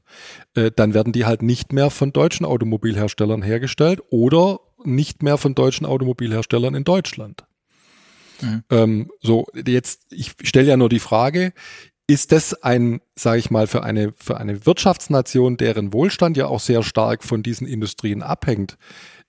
[0.56, 5.56] äh, dann werden die halt nicht mehr von deutschen Automobilherstellern hergestellt oder nicht mehr von
[5.56, 7.44] deutschen Automobilherstellern in Deutschland.
[8.42, 8.64] Mhm.
[8.70, 11.52] Ähm, so, jetzt, ich stelle ja nur die Frage,
[12.10, 16.60] ist das ein, sage ich mal, für eine, für eine Wirtschaftsnation, deren Wohlstand ja auch
[16.60, 18.80] sehr stark von diesen Industrien abhängt,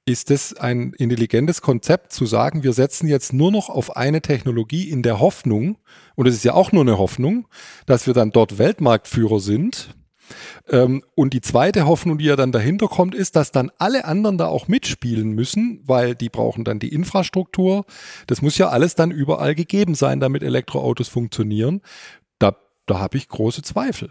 [0.07, 4.89] ist es ein intelligentes Konzept zu sagen, wir setzen jetzt nur noch auf eine Technologie
[4.89, 5.77] in der Hoffnung,
[6.15, 7.49] und es ist ja auch nur eine Hoffnung,
[7.85, 9.95] dass wir dann dort Weltmarktführer sind.
[10.69, 14.39] Ähm, und die zweite Hoffnung, die ja dann dahinter kommt, ist, dass dann alle anderen
[14.39, 17.85] da auch mitspielen müssen, weil die brauchen dann die Infrastruktur.
[18.27, 21.83] Das muss ja alles dann überall gegeben sein, damit Elektroautos funktionieren.
[22.91, 24.11] Da, habe ich große Zweifel,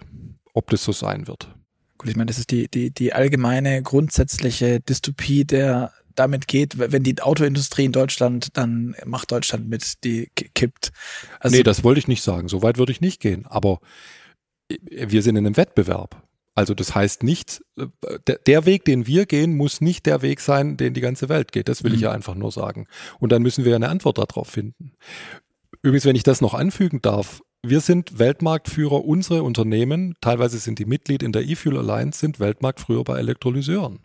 [0.53, 1.53] ob das so sein wird.
[1.97, 7.03] Gut, ich meine, das ist die, die, die allgemeine grundsätzliche Dystopie der damit geht, wenn
[7.03, 10.91] die Autoindustrie in Deutschland, dann macht Deutschland mit, die kippt.
[11.39, 12.49] Also nee, das wollte ich nicht sagen.
[12.49, 13.45] So weit würde ich nicht gehen.
[13.45, 13.79] Aber
[14.69, 16.21] wir sind in einem Wettbewerb.
[16.55, 20.75] Also das heißt nicht, äh, der Weg, den wir gehen, muss nicht der Weg sein,
[20.75, 21.69] den die ganze Welt geht.
[21.69, 21.95] Das will mhm.
[21.95, 22.87] ich ja einfach nur sagen.
[23.19, 24.91] Und dann müssen wir eine Antwort darauf finden.
[25.81, 30.85] Übrigens, wenn ich das noch anfügen darf, wir sind Weltmarktführer, unsere Unternehmen, teilweise sind die
[30.85, 33.99] Mitglied in der E-Fuel Alliance, sind Weltmarktführer bei Elektrolyseuren.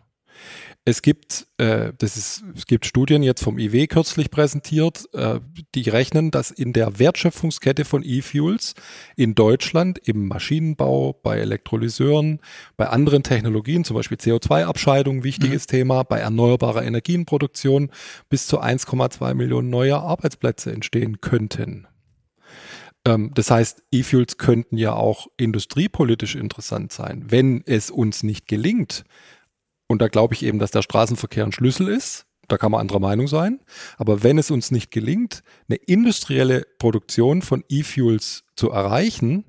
[0.87, 5.39] Es gibt, äh, das ist, es gibt Studien jetzt vom IW kürzlich präsentiert, äh,
[5.73, 8.75] die rechnen, dass in der Wertschöpfungskette von E-Fuels
[9.15, 12.39] in Deutschland im Maschinenbau, bei Elektrolyseuren,
[12.77, 15.71] bei anderen Technologien, zum Beispiel CO2-Abscheidung, wichtiges mhm.
[15.71, 17.89] Thema, bei erneuerbarer Energienproduktion
[18.29, 21.87] bis zu 1,2 Millionen neue Arbeitsplätze entstehen könnten.
[23.05, 29.05] Ähm, das heißt, E-Fuels könnten ja auch industriepolitisch interessant sein, wenn es uns nicht gelingt,
[29.87, 32.25] und da glaube ich eben, dass der Straßenverkehr ein Schlüssel ist.
[32.47, 33.59] Da kann man anderer Meinung sein.
[33.97, 39.45] Aber wenn es uns nicht gelingt, eine industrielle Produktion von E-Fuels zu erreichen,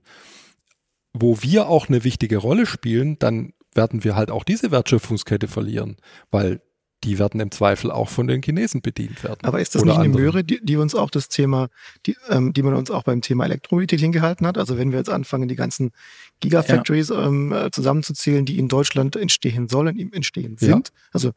[1.12, 5.96] wo wir auch eine wichtige Rolle spielen, dann werden wir halt auch diese Wertschöpfungskette verlieren,
[6.30, 6.60] weil
[7.06, 9.38] die werden im Zweifel auch von den Chinesen bedient werden.
[9.44, 11.68] Aber ist das nicht eine Möhre, die, die, uns auch das Thema,
[12.04, 14.58] die, ähm, die man uns auch beim Thema Elektromobilität hingehalten hat?
[14.58, 15.92] Also wenn wir jetzt anfangen, die ganzen
[16.40, 17.24] Gigafactories ja.
[17.24, 20.94] ähm, äh, zusammenzuzählen, die in Deutschland entstehen sollen, entstehen sind, ja.
[21.12, 21.30] also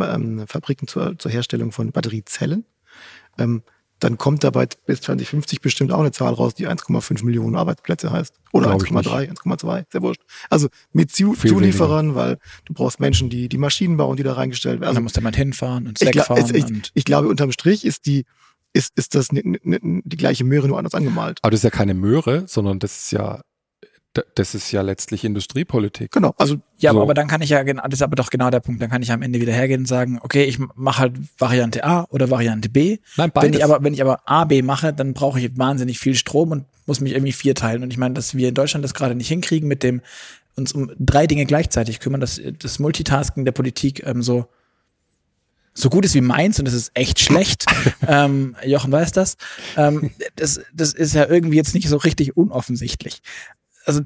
[0.00, 2.64] ähm, Fabriken zur, zur Herstellung von Batteriezellen,
[3.38, 3.62] ähm,
[4.04, 8.34] dann kommt dabei bis 2050 bestimmt auch eine Zahl raus, die 1,5 Millionen Arbeitsplätze heißt.
[8.52, 10.20] Oder 1,3, 1,2, sehr wurscht.
[10.50, 12.20] Also mit Zu Viel Zulieferern, weniger.
[12.20, 14.88] weil du brauchst Menschen, die die Maschinen bauen, die da reingestellt werden.
[14.88, 16.44] Also, dann muss mal hinfahren und Slack fahren.
[16.54, 18.26] Ich, ich, ich, glaube, unterm Strich ist die,
[18.74, 21.38] ist, ist das die gleiche Möhre nur anders angemalt.
[21.40, 23.40] Aber das ist ja keine Möhre, sondern das ist ja
[24.34, 26.12] das ist ja letztlich Industriepolitik.
[26.12, 26.34] Genau.
[26.38, 27.02] Also ja, so.
[27.02, 28.80] aber dann kann ich ja, das ist aber doch genau der Punkt.
[28.80, 32.06] Dann kann ich am Ende wieder hergehen und sagen, okay, ich mache halt Variante A
[32.10, 32.98] oder Variante B.
[33.16, 33.48] Nein, beides.
[33.48, 36.52] Wenn ich aber, wenn ich aber A, B mache, dann brauche ich wahnsinnig viel Strom
[36.52, 37.82] und muss mich irgendwie vier teilen.
[37.82, 40.00] Und ich meine, dass wir in Deutschland das gerade nicht hinkriegen mit dem
[40.56, 44.46] uns um drei Dinge gleichzeitig kümmern, dass das Multitasking der Politik ähm, so
[45.76, 47.66] so gut ist wie meins und das ist echt schlecht.
[48.06, 49.36] ähm, Jochen weiß das.
[49.76, 50.60] Ähm, das.
[50.72, 53.22] Das ist ja irgendwie jetzt nicht so richtig unoffensichtlich
[53.84, 54.00] also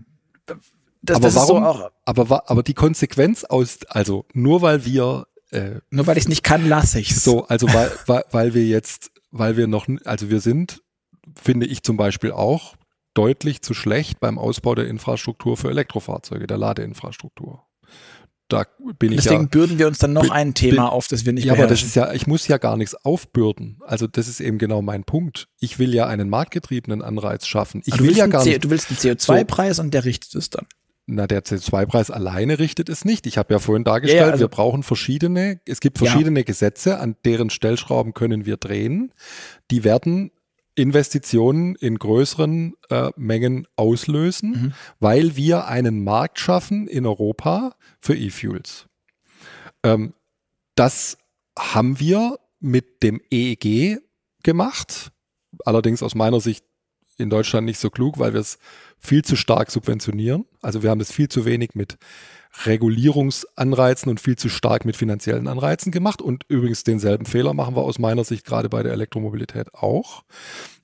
[1.03, 1.63] das, aber das warum?
[1.63, 6.29] So aber aber die Konsequenz aus, also nur weil wir äh, nur weil ich es
[6.29, 7.25] nicht kann, lasse ich's.
[7.25, 10.83] So, also weil, weil, weil wir jetzt, weil wir noch, also wir sind,
[11.35, 12.77] finde ich zum Beispiel auch
[13.15, 17.68] deutlich zu schlecht beim Ausbau der Infrastruktur für Elektrofahrzeuge, der Ladeinfrastruktur
[18.49, 18.65] da
[18.99, 21.27] bin ich Deswegen ja, bürden wir uns dann noch bin, ein Thema bin, auf, das
[21.27, 23.79] wir nicht Ja, aber das ist ja, ich muss ja gar nichts aufbürden.
[23.87, 25.49] Also das ist eben genau mein Punkt.
[25.61, 27.83] Ich will ja einen marktgetriebenen Anreiz schaffen.
[27.85, 28.65] Ich will ja gar nicht.
[28.65, 30.67] Du willst einen CO2-Preis so, und der richtet es dann.
[31.11, 33.27] Na, der CO2-Preis alleine richtet es nicht.
[33.27, 36.45] Ich habe ja vorhin dargestellt, ja, also, wir brauchen verschiedene, es gibt verschiedene ja.
[36.45, 39.13] Gesetze, an deren Stellschrauben können wir drehen.
[39.71, 40.31] Die werden
[40.79, 44.73] Investitionen in größeren äh, Mengen auslösen, mhm.
[45.01, 48.87] weil wir einen Markt schaffen in Europa für E-Fuels.
[49.83, 50.15] Ähm,
[50.77, 51.19] das
[51.59, 53.99] haben wir mit dem EEG
[54.45, 55.11] gemacht,
[55.65, 56.65] allerdings aus meiner Sicht
[57.17, 58.59] in Deutschland nicht so klug, weil wir es
[59.01, 60.45] viel zu stark subventionieren.
[60.63, 61.99] Also wir haben es viel zu wenig mit
[62.67, 66.23] Regulierungsanreizen und viel zu stark mit finanziellen Anreizen gemacht.
[66.23, 70.25] Und übrigens denselben Fehler machen wir aus meiner Sicht gerade bei der Elektromobilität auch.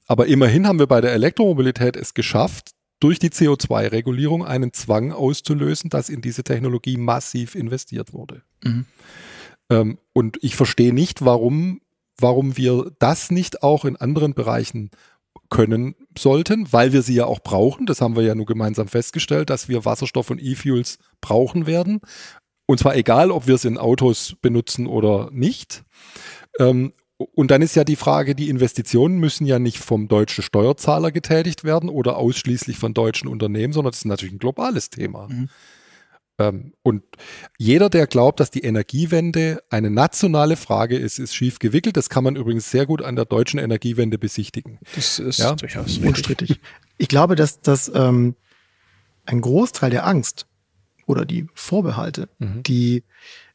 [0.06, 5.90] Aber immerhin haben wir bei der Elektromobilität es geschafft, durch die CO2-Regulierung einen Zwang auszulösen,
[5.90, 8.42] dass in diese Technologie massiv investiert wurde.
[8.62, 8.86] Mhm.
[9.70, 11.80] Ähm, und ich verstehe nicht, warum,
[12.18, 14.90] warum wir das nicht auch in anderen Bereichen
[15.50, 17.86] können sollten, weil wir sie ja auch brauchen.
[17.86, 22.00] Das haben wir ja nur gemeinsam festgestellt, dass wir Wasserstoff und E-Fuels brauchen werden.
[22.66, 25.84] Und zwar egal, ob wir es in Autos benutzen oder nicht.
[26.58, 31.12] Ähm, und dann ist ja die Frage, die Investitionen müssen ja nicht vom deutschen Steuerzahler
[31.12, 35.28] getätigt werden oder ausschließlich von deutschen Unternehmen, sondern das ist natürlich ein globales Thema.
[35.28, 35.48] Mhm.
[36.38, 37.04] Ähm, und
[37.58, 41.96] jeder, der glaubt, dass die Energiewende eine nationale Frage ist, ist schief gewickelt.
[41.96, 44.78] Das kann man übrigens sehr gut an der deutschen Energiewende besichtigen.
[44.94, 45.54] Das ist ja?
[45.54, 46.60] durchaus unstrittig.
[46.98, 48.34] Ich glaube, dass, dass ähm,
[49.26, 50.46] ein Großteil der Angst
[51.06, 52.62] oder die Vorbehalte, mhm.
[52.62, 53.04] die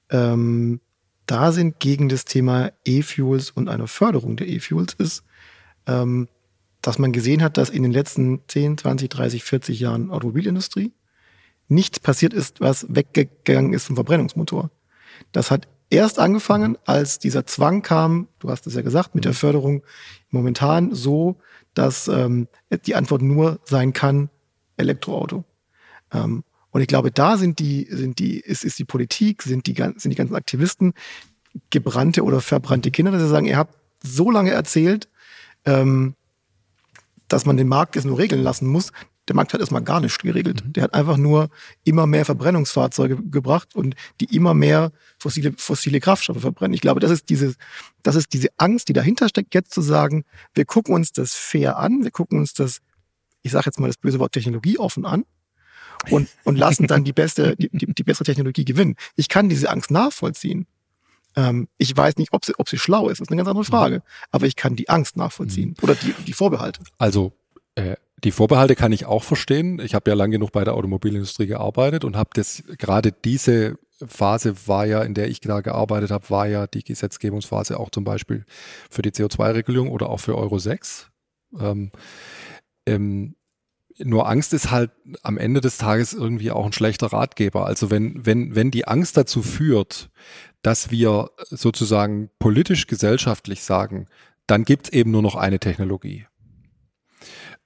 [0.10, 0.80] ähm,
[1.26, 5.24] da sind gegen das Thema E-Fuels und eine Förderung der E-Fuels ist,
[5.86, 6.28] ähm,
[6.82, 10.92] dass man gesehen hat, dass in den letzten 10, 20, 30, 40 Jahren Automobilindustrie
[11.70, 14.70] nichts passiert ist, was weggegangen ist vom Verbrennungsmotor.
[15.32, 19.34] Das hat erst angefangen, als dieser Zwang kam, du hast es ja gesagt, mit der
[19.34, 19.84] Förderung
[20.30, 21.38] momentan so,
[21.74, 22.48] dass ähm,
[22.86, 24.30] die Antwort nur sein kann,
[24.78, 25.46] Elektroauto.
[26.12, 29.76] Ähm, und ich glaube, da sind die, sind die, ist, ist die Politik, sind die,
[29.76, 30.94] sind die ganzen Aktivisten
[31.70, 35.10] gebrannte oder verbrannte Kinder, dass sie sagen, ihr habt so lange erzählt,
[35.66, 36.16] ähm,
[37.28, 38.92] dass man den Markt jetzt nur regeln lassen muss.
[39.30, 40.66] Der Markt hat erstmal gar nichts geregelt.
[40.66, 40.74] Mhm.
[40.74, 41.50] Der hat einfach nur
[41.84, 46.74] immer mehr Verbrennungsfahrzeuge gebracht und die immer mehr fossile, fossile Kraftstoffe verbrennen.
[46.74, 47.54] Ich glaube, das ist diese,
[48.02, 50.26] das ist diese Angst, die dahinter steckt, jetzt zu sagen,
[50.56, 52.80] wir gucken uns das fair an, wir gucken uns das,
[53.44, 55.26] ich sage jetzt mal das böse Wort Technologie offen an
[56.10, 58.96] und, und lassen dann die beste, die, die, die bessere Technologie gewinnen.
[59.16, 60.66] Ich kann diese Angst nachvollziehen.
[61.36, 63.66] Ähm, ich weiß nicht, ob sie, ob sie schlau ist, das ist eine ganz andere
[63.66, 63.98] Frage.
[63.98, 64.02] Mhm.
[64.32, 65.84] Aber ich kann die Angst nachvollziehen mhm.
[65.84, 66.82] oder die, die Vorbehalte.
[66.98, 67.34] Also
[67.76, 69.80] äh, die Vorbehalte kann ich auch verstehen.
[69.80, 74.56] Ich habe ja lang genug bei der Automobilindustrie gearbeitet und habe das gerade diese Phase
[74.68, 78.46] war ja, in der ich da gearbeitet habe, war ja die Gesetzgebungsphase auch zum Beispiel
[78.90, 81.10] für die CO2-Regulierung oder auch für Euro 6.
[81.60, 81.92] Ähm,
[82.86, 83.36] ähm,
[84.02, 84.92] nur Angst ist halt
[85.24, 87.66] am Ende des Tages irgendwie auch ein schlechter Ratgeber.
[87.66, 90.10] Also wenn, wenn, wenn die Angst dazu führt,
[90.62, 94.08] dass wir sozusagen politisch gesellschaftlich sagen,
[94.48, 96.26] dann gibt's eben nur noch eine Technologie.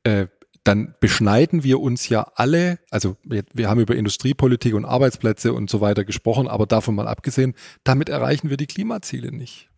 [0.04, 0.28] Äh,
[0.64, 5.70] dann beschneiden wir uns ja alle, also wir, wir, haben über Industriepolitik und Arbeitsplätze und
[5.70, 7.54] so weiter gesprochen, aber davon mal abgesehen,
[7.84, 9.70] damit erreichen wir die Klimaziele nicht.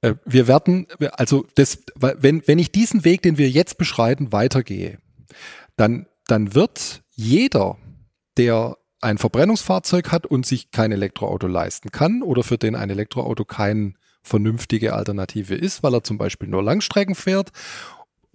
[0.00, 4.98] Äh, wir werden, also das, wenn, wenn ich diesen Weg, den wir jetzt beschreiten, weitergehe,
[5.76, 7.78] dann, dann wird jeder,
[8.36, 13.44] der ein Verbrennungsfahrzeug hat und sich kein Elektroauto leisten kann oder für den ein Elektroauto
[13.44, 17.52] keine vernünftige Alternative ist, weil er zum Beispiel nur Langstrecken fährt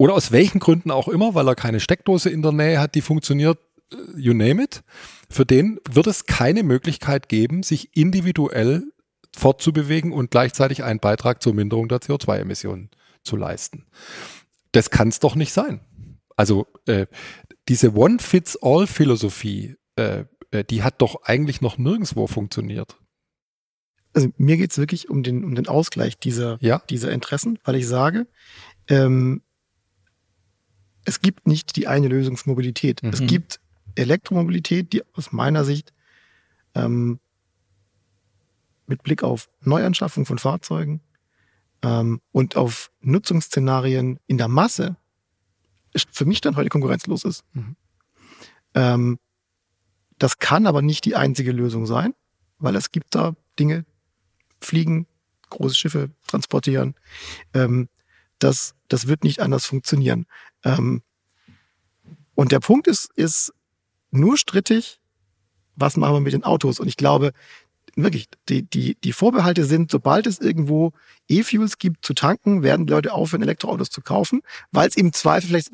[0.00, 3.02] oder aus welchen Gründen auch immer, weil er keine Steckdose in der Nähe hat, die
[3.02, 3.58] funktioniert,
[3.92, 4.82] äh, you name it,
[5.28, 8.84] für den wird es keine Möglichkeit geben, sich individuell
[9.36, 12.90] fortzubewegen und gleichzeitig einen Beitrag zur Minderung der CO2-Emissionen
[13.22, 13.86] zu leisten.
[14.72, 15.80] Das kann es doch nicht sein.
[16.34, 17.06] Also äh,
[17.68, 22.96] diese One-Fits-All-Philosophie äh, äh, die hat doch eigentlich noch nirgendwo funktioniert.
[24.12, 26.82] Also mir geht es wirklich um den, um den Ausgleich dieser, ja?
[26.90, 28.26] dieser Interessen, weil ich sage,
[28.88, 29.42] ähm,
[31.10, 33.02] es gibt nicht die eine Lösung für Mobilität.
[33.02, 33.10] Mhm.
[33.10, 33.58] Es gibt
[33.96, 35.92] Elektromobilität, die aus meiner Sicht
[36.76, 37.18] ähm,
[38.86, 41.00] mit Blick auf Neuanschaffung von Fahrzeugen
[41.82, 44.96] ähm, und auf Nutzungsszenarien in der Masse
[46.12, 47.42] für mich dann heute konkurrenzlos ist.
[47.54, 47.76] Mhm.
[48.74, 49.18] Ähm,
[50.16, 52.14] das kann aber nicht die einzige Lösung sein,
[52.60, 53.84] weil es gibt da Dinge,
[54.60, 55.08] fliegen,
[55.48, 56.94] große Schiffe transportieren.
[57.52, 57.88] Ähm,
[58.42, 60.26] das, das wird nicht anders funktionieren.
[60.64, 61.02] Ähm,
[62.34, 63.52] und der Punkt ist, ist
[64.10, 65.00] nur strittig,
[65.76, 66.80] was machen wir mit den Autos?
[66.80, 67.32] Und ich glaube,
[67.96, 70.92] wirklich, die, die, die Vorbehalte sind, sobald es irgendwo
[71.28, 75.48] E-Fuels gibt zu tanken, werden die Leute aufhören, Elektroautos zu kaufen, weil es im Zweifel
[75.48, 75.70] vielleicht,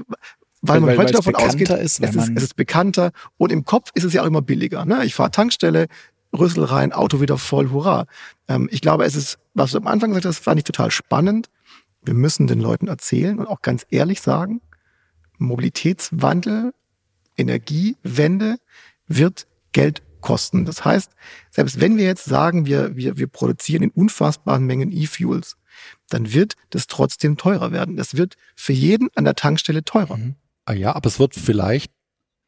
[0.62, 3.90] weil man weil, heute davon ausgeht, ist, es, ist, es ist bekannter und im Kopf
[3.94, 4.84] ist es ja auch immer billiger.
[4.84, 5.04] Ne?
[5.04, 5.88] Ich fahre Tankstelle,
[6.36, 8.06] Rüssel rein, Auto wieder voll, hurra.
[8.48, 11.48] Ähm, ich glaube, es ist, was du am Anfang gesagt hast, fand ich total spannend.
[12.06, 14.60] Wir müssen den Leuten erzählen und auch ganz ehrlich sagen,
[15.38, 16.72] Mobilitätswandel,
[17.36, 18.56] Energiewende
[19.06, 20.64] wird Geld kosten.
[20.64, 21.10] Das heißt,
[21.50, 25.56] selbst wenn wir jetzt sagen, wir, wir, wir produzieren in unfassbaren Mengen E-Fuels,
[26.08, 27.96] dann wird das trotzdem teurer werden.
[27.96, 30.16] Das wird für jeden an der Tankstelle teurer.
[30.16, 30.36] Mhm.
[30.64, 31.92] Ah ja, aber es wird vielleicht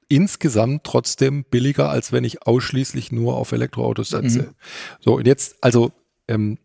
[0.08, 4.42] insgesamt trotzdem billiger, als wenn ich ausschließlich nur auf Elektroautos setze.
[4.42, 4.54] Mhm.
[5.00, 5.92] So, und jetzt, also
[6.26, 6.58] ähm,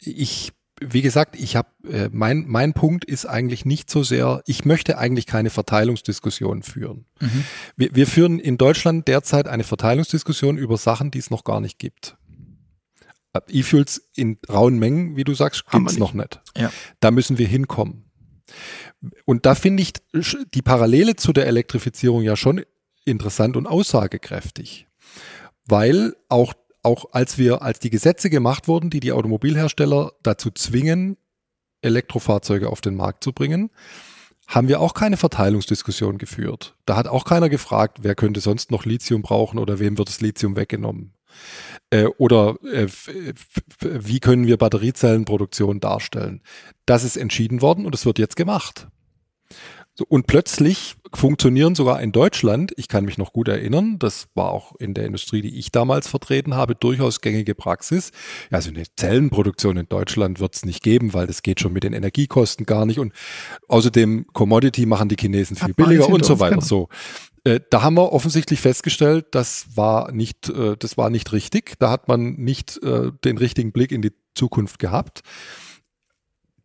[0.00, 0.52] ich,
[0.88, 4.98] wie gesagt, ich habe, äh, mein, mein Punkt ist eigentlich nicht so sehr, ich möchte
[4.98, 7.06] eigentlich keine Verteilungsdiskussion führen.
[7.20, 7.44] Mhm.
[7.76, 11.78] Wir, wir führen in Deutschland derzeit eine Verteilungsdiskussion über Sachen, die es noch gar nicht
[11.78, 12.16] gibt.
[13.32, 16.40] Äh, E-Fuels in rauen Mengen, wie du sagst, gibt's noch nicht.
[16.56, 16.72] Ja.
[17.00, 18.04] Da müssen wir hinkommen.
[19.24, 19.94] Und da finde ich
[20.54, 22.62] die Parallele zu der Elektrifizierung ja schon
[23.04, 24.86] interessant und aussagekräftig.
[25.64, 31.16] Weil auch, auch als wir, als die Gesetze gemacht wurden, die die Automobilhersteller dazu zwingen,
[31.80, 33.70] Elektrofahrzeuge auf den Markt zu bringen,
[34.46, 36.76] haben wir auch keine Verteilungsdiskussion geführt.
[36.84, 40.20] Da hat auch keiner gefragt, wer könnte sonst noch Lithium brauchen oder wem wird das
[40.20, 41.14] Lithium weggenommen.
[41.90, 42.88] Äh, oder äh,
[43.80, 46.42] wie können wir Batteriezellenproduktion darstellen.
[46.86, 48.88] Das ist entschieden worden und es wird jetzt gemacht.
[49.94, 54.50] So, und plötzlich funktionieren sogar in Deutschland, ich kann mich noch gut erinnern, das war
[54.50, 58.10] auch in der Industrie, die ich damals vertreten habe, durchaus gängige Praxis.
[58.50, 61.84] Ja, also eine Zellenproduktion in Deutschland wird es nicht geben, weil das geht schon mit
[61.84, 62.98] den Energiekosten gar nicht.
[62.98, 63.12] Und
[63.68, 66.56] außerdem Commodity machen die Chinesen viel billiger und so weiter.
[66.56, 66.66] Genau.
[66.66, 66.88] So.
[67.44, 71.74] Äh, da haben wir offensichtlich festgestellt, das war nicht, äh, das war nicht richtig.
[71.78, 75.22] Da hat man nicht äh, den richtigen Blick in die Zukunft gehabt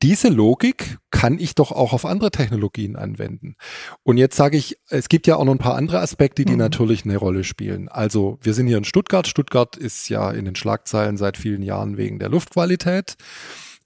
[0.02, 3.56] diese Logik kann ich doch auch auf andere Technologien anwenden.
[4.04, 6.60] Und jetzt sage ich, es gibt ja auch noch ein paar andere Aspekte, die mhm.
[6.60, 7.90] natürlich eine Rolle spielen.
[7.90, 9.28] Also wir sind hier in Stuttgart.
[9.28, 13.16] Stuttgart ist ja in den Schlagzeilen seit vielen Jahren wegen der Luftqualität.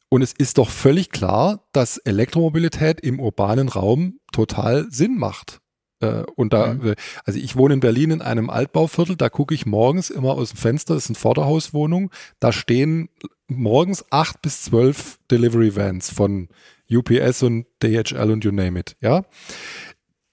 [0.10, 5.61] Und es ist doch völlig klar, dass Elektromobilität im urbanen Raum total Sinn macht.
[6.02, 6.96] Äh, und da, mhm.
[7.26, 10.58] also ich wohne in Berlin in einem Altbauviertel, da gucke ich morgens immer aus dem
[10.58, 13.10] Fenster, das ist eine Vorderhauswohnung, da stehen
[13.48, 16.50] morgens acht bis zwölf Delivery Vans von
[16.90, 19.24] UPS und DHL und you name it, ja.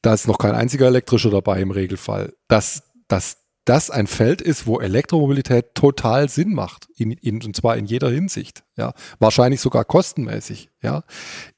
[0.03, 2.33] Da ist noch kein einziger elektrischer dabei im Regelfall.
[2.47, 7.77] Dass, dass das ein Feld ist, wo Elektromobilität total Sinn macht, in, in, und zwar
[7.77, 8.93] in jeder Hinsicht, ja.
[9.19, 11.05] Wahrscheinlich sogar kostenmäßig, ja,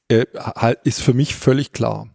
[0.09, 2.09] äh, halt, ist für mich völlig klar.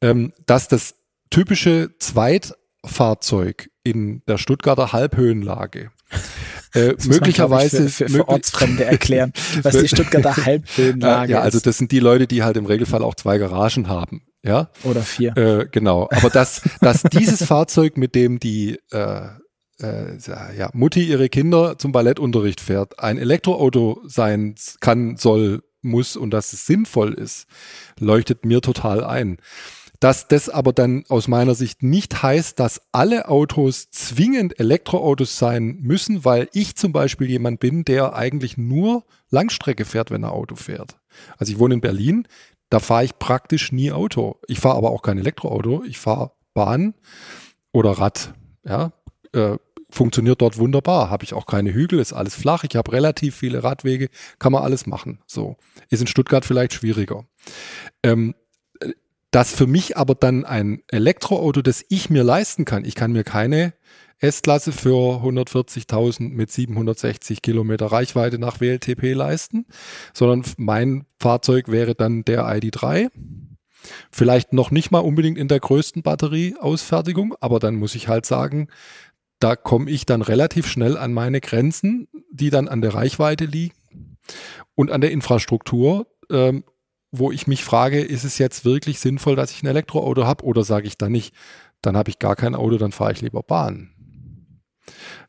[0.00, 0.96] Ähm, dass das
[1.34, 5.90] typische Zweitfahrzeug in der Stuttgarter Halbhöhenlage
[6.74, 9.32] äh, möglicherweise man, für, für, für Ortsfremde erklären,
[9.62, 13.16] was die Stuttgarter Halbhöhenlage ja, also das sind die Leute, die halt im Regelfall auch
[13.16, 14.22] zwei Garagen haben.
[14.44, 14.70] Ja.
[14.84, 15.36] Oder vier.
[15.36, 16.08] Äh, genau.
[16.12, 19.26] Aber dass, dass dieses Fahrzeug, mit dem die äh,
[19.80, 20.18] äh,
[20.56, 26.52] ja, Mutti ihre Kinder zum Ballettunterricht fährt, ein Elektroauto sein kann, soll, muss und dass
[26.52, 27.46] es sinnvoll ist,
[27.98, 29.38] leuchtet mir total ein.
[30.04, 35.78] Dass das aber dann aus meiner Sicht nicht heißt, dass alle Autos zwingend Elektroautos sein
[35.80, 40.56] müssen, weil ich zum Beispiel jemand bin, der eigentlich nur Langstrecke fährt, wenn er Auto
[40.56, 40.98] fährt.
[41.38, 42.28] Also ich wohne in Berlin,
[42.68, 44.38] da fahre ich praktisch nie Auto.
[44.46, 46.92] Ich fahre aber auch kein Elektroauto, ich fahre Bahn
[47.72, 48.34] oder Rad.
[48.62, 48.92] Ja,
[49.32, 49.56] äh,
[49.88, 51.08] funktioniert dort wunderbar.
[51.08, 52.64] Habe ich auch keine Hügel, ist alles flach.
[52.64, 55.20] Ich habe relativ viele Radwege, kann man alles machen.
[55.26, 55.56] So
[55.88, 57.24] ist in Stuttgart vielleicht schwieriger.
[58.02, 58.34] Ähm,
[59.34, 63.24] dass für mich aber dann ein Elektroauto, das ich mir leisten kann, ich kann mir
[63.24, 63.74] keine
[64.20, 69.66] S-Klasse für 140.000 mit 760 Kilometer Reichweite nach WLTP leisten,
[70.12, 73.10] sondern mein Fahrzeug wäre dann der ID3.
[74.12, 78.68] Vielleicht noch nicht mal unbedingt in der größten Batterieausfertigung, aber dann muss ich halt sagen,
[79.40, 83.74] da komme ich dann relativ schnell an meine Grenzen, die dann an der Reichweite liegen
[84.76, 86.06] und an der Infrastruktur.
[86.30, 86.62] Ähm,
[87.18, 90.64] wo ich mich frage, ist es jetzt wirklich sinnvoll, dass ich ein Elektroauto habe oder
[90.64, 91.34] sage ich dann nicht,
[91.82, 93.90] dann habe ich gar kein Auto, dann fahre ich lieber Bahn.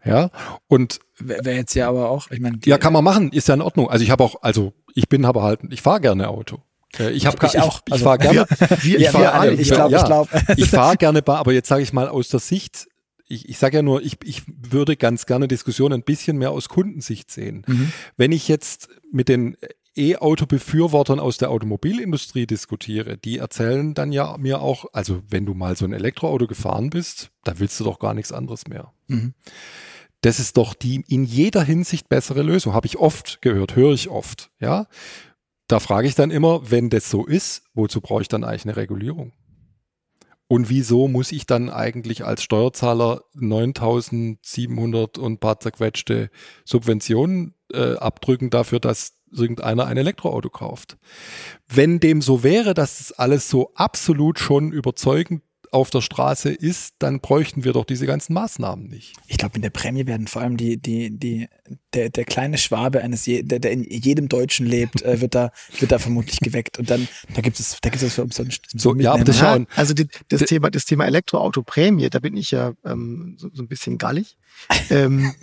[0.04, 0.30] Ja,
[0.68, 3.62] und wäre jetzt ja aber auch, ich meine, ja, kann man machen, ist ja in
[3.62, 3.90] Ordnung.
[3.90, 6.62] Also ich habe auch, also ich bin aber halt, ich fahre gerne Auto.
[7.00, 8.46] Äh, ich habe ich, auch, ich, ich also, fahre gerne,
[8.82, 11.84] wir, ich fahre, ich glaube, ja, ich glaube, ich fahre gerne Bahn, aber jetzt sage
[11.84, 12.88] ich mal aus der Sicht
[13.28, 16.70] ich, ich sage ja nur, ich, ich würde ganz gerne Diskussionen ein bisschen mehr aus
[16.70, 17.64] Kundensicht sehen.
[17.68, 17.92] Mhm.
[18.18, 19.58] Wenn ich jetzt mit den
[19.96, 25.76] E-Auto-Befürwortern aus der Automobilindustrie diskutiere, die erzählen dann ja mir auch, also wenn du mal
[25.76, 28.91] so ein Elektroauto gefahren bist, da willst du doch gar nichts anderes mehr.
[29.08, 29.34] Mhm.
[30.22, 32.74] Das ist doch die in jeder Hinsicht bessere Lösung.
[32.74, 34.50] Habe ich oft gehört, höre ich oft.
[34.60, 34.88] Ja,
[35.68, 38.76] da frage ich dann immer, wenn das so ist, wozu brauche ich dann eigentlich eine
[38.76, 39.34] Regulierung?
[40.48, 46.30] Und wieso muss ich dann eigentlich als Steuerzahler 9700 und paar zerquetschte
[46.66, 50.98] Subventionen äh, abdrücken dafür, dass irgendeiner ein Elektroauto kauft.
[51.68, 55.42] Wenn dem so wäre, dass es alles so absolut schon überzeugend
[55.76, 59.14] auf der Straße ist, dann bräuchten wir doch diese ganzen Maßnahmen nicht.
[59.28, 61.50] Ich glaube, in der Prämie werden vor allem die, die, die,
[61.94, 65.52] der, der kleine Schwabe eines, je, der, der in jedem Deutschen lebt, äh, wird da,
[65.80, 66.80] wird da vermutlich geweckt.
[66.80, 68.68] Und dann, da gibt es, da gibt es für umsonst.
[68.74, 69.68] So, ja, aber das schauen.
[69.76, 73.68] Also die, das Thema, das Thema Elektroauto-Prämie, da bin ich ja ähm, so, so ein
[73.68, 74.38] bisschen gallig.
[74.90, 75.34] ähm,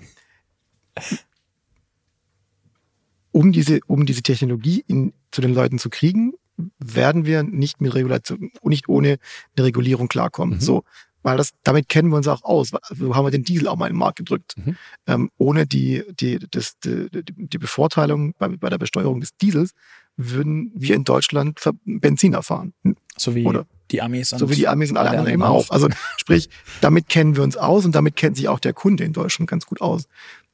[3.33, 6.35] um diese, um diese Technologie in, zu den Leuten zu kriegen,
[6.78, 9.18] werden wir nicht mit Regulation, nicht ohne
[9.57, 10.57] eine Regulierung klarkommen.
[10.57, 10.61] Mhm.
[10.61, 10.85] So,
[11.22, 12.72] weil das, damit kennen wir uns auch aus.
[12.91, 14.55] So haben wir den Diesel auch mal in den Markt gedrückt.
[14.57, 14.76] Mhm.
[15.07, 19.72] Ähm, ohne die, die, das, die, die Bevorteilung bei, bei der Besteuerung des Diesels
[20.16, 22.74] würden wir in Deutschland Benziner fahren.
[23.16, 23.66] So wie Oder?
[23.91, 25.70] die Amis und So wie die Amis und alle anderen eben auch.
[25.70, 29.12] Also sprich, damit kennen wir uns aus und damit kennt sich auch der Kunde in
[29.12, 30.05] Deutschland ganz gut aus.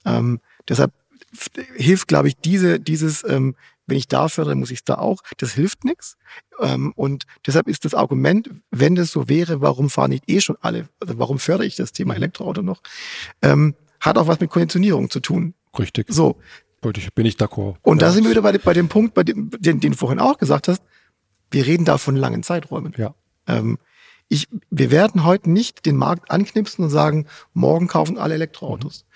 [0.04, 0.92] Ähm, deshalb
[1.76, 3.54] hilft, glaube ich, diese, dieses, ähm,
[3.86, 5.22] wenn ich da fördere, muss ich es da auch.
[5.38, 6.16] Das hilft nichts.
[6.60, 10.56] Ähm, und deshalb ist das Argument, wenn das so wäre, warum fahren nicht eh schon
[10.60, 12.18] alle, also warum fördere ich das Thema mhm.
[12.18, 12.82] Elektroauto noch,
[13.42, 15.54] ähm, hat auch was mit Konditionierung zu tun.
[15.78, 16.06] Richtig.
[16.10, 16.36] So.
[16.80, 17.76] Bin ich d'accord.
[17.82, 18.08] Und ja.
[18.08, 20.38] da sind wir wieder bei, bei dem Punkt, bei dem, den, den du vorhin auch
[20.38, 20.82] gesagt hast,
[21.50, 22.94] wir reden da von langen Zeiträumen.
[22.96, 23.14] Ja.
[23.46, 23.78] Ähm,
[24.28, 29.06] ich, wir werden heute nicht den Markt anknipsen und sagen, morgen kaufen alle Elektroautos.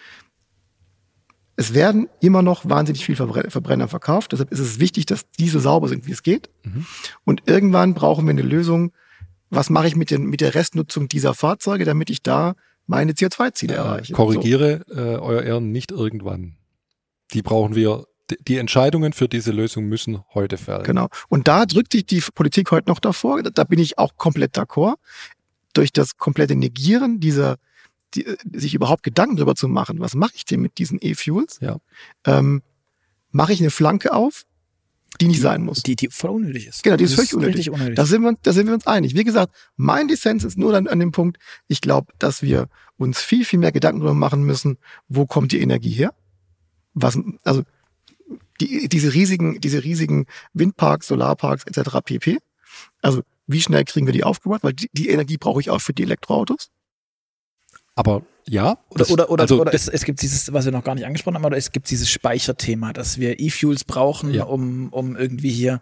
[1.63, 4.33] Es werden immer noch wahnsinnig viel Verbrenner verkauft.
[4.33, 6.51] Deshalb ist es wichtig, dass diese sauber sind, wie es geht.
[6.65, 6.87] Mhm.
[7.25, 8.91] Und irgendwann brauchen wir eine Lösung.
[9.49, 12.55] Was mache ich mit, den, mit der Restnutzung dieser Fahrzeuge, damit ich da
[12.89, 14.13] meine CO2-Ziele äh, erreiche?
[14.13, 14.95] Korrigiere, so.
[14.95, 16.57] äh, euer Ehren, nicht irgendwann.
[17.33, 18.07] Die brauchen wir
[18.41, 20.83] die Entscheidungen für diese Lösung müssen heute fallen.
[20.83, 21.11] Genau.
[21.29, 23.41] Und da drückt sich die Politik heute noch davor.
[23.41, 24.97] Da bin ich auch komplett d'accord.
[25.75, 27.57] Durch das komplette Negieren dieser,
[28.15, 31.79] die, sich überhaupt Gedanken darüber zu machen, was mache ich denn mit diesen E-Fuels, ja.
[32.25, 32.63] ähm,
[33.31, 34.45] mache ich eine Flanke auf,
[35.21, 35.83] die nicht die, sein muss.
[35.83, 36.83] Die, die voll unnötig ist.
[36.83, 37.71] Genau, die ist völlig unnötig.
[37.71, 37.97] unnötig.
[37.97, 39.15] Da, sind wir, da sind wir uns einig.
[39.15, 41.39] Wie gesagt, mein Dissens ist nur dann an dem Punkt,
[41.69, 45.61] ich glaube, dass wir uns viel, viel mehr Gedanken darüber machen müssen, wo kommt die
[45.61, 46.15] Energie her?
[46.95, 47.63] Was, also
[48.61, 51.99] die, diese riesigen, diese riesigen Windparks, Solarparks etc.
[52.05, 52.39] pp.
[53.01, 54.63] Also wie schnell kriegen wir die aufgebaut?
[54.63, 56.71] Weil die, die Energie brauche ich auch für die Elektroautos.
[57.95, 58.79] Aber ja.
[58.91, 61.37] Oder, oder, oder, also, oder es, es gibt dieses, was wir noch gar nicht angesprochen
[61.37, 64.45] haben, oder es gibt dieses Speicherthema, dass wir E-Fuels brauchen, ja.
[64.45, 65.81] um, um irgendwie hier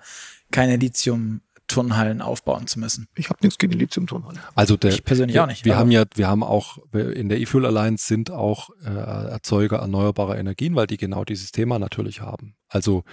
[0.50, 1.40] keine Lithium
[1.70, 3.08] Turnhallen aufbauen zu müssen.
[3.14, 4.38] Ich habe nichts gegen die Lithium-Turnhallen.
[4.54, 5.64] Also der, ich persönlich wir, auch nicht.
[5.64, 10.38] Wir haben ja, wir haben auch in der E-Fuel Alliance sind auch äh, Erzeuger erneuerbarer
[10.38, 12.54] Energien, weil die genau dieses Thema natürlich haben.
[12.68, 13.04] Also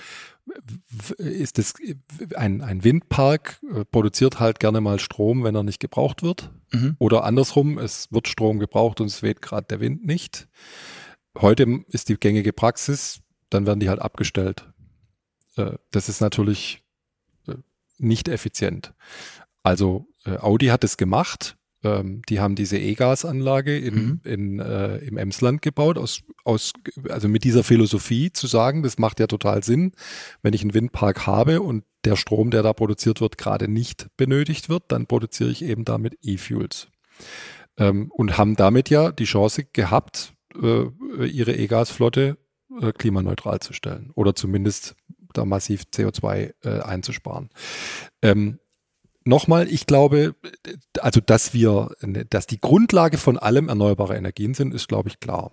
[1.18, 1.74] ist es
[2.36, 6.52] ein, ein Windpark äh, produziert halt gerne mal Strom, wenn er nicht gebraucht wird.
[6.72, 6.96] Mhm.
[7.00, 10.48] Oder andersrum, es wird Strom gebraucht und es weht gerade der Wind nicht.
[11.38, 14.66] Heute ist die gängige Praxis, dann werden die halt abgestellt.
[15.56, 16.84] Äh, das ist natürlich
[17.98, 18.94] nicht effizient.
[19.64, 21.58] Also äh, Audi hat es gemacht.
[21.84, 24.22] Ähm, die haben diese E-Gas-Anlage in, mhm.
[24.24, 26.74] in, äh, im Emsland gebaut, aus, aus,
[27.10, 29.92] also mit dieser Philosophie zu sagen, das macht ja total Sinn,
[30.42, 34.70] wenn ich einen Windpark habe und der Strom, der da produziert wird, gerade nicht benötigt
[34.70, 36.88] wird, dann produziere ich eben damit E-Fuels.
[37.78, 40.86] Ähm, und haben damit ja die Chance gehabt, äh,
[41.26, 42.38] ihre E-Gas-Flotte
[42.82, 44.96] äh, klimaneutral zu stellen oder zumindest
[45.34, 47.50] da massiv CO2 äh, einzusparen.
[48.22, 48.60] Ähm,
[49.28, 50.36] Nochmal, ich glaube,
[51.02, 51.90] also dass wir,
[52.30, 55.52] dass die Grundlage von allem erneuerbare Energien sind, ist, glaube ich, klar.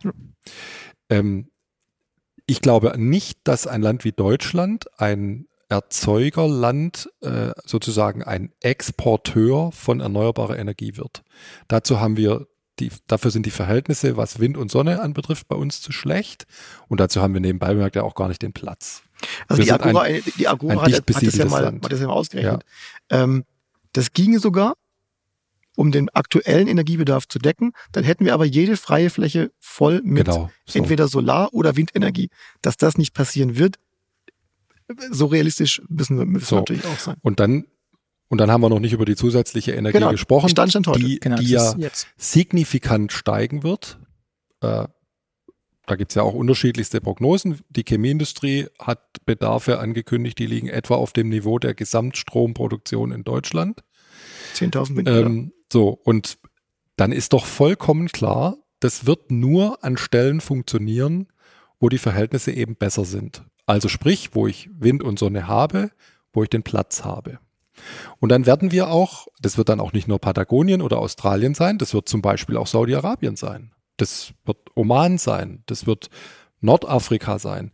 [1.09, 1.51] Ähm,
[2.47, 9.99] ich glaube nicht, dass ein Land wie Deutschland ein Erzeugerland, äh, sozusagen ein Exporteur von
[9.99, 11.25] erneuerbarer Energie wird.
[11.67, 12.47] Dazu haben wir
[12.79, 16.47] die, dafür sind die Verhältnisse, was Wind und Sonne anbetrifft, bei uns zu schlecht.
[16.89, 19.03] Und dazu haben wir nebenbei bemerkt ja auch gar nicht den Platz.
[19.49, 22.13] Also die Agora, ein, die Agora hat, hat, das ja mal, hat das ja mal
[22.13, 22.65] ausgerechnet.
[23.11, 23.23] Ja.
[23.23, 23.45] Ähm,
[23.93, 24.75] das ginge sogar,
[25.77, 27.73] um den aktuellen Energiebedarf zu decken.
[27.93, 30.79] Dann hätten wir aber jede freie Fläche voll mit genau, so.
[30.79, 32.31] entweder Solar- oder Windenergie.
[32.63, 33.77] Dass das nicht passieren wird,
[35.11, 36.57] so realistisch müssen wir, müssen so.
[36.57, 37.17] natürlich auch sein.
[37.23, 37.67] Und dann
[38.29, 41.21] und dann haben wir noch nicht über die zusätzliche Energie genau, gesprochen, Stand, Stand die,
[41.21, 41.75] genau, die ja
[42.17, 43.99] signifikant steigen wird.
[44.61, 44.87] Äh,
[45.87, 47.61] da gibt's ja auch unterschiedlichste Prognosen.
[47.69, 53.83] Die Chemieindustrie hat Bedarfe angekündigt, die liegen etwa auf dem Niveau der Gesamtstromproduktion in Deutschland.
[54.55, 55.27] 10.000 Windräder.
[55.27, 56.39] Ähm, so, und
[56.97, 61.29] dann ist doch vollkommen klar, das wird nur an Stellen funktionieren,
[61.81, 63.43] wo die Verhältnisse eben besser sind.
[63.67, 65.91] Also sprich, wo ich Wind und Sonne habe,
[66.33, 67.39] wo ich den Platz habe.
[68.21, 71.79] Und dann werden wir auch, das wird dann auch nicht nur Patagonien oder Australien sein,
[71.79, 73.74] das wird zum Beispiel auch Saudi-Arabien sein.
[73.97, 75.63] Das wird Oman sein.
[75.67, 76.11] Das wird
[76.61, 77.73] Nordafrika sein.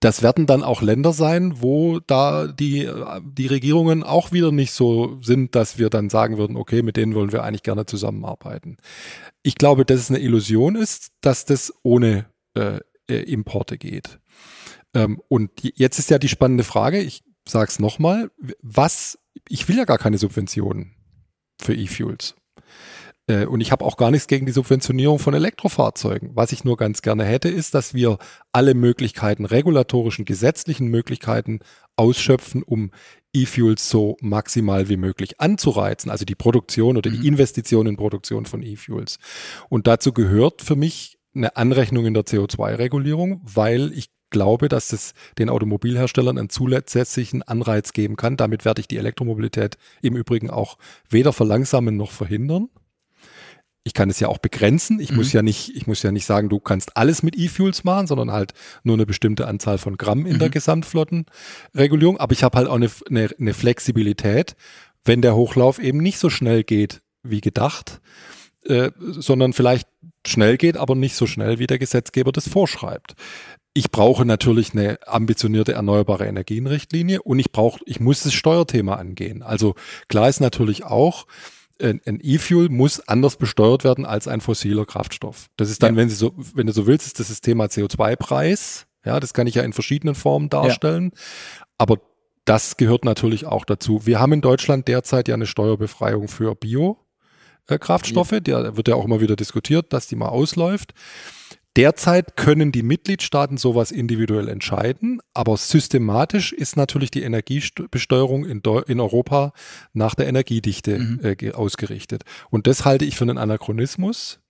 [0.00, 2.90] Das werden dann auch Länder sein, wo da die,
[3.22, 7.14] die Regierungen auch wieder nicht so sind, dass wir dann sagen würden, okay, mit denen
[7.14, 8.78] wollen wir eigentlich gerne zusammenarbeiten.
[9.42, 14.18] Ich glaube, dass es eine Illusion ist, dass das ohne äh, äh Importe geht.
[14.94, 18.30] Ähm, und jetzt ist ja die spannende Frage, ich sage es nochmal,
[18.62, 19.18] was,
[19.48, 20.94] ich will ja gar keine Subventionen
[21.60, 22.36] für E-Fuels.
[23.30, 26.30] Äh, und ich habe auch gar nichts gegen die Subventionierung von Elektrofahrzeugen.
[26.34, 28.18] Was ich nur ganz gerne hätte, ist, dass wir
[28.52, 31.60] alle Möglichkeiten, regulatorischen, gesetzlichen Möglichkeiten
[31.96, 32.90] ausschöpfen, um
[33.32, 37.26] E-Fuels so maximal wie möglich anzureizen, also die Produktion oder die mhm.
[37.26, 39.18] Investition in Produktion von E-Fuels.
[39.68, 45.12] Und dazu gehört für mich eine Anrechnung in der CO2-Regulierung, weil ich glaube, dass es
[45.38, 48.36] den Automobilherstellern einen zusätzlichen Anreiz geben kann.
[48.36, 50.76] Damit werde ich die Elektromobilität im Übrigen auch
[51.08, 52.68] weder verlangsamen noch verhindern
[53.82, 55.00] ich kann es ja auch begrenzen.
[55.00, 55.16] Ich mhm.
[55.16, 58.30] muss ja nicht, ich muss ja nicht sagen, du kannst alles mit E-Fuels machen, sondern
[58.30, 58.52] halt
[58.82, 60.38] nur eine bestimmte Anzahl von Gramm in mhm.
[60.38, 62.18] der Gesamtflottenregulierung.
[62.18, 64.54] Aber ich habe halt auch eine, eine, eine Flexibilität,
[65.04, 68.00] wenn der Hochlauf eben nicht so schnell geht wie gedacht,
[68.64, 69.88] äh, sondern vielleicht
[70.26, 73.14] schnell geht, aber nicht so schnell, wie der Gesetzgeber das vorschreibt.
[73.72, 79.42] ich brauche natürlich eine ambitionierte erneuerbare Energienrichtlinie und ich brauche, ich muss das Steuerthema angehen.
[79.42, 79.74] Also
[80.08, 81.26] klar ist natürlich auch,
[81.80, 85.48] ein E-Fuel muss anders besteuert werden als ein fossiler Kraftstoff.
[85.56, 86.00] Das ist dann, ja.
[86.00, 88.86] wenn, Sie so, wenn du so willst, ist das das Thema CO2-Preis.
[89.04, 91.12] Ja, das kann ich ja in verschiedenen Formen darstellen.
[91.14, 91.64] Ja.
[91.78, 91.98] Aber
[92.44, 94.06] das gehört natürlich auch dazu.
[94.06, 98.32] Wir haben in Deutschland derzeit ja eine Steuerbefreiung für Bio-Kraftstoffe.
[98.32, 98.40] Ja.
[98.40, 100.92] Der wird ja auch immer wieder diskutiert, dass die mal ausläuft.
[101.76, 109.00] Derzeit können die Mitgliedstaaten sowas individuell entscheiden, aber systematisch ist natürlich die Energiebesteuerung in, in
[109.00, 109.52] Europa
[109.92, 111.20] nach der Energiedichte mhm.
[111.22, 112.24] äh, ausgerichtet.
[112.50, 114.40] Und das halte ich für einen Anachronismus.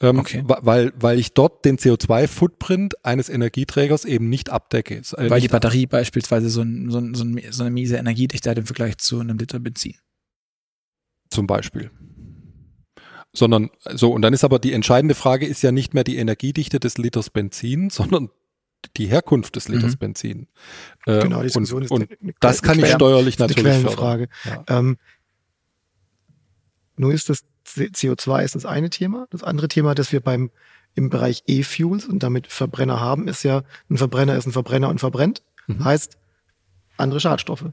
[0.00, 0.44] Ähm, okay.
[0.46, 4.94] weil, weil ich dort den CO2-Footprint eines Energieträgers eben nicht abdecke.
[4.96, 8.66] Äh, weil die Batterie beispielsweise so, ein, so, ein, so eine miese Energiedichte hat im
[8.66, 9.96] Vergleich zu einem Liter Benzin.
[11.30, 11.90] Zum Beispiel
[13.38, 16.80] sondern so, und dann ist aber die entscheidende Frage ist ja nicht mehr die Energiedichte
[16.80, 18.30] des Liters Benzin, sondern
[18.96, 19.98] die Herkunft des Liters mhm.
[19.98, 20.46] Benzin.
[21.06, 24.28] Äh, genau, die Diskussion und, ist eine, das kann ich steuerlich natürlich eine Frage.
[24.44, 24.64] Ja.
[24.68, 24.98] Ähm,
[26.96, 29.26] nur ist das CO2 ist das eine Thema.
[29.30, 30.50] Das andere Thema, das wir beim
[30.94, 34.98] im Bereich E-Fuels und damit Verbrenner haben, ist ja, ein Verbrenner ist ein Verbrenner und
[34.98, 35.42] verbrennt.
[35.66, 35.84] Mhm.
[35.84, 36.18] Heißt,
[36.96, 37.66] andere Schadstoffe.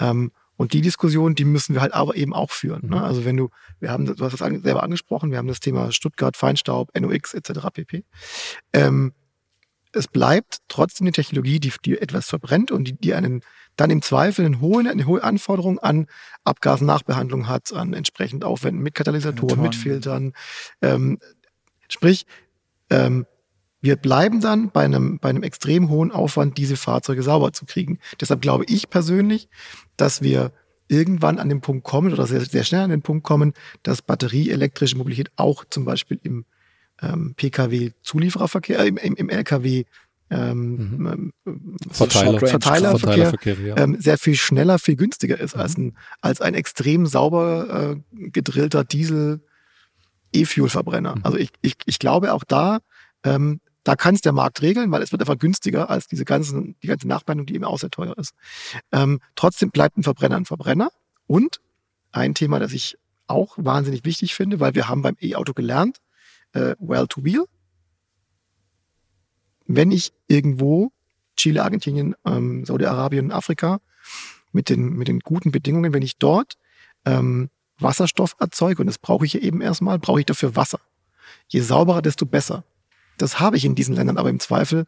[0.00, 2.88] Ähm, und die Diskussion, die müssen wir halt aber eben auch führen.
[2.88, 2.96] Ne?
[2.96, 3.02] Mhm.
[3.02, 6.36] Also wenn du, wir haben, du hast das selber angesprochen, wir haben das Thema Stuttgart,
[6.36, 7.60] Feinstaub, NOx etc.
[7.72, 8.04] pp.
[8.72, 9.12] Ähm,
[9.92, 13.42] es bleibt trotzdem eine Technologie, die, die etwas verbrennt und die, die einen
[13.76, 16.06] dann im Zweifel eine hohe, eine hohe Anforderung an
[16.44, 20.32] Abgasnachbehandlung hat, an entsprechend Aufwänden mit Katalysatoren, mit Filtern.
[20.80, 21.18] Ähm,
[21.88, 22.26] sprich,
[22.88, 23.26] ähm,
[23.86, 28.00] wir bleiben dann bei einem, bei einem extrem hohen Aufwand, diese Fahrzeuge sauber zu kriegen.
[28.20, 29.48] Deshalb glaube ich persönlich,
[29.96, 30.50] dass wir
[30.88, 33.52] irgendwann an den Punkt kommen oder sehr, sehr schnell an den Punkt kommen,
[33.84, 36.46] dass batterieelektrische Mobilität auch zum Beispiel im
[37.00, 39.84] ähm, Pkw-Zuliefererverkehr, äh, im, im, im Lkw
[40.30, 41.32] ähm, mhm.
[41.46, 43.76] Ähm, Verteiler, Verteilerverkehr, Verteilerverkehr ja.
[43.76, 45.60] ähm, sehr viel schneller, viel günstiger ist mhm.
[45.60, 49.42] als, ein, als ein extrem sauber äh, gedrillter Diesel
[50.32, 51.16] E-Fuel-Verbrenner.
[51.16, 51.22] Mhm.
[51.22, 52.80] Also ich, ich, ich glaube auch da
[53.22, 56.76] ähm, da kann es der Markt regeln, weil es wird einfach günstiger als diese ganzen,
[56.82, 58.34] die ganze Nachbehandlung, die eben auch sehr teuer ist.
[58.90, 60.90] Ähm, trotzdem bleibt ein Verbrenner ein Verbrenner.
[61.28, 61.60] Und
[62.10, 65.98] ein Thema, das ich auch wahnsinnig wichtig finde, weil wir haben beim E-Auto gelernt,
[66.52, 67.44] äh, well to wheel.
[69.66, 70.90] Wenn ich irgendwo
[71.36, 73.78] Chile, Argentinien, ähm, Saudi-Arabien, Afrika
[74.50, 76.54] mit den, mit den guten Bedingungen, wenn ich dort
[77.04, 80.80] ähm, Wasserstoff erzeuge, und das brauche ich ja eben erstmal, brauche ich dafür Wasser.
[81.46, 82.64] Je sauberer, desto besser.
[83.18, 84.86] Das habe ich in diesen Ländern aber im Zweifel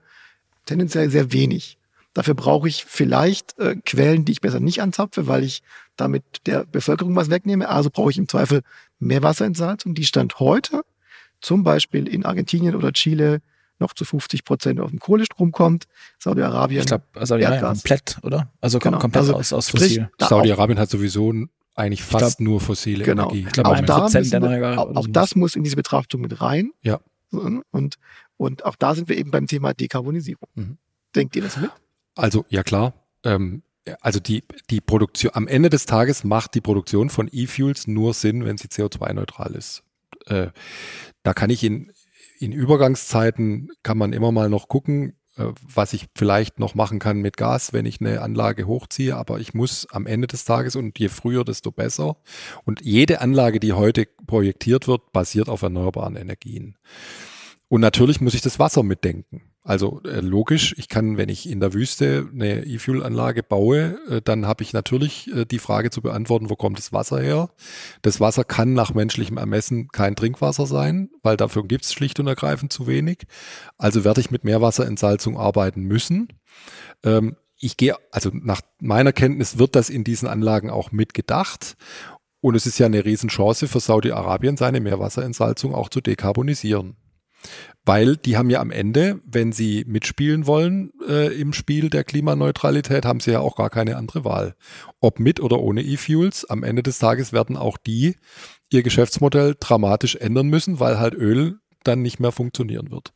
[0.67, 1.79] tendenziell sehr wenig.
[2.15, 5.63] Dafür brauche ich vielleicht äh, Quellen, die ich besser nicht anzapfe, weil ich
[5.97, 7.69] damit der Bevölkerung was wegnehme.
[7.69, 8.63] Also brauche ich im Zweifel
[8.99, 10.83] mehr Wasserentsalzung, die Stand heute
[11.41, 13.41] zum Beispiel in Argentinien oder Chile
[13.79, 15.85] noch zu 50 Prozent auf dem Kohlestrom kommt.
[16.19, 16.81] Saudi-Arabien.
[16.81, 18.51] Ich glaube, Saudi-Arabien komplett, oder?
[18.61, 18.99] Also genau.
[18.99, 20.11] komplett also, aus, aus Fossil.
[20.19, 21.33] Saudi-Arabien hat sowieso
[21.75, 23.25] eigentlich fast glaub, nur fossile genau.
[23.31, 23.45] Energie.
[23.47, 26.73] Ich glaube, auch, da wir, auch, auch das muss in diese Betrachtung mit rein.
[26.83, 26.99] Ja.
[27.31, 27.99] Und,
[28.37, 30.49] und auch da sind wir eben beim Thema Dekarbonisierung.
[30.55, 30.79] Mhm.
[31.15, 31.71] Denkt ihr das mit?
[32.15, 32.95] Also, ja klar.
[33.25, 33.63] Ähm,
[34.01, 38.45] also die, die Produktion, am Ende des Tages macht die Produktion von E-Fuels nur Sinn,
[38.45, 39.83] wenn sie CO2-neutral ist.
[40.27, 40.49] Äh,
[41.23, 41.93] da kann ich in,
[42.39, 47.37] in Übergangszeiten, kann man immer mal noch gucken, was ich vielleicht noch machen kann mit
[47.37, 49.17] Gas, wenn ich eine Anlage hochziehe.
[49.17, 52.17] Aber ich muss am Ende des Tages und je früher, desto besser.
[52.65, 56.77] Und jede Anlage, die heute projektiert wird, basiert auf erneuerbaren Energien.
[57.69, 59.43] Und natürlich muss ich das Wasser mitdenken.
[59.69, 64.47] Also äh, logisch, ich kann, wenn ich in der Wüste eine E-Fuel-Anlage baue, äh, dann
[64.47, 67.51] habe ich natürlich äh, die Frage zu beantworten, wo kommt das Wasser her?
[68.01, 72.29] Das Wasser kann nach menschlichem Ermessen kein Trinkwasser sein, weil dafür gibt es schlicht und
[72.29, 73.27] ergreifend zu wenig.
[73.77, 76.29] Also werde ich mit Meerwasserentsalzung arbeiten müssen.
[77.05, 81.77] Ähm, ich gehe, also nach meiner Kenntnis wird das in diesen Anlagen auch mitgedacht.
[82.41, 86.97] Und es ist ja eine Riesenchance für Saudi-Arabien, seine Meerwasserentsalzung auch zu dekarbonisieren.
[87.85, 93.07] Weil die haben ja am Ende, wenn sie mitspielen wollen äh, im Spiel der Klimaneutralität,
[93.07, 94.57] haben sie ja auch gar keine andere Wahl.
[95.01, 98.17] Ob mit oder ohne E-Fuels, am Ende des Tages werden auch die
[98.71, 103.13] ihr Geschäftsmodell dramatisch ändern müssen, weil halt Öl dann nicht mehr funktionieren wird.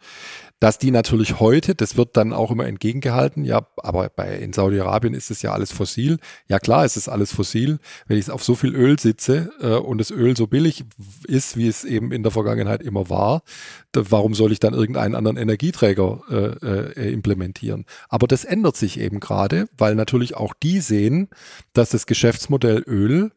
[0.60, 5.14] Dass die natürlich heute, das wird dann auch immer entgegengehalten, ja, aber bei, in Saudi-Arabien
[5.14, 6.18] ist es ja alles fossil.
[6.48, 7.78] Ja klar, es ist alles fossil.
[8.06, 10.84] Wenn ich auf so viel Öl sitze äh, und das Öl so billig
[11.26, 13.42] ist, wie es eben in der Vergangenheit immer war,
[13.90, 16.66] da, warum soll ich dann irgendeinen anderen Energieträger äh,
[17.00, 17.84] äh, implementieren?
[18.08, 21.28] Aber das ändert sich eben gerade, weil natürlich auch die sehen,
[21.72, 23.32] dass das Geschäftsmodell Öl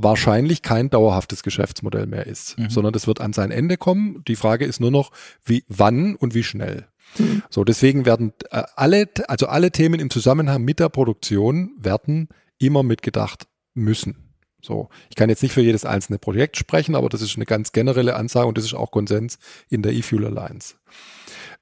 [0.00, 2.70] wahrscheinlich kein dauerhaftes Geschäftsmodell mehr ist, mhm.
[2.70, 4.22] sondern das wird an sein Ende kommen.
[4.28, 5.10] Die Frage ist nur noch,
[5.44, 6.86] wie, wann und wie schnell.
[7.18, 7.42] Mhm.
[7.50, 12.84] So, deswegen werden äh, alle, also alle Themen im Zusammenhang mit der Produktion werden immer
[12.84, 14.28] mitgedacht müssen.
[14.62, 17.72] So, ich kann jetzt nicht für jedes einzelne Projekt sprechen, aber das ist eine ganz
[17.72, 19.38] generelle Ansage und das ist auch Konsens
[19.68, 20.76] in der E-Fuel Alliance.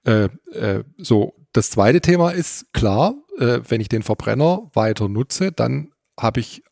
[0.04, 5.52] Äh, äh, so, das zweite Thema ist klar, äh, wenn ich den Verbrenner weiter nutze,
[5.52, 6.62] dann habe ich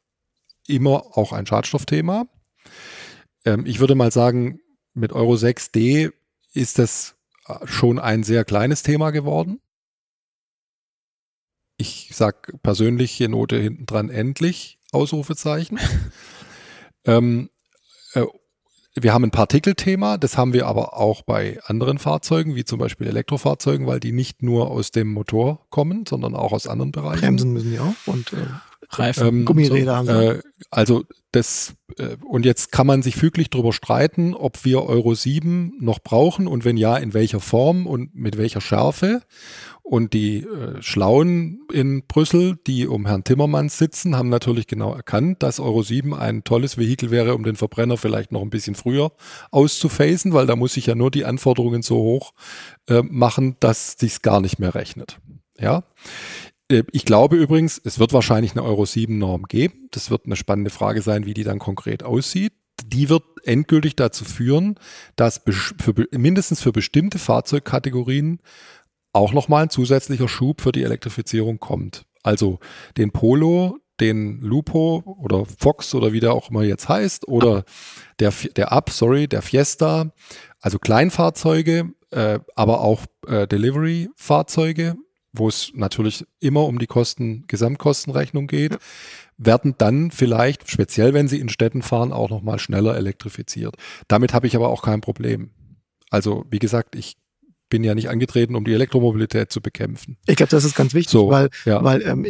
[0.66, 2.26] immer auch ein Schadstoffthema.
[3.44, 4.60] Ähm, ich würde mal sagen,
[4.94, 6.12] mit Euro 6D
[6.52, 7.16] ist das
[7.46, 9.60] äh, schon ein sehr kleines Thema geworden.
[11.76, 15.78] Ich sage persönlich hier Note hinten dran endlich, Ausrufezeichen.
[17.04, 17.50] ähm,
[18.14, 18.24] äh,
[18.96, 23.08] wir haben ein Partikelthema, das haben wir aber auch bei anderen Fahrzeugen, wie zum Beispiel
[23.08, 27.20] Elektrofahrzeugen, weil die nicht nur aus dem Motor kommen, sondern auch aus anderen Bereichen.
[27.20, 28.46] Bremsen müssen die auch und äh,
[28.90, 29.26] Reifen.
[29.26, 30.36] ähm, Gummiräder so, haben.
[30.36, 30.40] Äh,
[30.70, 35.74] also das, äh, und jetzt kann man sich füglich darüber streiten, ob wir Euro 7
[35.80, 39.22] noch brauchen und wenn ja, in welcher Form und mit welcher Schärfe.
[39.82, 45.42] Und die äh, Schlauen in Brüssel, die um Herrn Timmermans sitzen, haben natürlich genau erkannt,
[45.42, 49.12] dass Euro 7 ein tolles Vehikel wäre, um den Verbrenner vielleicht noch ein bisschen früher
[49.50, 52.32] auszuphasen, weil da muss ich ja nur die Anforderungen so hoch
[52.88, 55.18] äh, machen, dass sich's gar nicht mehr rechnet.
[55.58, 55.84] Ja.
[56.68, 59.88] Äh, ich glaube übrigens, es wird wahrscheinlich eine Euro 7 Norm geben.
[59.90, 62.52] Das wird eine spannende Frage sein, wie die dann konkret aussieht.
[62.84, 64.78] Die wird endgültig dazu führen,
[65.16, 68.40] dass für, mindestens für bestimmte Fahrzeugkategorien
[69.12, 72.04] auch nochmal ein zusätzlicher Schub für die Elektrifizierung kommt.
[72.22, 72.58] Also
[72.96, 77.64] den Polo, den Lupo oder Fox oder wie der auch immer jetzt heißt oder
[78.18, 80.12] der, der Up, sorry, der Fiesta,
[80.60, 84.96] also Kleinfahrzeuge, äh, aber auch äh, Delivery-Fahrzeuge,
[85.34, 88.78] wo es natürlich immer um die Kosten, Gesamtkostenrechnung geht,
[89.36, 93.76] werden dann vielleicht, speziell wenn sie in Städten fahren, auch nochmal schneller elektrifiziert.
[94.06, 95.50] Damit habe ich aber auch kein Problem.
[96.10, 97.16] Also, wie gesagt, ich
[97.74, 100.16] bin ja nicht angetreten, um die Elektromobilität zu bekämpfen.
[100.28, 101.82] Ich glaube, das ist ganz wichtig, so, weil, ja.
[101.82, 102.24] weil ähm,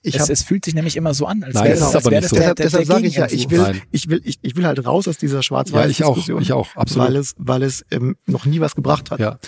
[0.00, 2.36] ich es, es fühlt sich nämlich immer so an, als wäre das, aber nicht so.
[2.36, 5.18] Deshalb, deshalb sage ich ja, ich will, ich will, ich, ich will halt raus aus
[5.18, 7.08] dieser schwarz-weiß ja, ich auch, ich auch, absolut.
[7.08, 9.20] Weil es, weil es ähm, noch nie was gebracht hat.
[9.20, 9.38] Ja,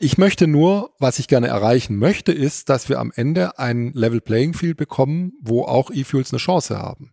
[0.00, 4.20] ich möchte nur, was ich gerne erreichen möchte, ist, dass wir am Ende ein Level
[4.20, 7.12] Playing Field bekommen, wo auch E-Fuels eine Chance haben.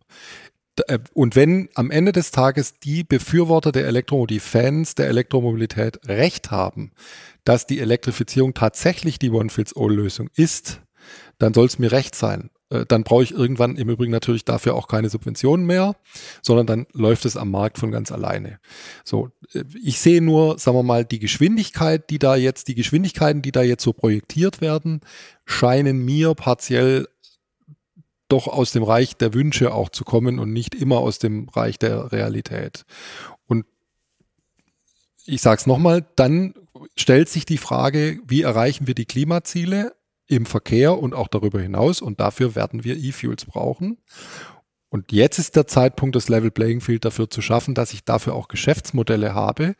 [0.88, 5.99] Äh, und wenn am Ende des Tages die Befürworter der Elektromobilität, die Fans der Elektromobilität
[6.07, 6.91] recht haben,
[7.45, 10.81] dass die Elektrifizierung tatsächlich die One-Fits-All-Lösung ist,
[11.38, 12.49] dann soll es mir recht sein.
[12.69, 15.95] Äh, dann brauche ich irgendwann im Übrigen natürlich dafür auch keine Subventionen mehr,
[16.41, 18.59] sondern dann läuft es am Markt von ganz alleine.
[19.03, 23.41] So, äh, ich sehe nur, sagen wir mal, die Geschwindigkeit, die da jetzt, die Geschwindigkeiten,
[23.41, 25.01] die da jetzt so projektiert werden,
[25.45, 27.07] scheinen mir partiell
[28.27, 31.77] doch aus dem Reich der Wünsche auch zu kommen und nicht immer aus dem Reich
[31.77, 32.85] der Realität.
[33.45, 33.65] Und
[35.26, 36.55] ich sage es nochmal, dann
[36.97, 39.95] stellt sich die Frage, wie erreichen wir die Klimaziele
[40.27, 43.97] im Verkehr und auch darüber hinaus und dafür werden wir E-Fuels brauchen.
[44.89, 48.34] Und jetzt ist der Zeitpunkt, das Level Playing Field dafür zu schaffen, dass ich dafür
[48.34, 49.76] auch Geschäftsmodelle habe,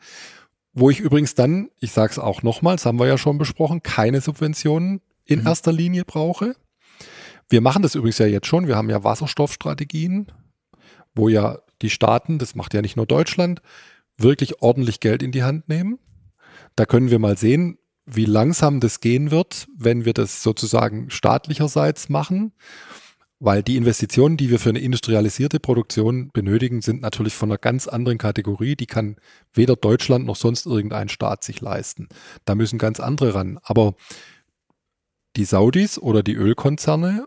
[0.72, 3.82] wo ich übrigens dann, ich sage es auch nochmal, das haben wir ja schon besprochen,
[3.82, 5.46] keine Subventionen in mhm.
[5.46, 6.54] erster Linie brauche,
[7.48, 8.66] wir machen das übrigens ja jetzt schon.
[8.66, 10.26] Wir haben ja Wasserstoffstrategien,
[11.14, 13.62] wo ja die Staaten, das macht ja nicht nur Deutschland,
[14.16, 15.98] wirklich ordentlich Geld in die Hand nehmen.
[16.76, 22.08] Da können wir mal sehen, wie langsam das gehen wird, wenn wir das sozusagen staatlicherseits
[22.08, 22.52] machen.
[23.38, 27.86] Weil die Investitionen, die wir für eine industrialisierte Produktion benötigen, sind natürlich von einer ganz
[27.86, 28.76] anderen Kategorie.
[28.76, 29.16] Die kann
[29.52, 32.08] weder Deutschland noch sonst irgendein Staat sich leisten.
[32.46, 33.58] Da müssen ganz andere ran.
[33.62, 33.94] Aber
[35.36, 37.26] die Saudis oder die Ölkonzerne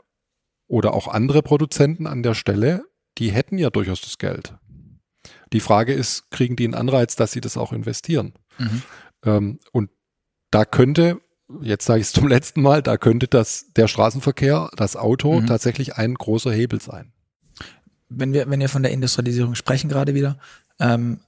[0.67, 2.85] oder auch andere Produzenten an der Stelle,
[3.19, 4.55] die hätten ja durchaus das Geld.
[5.53, 8.34] Die Frage ist, kriegen die einen Anreiz, dass sie das auch investieren?
[8.57, 8.81] Mhm.
[9.25, 9.89] Ähm, und
[10.51, 11.21] da könnte,
[11.61, 15.47] jetzt sage ich es zum letzten Mal, da könnte das der Straßenverkehr, das Auto mhm.
[15.47, 17.11] tatsächlich ein großer Hebel sein.
[18.09, 20.39] Wenn wir, wenn wir von der Industrialisierung sprechen gerade wieder,
[20.79, 21.19] ähm,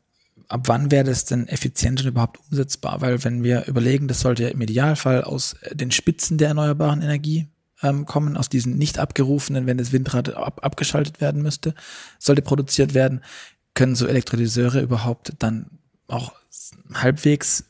[0.48, 3.02] ab wann wäre das denn effizient und überhaupt umsetzbar?
[3.02, 7.48] Weil wenn wir überlegen, das sollte ja im Idealfall aus den Spitzen der erneuerbaren Energie
[7.84, 11.74] ähm, kommen, aus diesen nicht abgerufenen, wenn das Windrad ab, abgeschaltet werden müsste,
[12.20, 13.22] sollte produziert werden,
[13.74, 16.34] können so Elektrolyseure überhaupt dann auch
[16.94, 17.66] halbwegs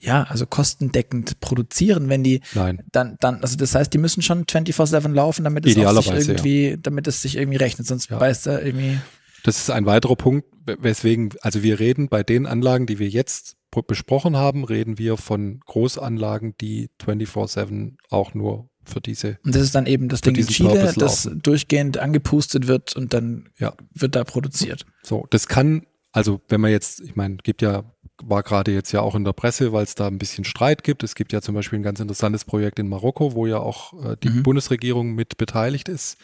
[0.00, 2.82] ja, also kostendeckend produzieren, wenn die Nein.
[2.90, 6.76] dann, dann, also das heißt, die müssen schon 24-7 laufen, damit es sich irgendwie, ja.
[6.76, 8.18] damit es sich irgendwie rechnet, sonst ja.
[8.18, 8.98] beißt er irgendwie.
[9.44, 13.56] Das ist ein weiterer Punkt, weswegen, also wir reden bei den Anlagen, die wir jetzt
[13.86, 19.38] besprochen haben, reden wir von Großanlagen, die 24-7 auch nur für diese.
[19.44, 23.48] Und das ist dann eben das Ding in Chile, das durchgehend angepustet wird und dann
[23.58, 23.74] ja.
[23.94, 24.86] wird da produziert.
[25.02, 27.84] So, das kann, also wenn man jetzt, ich meine, gibt ja
[28.24, 31.02] war gerade jetzt ja auch in der Presse, weil es da ein bisschen Streit gibt.
[31.02, 34.16] Es gibt ja zum Beispiel ein ganz interessantes Projekt in Marokko, wo ja auch äh,
[34.22, 34.42] die mhm.
[34.42, 36.18] Bundesregierung mit beteiligt ist.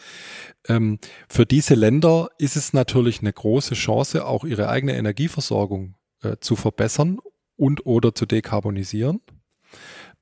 [0.67, 0.99] Ähm,
[1.29, 6.55] für diese Länder ist es natürlich eine große Chance, auch ihre eigene Energieversorgung äh, zu
[6.55, 7.19] verbessern
[7.55, 9.21] und oder zu dekarbonisieren.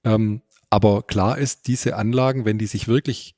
[0.04, 3.35] Ähm, aber klar ist, diese Anlagen, wenn die sich wirklich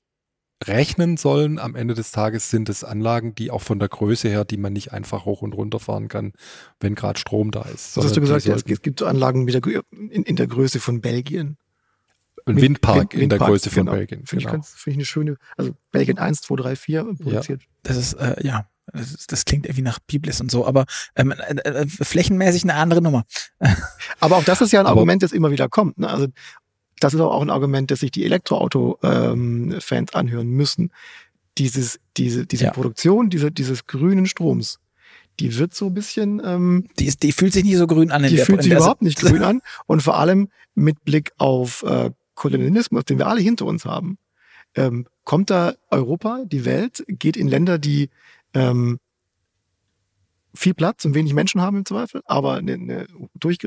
[0.66, 4.44] rechnen sollen, am Ende des Tages sind es Anlagen, die auch von der Größe her,
[4.44, 6.34] die man nicht einfach hoch und runter fahren kann,
[6.80, 7.96] wenn gerade Strom da ist.
[7.98, 8.46] Was hast du gesagt?
[8.46, 11.58] Ja, es gibt so Anlagen mit der, in, in der Größe von Belgien.
[12.46, 13.98] Ein Windpark Wind, in der Größe von genau.
[13.98, 14.26] Belgien.
[14.26, 14.60] Finde genau.
[14.60, 17.62] ich, find ich eine schöne, also Belgien 1, 2, 3, 4 produziert.
[17.62, 17.68] Ja.
[17.84, 20.86] Das ist, äh, ja, das, ist, das, klingt irgendwie nach Biblis und so, aber
[21.18, 23.26] ähm, äh, äh, flächenmäßig eine andere Nummer.
[24.22, 25.98] aber auch das ist ja ein aber, Argument, das immer wieder kommt.
[25.98, 26.08] Ne?
[26.08, 26.28] Also
[27.00, 30.92] das ist auch ein Argument, das sich die Elektroauto-Fans ähm, anhören müssen.
[31.58, 32.72] Dieses, diese, diese ja.
[32.72, 34.80] Produktion diese, dieses grünen Stroms,
[35.40, 36.42] die wird so ein bisschen.
[36.44, 38.24] Ähm, die, ist, die fühlt sich nicht so grün an.
[38.24, 39.62] In die der, fühlt sich überhaupt nicht grün an.
[39.86, 44.18] Und vor allem mit Blick auf äh, Kolonialismus, den wir alle hinter uns haben,
[44.76, 48.10] ähm, kommt da Europa, die Welt, geht in Länder, die
[48.54, 49.00] ähm,
[50.58, 53.60] viel Platz und wenig Menschen haben im Zweifel, aber eine, eine durch,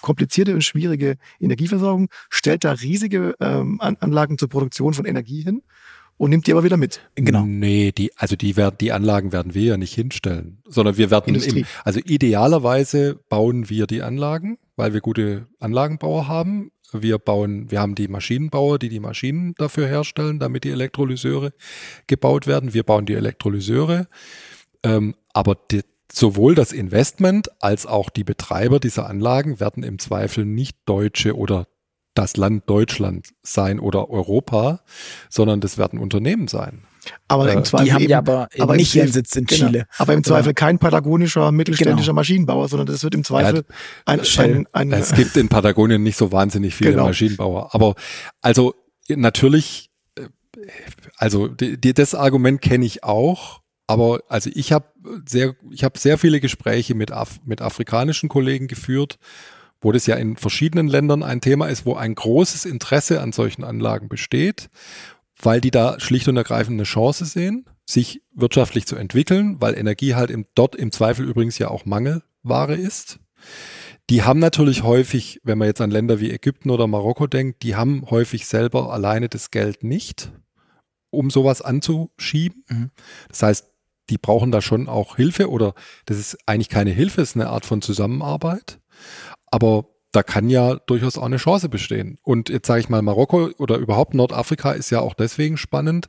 [0.00, 5.62] komplizierte und schwierige Energieversorgung, stellt da riesige ähm, Anlagen zur Produktion von Energie hin
[6.18, 7.00] und nimmt die aber wieder mit.
[7.14, 7.44] Genau.
[7.44, 11.34] Nee, die, also die werden, die Anlagen werden wir ja nicht hinstellen, sondern wir werden
[11.34, 16.70] im, also idealerweise bauen wir die Anlagen, weil wir gute Anlagenbauer haben.
[16.92, 21.54] Wir bauen, wir haben die Maschinenbauer, die die Maschinen dafür herstellen, damit die Elektrolyseure
[22.06, 22.74] gebaut werden.
[22.74, 24.08] Wir bauen die Elektrolyseure.
[24.84, 25.80] Ähm, aber die,
[26.12, 31.66] sowohl das Investment als auch die Betreiber dieser Anlagen werden im Zweifel nicht Deutsche oder
[32.14, 34.80] das Land Deutschland sein oder Europa,
[35.30, 36.84] sondern das werden Unternehmen sein.
[37.26, 39.66] Aber im äh, Zweifel die haben eben, ja aber, aber nicht ihren Sitz in genau.
[39.66, 39.86] Chile.
[39.96, 42.16] Aber im Zweifel kein patagonischer mittelständischer genau.
[42.16, 43.74] Maschinenbauer, sondern das wird im Zweifel ja,
[44.04, 47.06] ein, ein, ein, Es gibt in Patagonien nicht so wahnsinnig viele genau.
[47.06, 47.74] Maschinenbauer.
[47.74, 47.94] Aber
[48.40, 48.74] also
[49.08, 50.28] natürlich, äh,
[51.16, 53.61] also die, die, das Argument kenne ich auch.
[53.92, 54.86] Aber also ich habe
[55.26, 59.18] sehr, ich habe sehr viele Gespräche mit, Af mit afrikanischen Kollegen geführt,
[59.82, 63.64] wo das ja in verschiedenen Ländern ein Thema ist, wo ein großes Interesse an solchen
[63.64, 64.70] Anlagen besteht,
[65.42, 70.14] weil die da schlicht und ergreifend eine Chance sehen, sich wirtschaftlich zu entwickeln, weil Energie
[70.14, 73.18] halt im, dort im Zweifel übrigens ja auch Mangelware ist.
[74.08, 77.76] Die haben natürlich häufig, wenn man jetzt an Länder wie Ägypten oder Marokko denkt, die
[77.76, 80.32] haben häufig selber alleine das Geld nicht,
[81.10, 82.64] um sowas anzuschieben.
[82.68, 82.90] Mhm.
[83.28, 83.71] Das heißt,
[84.10, 85.74] die brauchen da schon auch Hilfe oder
[86.06, 88.80] das ist eigentlich keine Hilfe, es ist eine Art von Zusammenarbeit.
[89.50, 92.18] Aber da kann ja durchaus auch eine Chance bestehen.
[92.22, 96.08] Und jetzt sage ich mal, Marokko oder überhaupt Nordafrika ist ja auch deswegen spannend,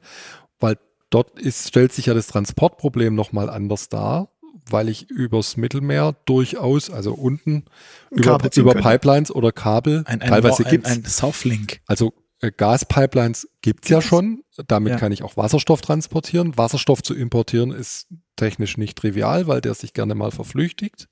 [0.59, 0.77] weil
[1.09, 4.27] dort ist, stellt sich ja das Transportproblem nochmal anders dar,
[4.69, 7.65] weil ich übers Mittelmeer durchaus, also unten
[8.11, 10.91] über, über Pipelines oder Kabel, ein, ein, teilweise gibt es.
[10.91, 11.81] Ein, ein Southlink.
[11.87, 12.13] Also
[12.51, 14.43] Gaspipelines gibt's ja schon.
[14.67, 14.99] Damit ja.
[14.99, 16.57] kann ich auch Wasserstoff transportieren.
[16.57, 21.07] Wasserstoff zu importieren ist technisch nicht trivial, weil der sich gerne mal verflüchtigt.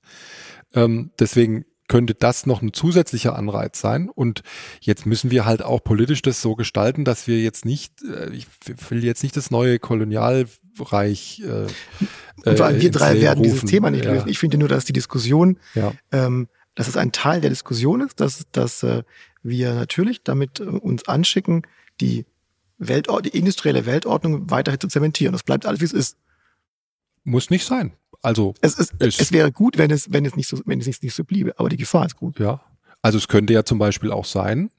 [0.73, 4.09] Ähm, deswegen könnte das noch ein zusätzlicher Anreiz sein.
[4.09, 4.43] Und
[4.79, 8.47] jetzt müssen wir halt auch politisch das so gestalten, dass wir jetzt nicht, äh, ich
[8.89, 11.41] will jetzt nicht das neue Kolonialreich.
[11.41, 11.67] Äh,
[12.45, 13.43] Und vor allem wir drei werden rufen.
[13.43, 14.13] dieses Thema nicht ja.
[14.13, 14.29] lösen.
[14.29, 15.91] Ich finde nur, dass die Diskussion, ja.
[16.13, 19.03] ähm, dass es ein Teil der Diskussion ist, dass, dass äh,
[19.43, 21.63] wir natürlich damit äh, uns anschicken,
[21.99, 22.25] die,
[22.77, 25.33] Weltord die industrielle Weltordnung weiterhin zu zementieren.
[25.33, 26.17] Das bleibt alles, wie es ist.
[27.23, 27.93] Muss nicht sein.
[28.23, 31.01] Also es, ist, es wäre gut, wenn es, wenn es nicht so, wenn es nicht,
[31.03, 32.39] nicht so bliebe, aber die Gefahr ist gut.
[32.39, 32.61] Ja.
[33.01, 34.69] Also es könnte ja zum Beispiel auch sein,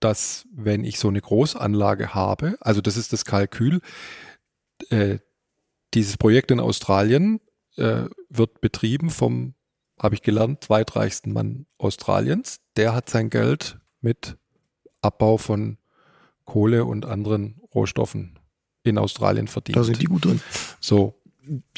[0.00, 3.80] dass wenn ich so eine Großanlage habe, also das ist das Kalkül,
[4.88, 5.18] äh,
[5.94, 7.40] dieses Projekt in Australien
[7.76, 9.54] äh, wird betrieben vom,
[10.00, 12.60] habe ich gelernt, zweitreichsten Mann Australiens.
[12.76, 14.36] Der hat sein Geld mit
[15.02, 15.78] Abbau von
[16.44, 18.38] Kohle und anderen Rohstoffen
[18.82, 19.76] in Australien verdient.
[19.76, 20.40] Da sind die gut drin.
[20.80, 21.20] So,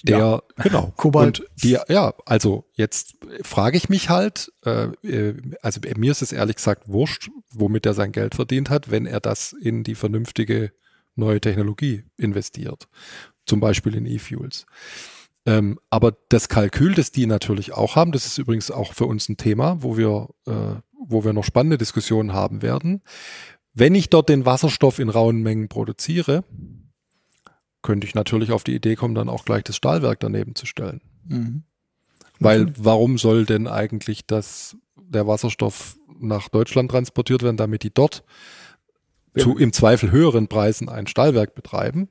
[0.03, 0.43] der, ja.
[0.57, 0.93] genau.
[0.97, 1.41] Kobalt.
[1.41, 6.33] Und die, ja, also jetzt frage ich mich halt, äh, äh, also mir ist es
[6.33, 10.73] ehrlich gesagt wurscht, womit er sein Geld verdient hat, wenn er das in die vernünftige
[11.15, 12.89] neue Technologie investiert.
[13.47, 14.67] Zum Beispiel in E-Fuels.
[15.45, 19.29] Ähm, aber das Kalkül, das die natürlich auch haben, das ist übrigens auch für uns
[19.29, 23.03] ein Thema, wo wir, äh, wo wir noch spannende Diskussionen haben werden.
[23.75, 26.45] Wenn ich dort den Wasserstoff in rauen Mengen produziere,
[27.81, 31.01] könnte ich natürlich auf die Idee kommen, dann auch gleich das Stahlwerk daneben zu stellen.
[31.25, 31.65] Mhm.
[32.39, 38.25] Weil warum soll denn eigentlich das, der Wasserstoff nach Deutschland transportiert werden, damit die dort
[39.35, 39.43] ja.
[39.43, 42.09] zu im Zweifel höheren Preisen ein Stahlwerk betreiben?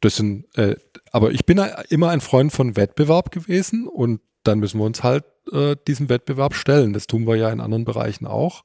[0.00, 0.76] Das sind, äh,
[1.10, 5.24] aber ich bin immer ein Freund von Wettbewerb gewesen und dann müssen wir uns halt
[5.52, 6.92] äh, diesem Wettbewerb stellen.
[6.92, 8.64] Das tun wir ja in anderen Bereichen auch.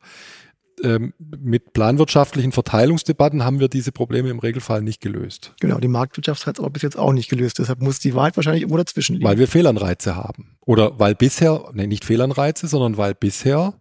[0.84, 5.54] Ähm, mit planwirtschaftlichen Verteilungsdebatten haben wir diese Probleme im Regelfall nicht gelöst.
[5.60, 7.60] Genau, die Marktwirtschaft hat es aber bis jetzt auch nicht gelöst.
[7.60, 9.26] Deshalb muss die Wahrheit wahrscheinlich irgendwo dazwischen liegen.
[9.26, 10.58] Weil wir Fehlanreize haben.
[10.62, 13.76] Oder weil bisher, nee, nicht Fehlanreize, sondern weil bisher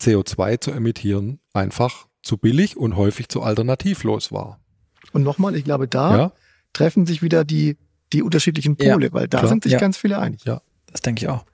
[0.00, 4.60] CO2 zu emittieren einfach zu billig und häufig zu alternativlos war.
[5.12, 6.32] Und nochmal, ich glaube, da Ja,
[6.74, 7.78] treffen sich wieder die,
[8.12, 9.48] die unterschiedlichen Pole, Ja, weil da klar.
[9.48, 9.78] sind sich Ja.
[9.78, 10.44] ganz viele einig.
[10.44, 10.60] ja.
[10.92, 11.44] Das denke ich auch.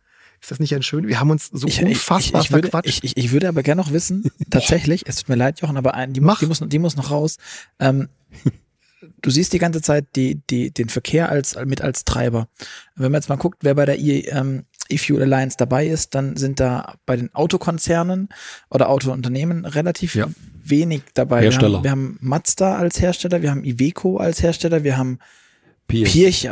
[0.42, 1.06] Ist das nicht ein schön?
[1.06, 3.04] Wir haben uns so ich, unfassbar ich, ich, würde, verquatscht.
[3.04, 5.94] ich, ich, ich würde aber gerne noch wissen, tatsächlich, es tut mir leid, Jochen, aber
[5.94, 6.40] ein, die, Mach.
[6.42, 7.36] muss, die, muss, die muss noch raus.
[7.78, 8.08] Ähm,
[9.22, 12.48] du siehst die ganze Zeit die, die, den Verkehr als, mit als Treiber.
[12.96, 16.36] Wenn man jetzt mal guckt, wer bei der e, ähm, E-Fuel Alliance dabei ist, dann
[16.36, 18.28] sind da bei den Autokonzernen
[18.70, 20.28] oder Autounternehmen relativ Ja.
[20.64, 21.42] Wenig dabei.
[21.42, 21.82] Hersteller.
[21.82, 25.18] Wir haben, wir haben Mazda als Hersteller, wir haben Iveco als Hersteller, wir haben
[25.88, 26.12] Pierce.
[26.12, 26.48] Pirch,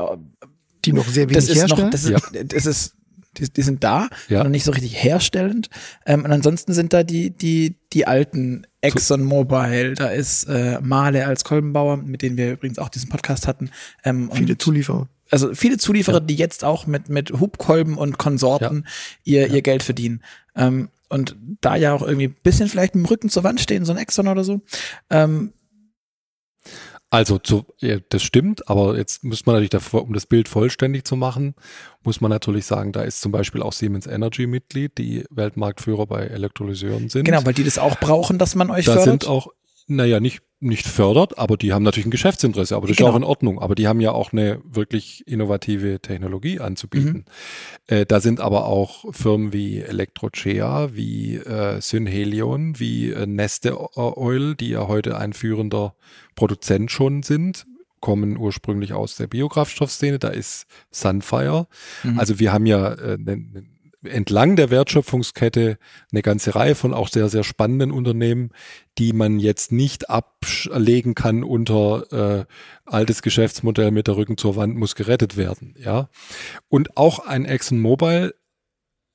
[0.84, 1.84] die noch sehr wenig das ist herstellen.
[1.86, 2.44] noch, das ist, Ja.
[2.44, 2.94] das ist,
[3.36, 4.42] die, die sind da, Ja.
[4.42, 5.68] noch nicht so richtig herstellend.
[6.06, 11.26] Ähm, und ansonsten sind da die, die, die alten Exxon Mobil, da ist äh, Male
[11.26, 13.70] als Kolbenbauer, mit denen wir übrigens auch diesen Podcast hatten.
[14.04, 15.08] Ähm, viele und, Zulieferer.
[15.30, 18.86] also viele Zulieferer, die jetzt auch mit, mit Hubkolben und Konsorten
[19.24, 20.22] ihr, ihr Geld verdienen.
[20.56, 23.84] Ähm, und da ja auch irgendwie ein bisschen vielleicht mit dem Rücken zur Wand stehen,
[23.84, 24.60] so ein Exxon oder so.
[25.10, 25.52] Ähm,
[27.10, 31.04] Also zu, ja, das stimmt, aber jetzt muss man natürlich, davor, um das Bild vollständig
[31.04, 31.54] zu machen,
[32.02, 36.26] muss man natürlich sagen, da ist zum Beispiel auch Siemens Energy Mitglied, die Weltmarktführer bei
[36.26, 37.24] Elektrolyseuren sind.
[37.24, 39.22] genau, weil die das auch brauchen, dass man euch da fördert.
[39.22, 39.48] sind auch,
[39.88, 43.08] naja, nicht, nicht fördert, aber die haben natürlich ein Geschäftsinteresse, aber das ist Genau.
[43.10, 43.58] ja auch in Ordnung.
[43.60, 47.24] Aber die haben ja auch eine wirklich innovative Technologie anzubieten.
[47.86, 54.54] Äh, da sind aber auch Firmen wie Electrochea, wie äh, Synhelion, wie äh, Neste Oil,
[54.54, 55.94] die ja heute ein führender
[56.34, 57.66] Produzent schon sind,
[58.00, 60.18] kommen ursprünglich aus der Biokraftstoffszene.
[60.18, 61.66] Da ist Sunfire.
[62.04, 62.18] Mhm.
[62.18, 63.64] Also wir haben ja äh, ne,
[64.04, 65.78] entlang der Wertschöpfungskette
[66.12, 68.50] eine ganze Reihe von auch sehr, sehr spannenden Unternehmen,
[68.96, 72.44] die man jetzt nicht ablegen kann unter äh,
[72.86, 75.74] altes Geschäftsmodell mit der Rücken zur Wand muss gerettet werden.
[75.78, 76.08] Ja.
[76.68, 78.34] Und auch ein ExxonMobil,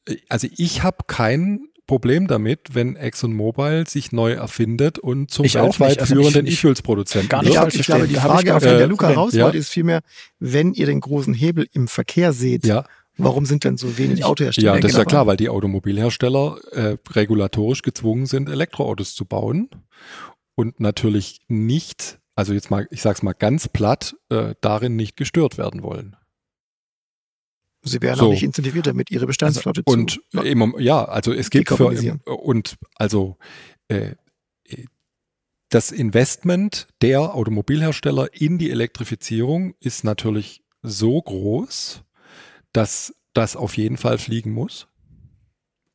[0.07, 5.57] äh, also ich habe kein Problem damit, wenn ExxonMobil sich neu erfindet und zum Ich
[5.57, 5.99] auch weltweit.
[5.99, 7.61] Also führenden ich- ich- E-Fuels-Produzenten gar Ich, nicht wird.
[7.61, 9.19] glaube, falsch ich glaube, die ich Frage, auf die der Luca Problem.
[9.19, 9.43] raus Ja.
[9.45, 10.01] wollte, ist vielmehr,
[10.39, 12.85] wenn ihr den großen Hebel im Verkehr seht, Ja,
[13.18, 14.76] warum sind denn so wenig Autohersteller?
[14.76, 19.69] Ja, das ist ja klar, weil die Automobilhersteller äh, regulatorisch gezwungen sind, Elektroautos zu bauen
[20.56, 25.57] und natürlich nicht, also jetzt mal, ich sag's mal ganz platt, äh, darin nicht gestört
[25.57, 26.15] werden wollen.
[27.85, 28.27] Sie werden So.
[28.27, 30.40] auch nicht incentiviert damit, ihre Bestandsflotte Und zu.
[30.40, 31.88] immer, ja, also es gibt für
[32.26, 33.38] und also
[33.90, 34.11] äh,
[35.69, 42.03] das Investment der Automobilhersteller in die Elektrifizierung ist natürlich so groß,
[42.73, 44.87] dass das auf jeden Fall fliegen muss.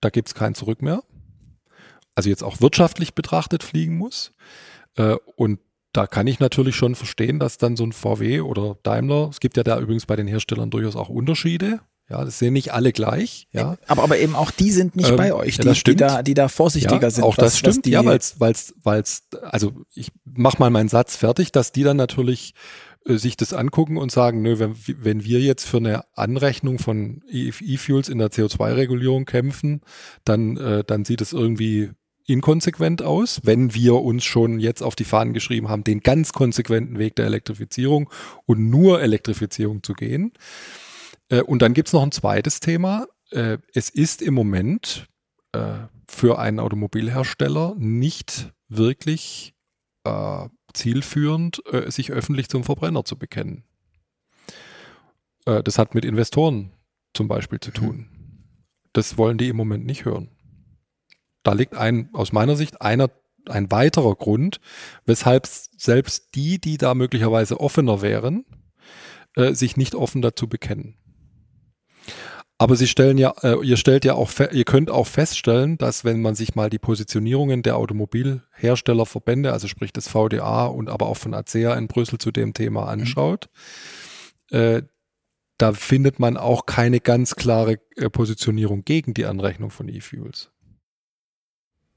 [0.01, 1.03] Da gibt es kein Zurück mehr.
[2.15, 4.33] Also jetzt auch wirtschaftlich betrachtet fliegen muss.
[4.97, 5.61] Äh, und
[5.93, 9.57] da kann ich natürlich schon verstehen, dass dann so ein VW oder Daimler, es gibt
[9.57, 11.81] ja da übrigens bei den Herstellern durchaus auch Unterschiede.
[12.11, 13.49] Ja, das sehen nicht alle gleich.
[13.53, 15.95] Ja, Aber, aber eben auch die sind nicht Ähm, bei euch, ja, die, das die,
[15.97, 17.23] da, die da vorsichtiger ja, sind.
[17.23, 18.37] Auch was- das stimmt, ja, weil es,
[18.83, 23.53] weil's, also ich mach mal meinen Satz fertig, dass die dann natürlich äh, sich das
[23.55, 28.31] angucken und sagen, nö, wenn, wenn wir jetzt für eine Anrechnung von E-Fuels in der
[28.31, 29.81] CO2-Regulierung kämpfen,
[30.25, 31.91] dann, äh, dann sieht es irgendwie
[32.27, 36.99] inkonsequent aus, wenn wir uns schon jetzt auf die Fahnen geschrieben haben, den ganz konsequenten
[36.99, 38.11] Weg der Elektrifizierung
[38.45, 40.33] und nur Elektrifizierung zu gehen.
[41.31, 43.07] Äh, und dann gibt's noch ein zweites Thema.
[43.31, 45.07] Äh, es ist im Moment
[45.53, 49.55] äh, für einen Automobilhersteller nicht wirklich
[50.05, 53.65] äh, zielführend, äh, sich öffentlich zum Verbrenner zu bekennen.
[55.47, 56.73] Äh, das hat mit Investoren
[57.15, 58.09] zum Beispiel zu tun.
[58.93, 60.31] Das wollen die im Moment nicht hören.
[61.43, 63.11] Da liegt ein, aus meiner Sicht, einer,
[63.47, 64.61] ein weiterer Grund,
[65.07, 68.45] weshalb selbst die, die da möglicherweise offener wären,
[69.37, 70.97] äh, sich nicht offen dazu bekennen.
[72.61, 76.21] Aber sie stellen ja, äh, ihr stellt ja auch, ihr könnt auch feststellen, dass wenn
[76.21, 81.35] man sich mal die Positionierungen der Automobilherstellerverbände, also sprich des VDA und aber auch von
[81.35, 83.49] ACEA in Brüssel zu dem Thema anschaut,
[84.51, 84.83] äh,
[85.57, 90.51] da findet man auch keine ganz klare äh, Positionierung gegen die Anrechnung von E-Fuels.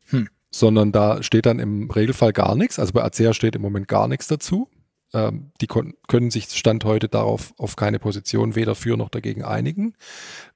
[0.09, 0.29] Hm.
[0.51, 2.77] Sondern da steht dann im Regelfall gar nichts.
[2.77, 4.69] Also bei ACEA steht im Moment gar nichts dazu.
[5.13, 9.95] Ähm, die können sich Stand heute darauf auf keine Position weder für noch dagegen einigen.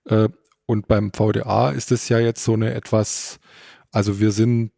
[0.06, 0.30] Äh,
[0.66, 3.40] und beim VDA ist es ja jetzt so eine etwas,
[3.92, 4.72] also wir sind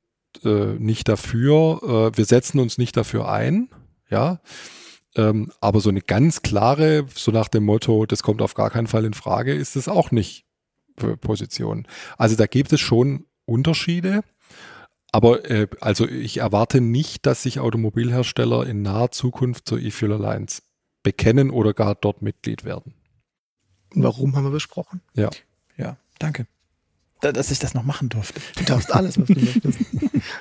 [0.44, 3.70] äh, nicht dafür, äh, wir setzen uns nicht dafür ein,
[4.10, 4.42] ja.
[5.16, 8.88] Ähm, aber so eine ganz klare, so nach dem Motto, das kommt auf gar keinen
[8.88, 10.48] Fall in Frage, ist es auch nicht.
[11.22, 11.88] Position.
[12.18, 14.22] Also da gibt es schon Unterschiede.
[15.18, 20.62] Aber äh, also ich erwarte nicht, dass sich Automobilhersteller in naher Zukunft zur E-Fuel Alliance
[21.02, 22.94] bekennen oder gar dort Mitglied werden.
[23.96, 25.02] Warum haben wir besprochen?
[25.16, 25.32] Ja.
[25.76, 26.46] Ja, danke.
[27.22, 28.40] Da, dass ich das noch machen durfte.
[28.58, 29.80] Du darfst alles, was du möchtest.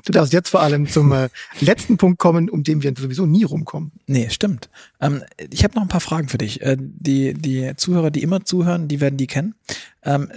[0.05, 1.31] Du darfst jetzt vor allem zum äh,
[1.61, 3.93] letzten Punkt kommen, um den wir sowieso nie rumkommen.
[4.07, 4.69] Nee, stimmt.
[5.01, 6.61] Ähm, ich habe noch ein paar Fragen für dich.
[6.61, 9.55] Äh, die, die Zuhörer, die immer zuhören, die werden die kennen.
[10.03, 10.31] Ähm,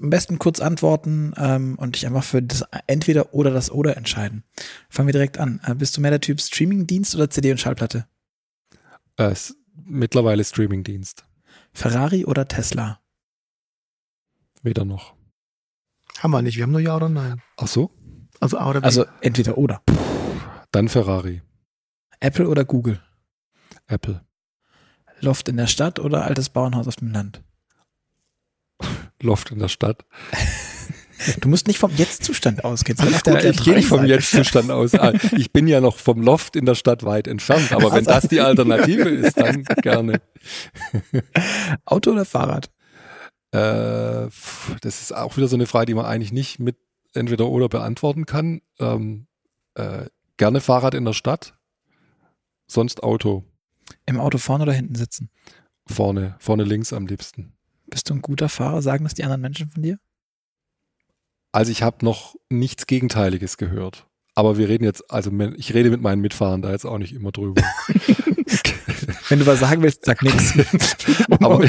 [0.00, 4.44] am besten kurz antworten ähm, und dich einfach für das entweder oder das oder entscheiden.
[4.88, 5.60] Fangen wir direkt an.
[5.64, 8.06] Äh, bist du mehr der Typ Streamingdienst oder CD und Schallplatte?
[9.16, 9.34] Äh,
[9.84, 11.24] mittlerweile Streamingdienst.
[11.72, 13.00] Ferrari oder Tesla?
[14.62, 15.14] Weder noch.
[16.18, 17.42] Haben wir nicht, wir haben nur Ja oder Nein.
[17.56, 17.90] Ach so?
[18.40, 18.86] Also A oder B.
[18.86, 19.82] Also entweder oder.
[20.72, 21.42] Dann Ferrari.
[22.20, 23.00] Apple oder Google?
[23.86, 24.24] Apple.
[25.20, 27.42] Loft in der Stadt oder altes Bauernhaus auf dem Land?
[29.22, 30.04] Loft in der Stadt.
[31.40, 32.98] Du musst nicht vom Jetzt-Zustand ausgehen.
[32.98, 34.94] auf der- ich gehe nicht vom Jetzt-Zustand aus.
[34.94, 37.72] Ah, Ich bin ja noch vom Loft in der Stadt weit entfernt.
[37.72, 40.22] Aber wenn das die Alternative ist, dann gerne.
[41.84, 42.70] Auto oder Fahrrad?
[43.52, 44.28] Äh,
[44.80, 46.76] das ist auch wieder so eine Frage, die man eigentlich nicht mit
[47.14, 48.62] entweder oder beantworten kann.
[48.78, 49.26] Ähm,
[49.74, 50.06] äh,
[50.36, 51.54] gerne Fahrrad in der Stadt,
[52.66, 53.44] sonst Auto.
[54.06, 55.28] Im Auto vorne oder hinten sitzen?
[55.86, 57.52] Vorne, vorne links am liebsten.
[57.90, 58.82] Bist du ein guter Fahrer?
[58.82, 59.98] Sagen das die anderen Menschen von dir?
[61.52, 64.06] Also ich habe noch nichts Gegenteiliges gehört.
[64.34, 67.32] Aber wir reden jetzt, also ich rede mit meinen Mitfahrern da jetzt auch nicht immer
[67.32, 67.62] drüber.
[69.28, 70.54] Wenn du was sagen willst, sag nix.
[71.40, 71.60] Aber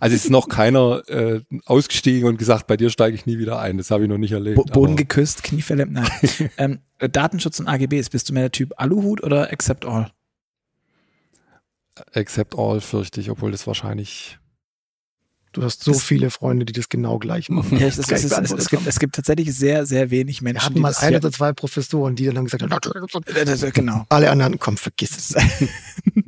[0.00, 3.58] also es ist noch keiner äh, ausgestiegen und gesagt, bei dir steige ich nie wieder
[3.58, 3.78] ein.
[3.78, 4.56] Das habe ich noch nicht erlebt.
[4.56, 5.92] Bo Boden geküsst, Knie verlemmt.
[5.92, 6.10] Nein.
[6.56, 8.10] ähm, äh, Datenschutz und AGBs.
[8.10, 10.10] Bist du mehr der Typ Aluhut oder Accept All?
[12.14, 14.38] Accept all fürchte ich, obwohl das wahrscheinlich
[15.52, 17.78] Du hast so Das- viele Freunde, die das genau gleich machen.
[17.78, 18.88] Ja, es, es, Gleich es, es, es, gibt, haben.
[18.88, 21.52] es gibt tatsächlich sehr, sehr wenig Wir Menschen, hatten die mal das ein oder zwei
[21.52, 23.24] Professoren, die dann gesagt haben.
[23.26, 24.04] Äh, das- äh, genau.
[24.10, 25.34] alle anderen, komm, vergiss es.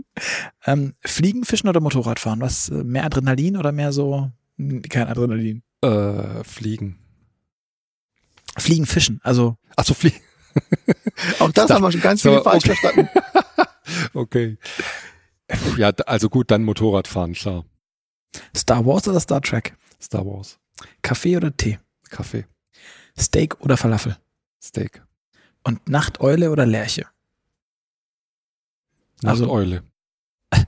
[0.66, 2.42] Ähm, Fliegen, Fischen oder Motorradfahren?
[2.42, 5.62] Was äh, mehr Adrenalin oder mehr so hm, kein Adrenalin?
[5.82, 6.98] äh, fliegen.
[8.58, 9.20] Fliegen, Fischen.
[9.22, 10.20] Also Achso, fliegen.
[11.38, 12.74] Auch das Da- haben wir schon ganz so, viele falsch okay.
[12.76, 13.08] verstanden.
[14.14, 14.56] Okay.
[15.78, 17.64] Ja, also gut, dann Motorradfahren, klar.
[18.56, 19.76] Star Wars oder Star Trek?
[20.00, 20.58] Star Wars.
[21.02, 21.78] Kaffee oder Tee?
[22.08, 22.46] Kaffee.
[23.18, 24.16] Steak oder Falafel?
[24.62, 25.02] Steak.
[25.64, 27.06] Und Nachteule oder Lerche?
[29.24, 29.82] Also- Nachteule.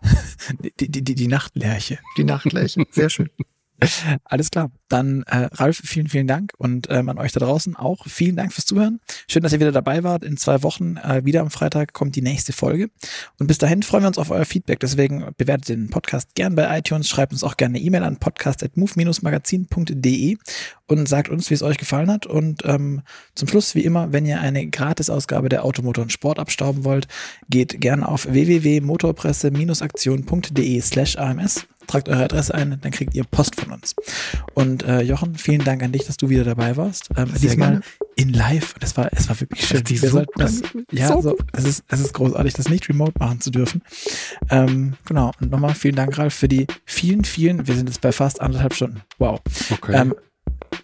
[0.61, 1.99] Die, die, die, die Nachtlerche.
[2.17, 2.87] Die Nachtlächeln.
[2.91, 3.31] Sehr schön.
[4.25, 4.71] Alles klar.
[4.89, 8.53] Dann, äh, Ralf, vielen, vielen Dank und ähm, an euch da draußen auch vielen Dank
[8.53, 9.01] fürs Zuhören.
[9.29, 10.23] Schön, dass ihr wieder dabei wart.
[10.25, 12.91] In zwei Wochen, äh, wieder am Freitag, kommt die nächste Folge.
[13.39, 14.81] Und bis dahin freuen wir uns auf euer Feedback.
[14.81, 20.37] Deswegen bewertet den Podcast gern bei iTunes, schreibt uns auch gerne eine E-Mail an podcast.move-magazin.de
[20.87, 22.27] und sagt uns, wie es euch gefallen hat.
[22.27, 23.01] Und ähm,
[23.35, 27.09] zum Schluss, wie immer, wenn ihr eine Gratisausgabe der Automotor und Sport abstauben wollt,
[27.49, 31.67] geht gern auf www.motorpresse-aktion.de slash AMS.
[31.87, 33.95] Tragt eure Adresse ein, dann kriegt ihr Post von uns.
[34.55, 37.11] Und äh, Jochen, vielen Dank an dich, dass du wieder dabei warst.
[37.17, 37.83] Ähm, Sehr diesmal gerne.
[38.17, 38.75] in live.
[38.81, 39.83] Das war, es war wirklich schön.
[39.89, 42.89] Wir so sollten das, gut ja, So so, es ist, es ist großartig, das nicht
[42.89, 43.83] remote machen zu dürfen.
[44.51, 45.33] Ähm, genau.
[45.41, 48.75] Und nochmal vielen Dank, Ralf, für die vielen, vielen, wir sind jetzt bei fast anderthalb
[48.75, 49.03] Stunden.
[49.19, 49.41] Wow.
[49.71, 49.93] Okay.
[49.95, 50.15] Ähm,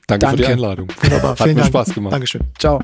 [0.07, 0.47] danke, für die danke.
[0.49, 0.89] Einladung.
[1.01, 1.31] Wunderbar.
[1.31, 1.73] Hat Vielen mir Dank.
[1.73, 2.13] Spaß gemacht.
[2.13, 2.43] Dankeschön.
[2.59, 2.81] ciao.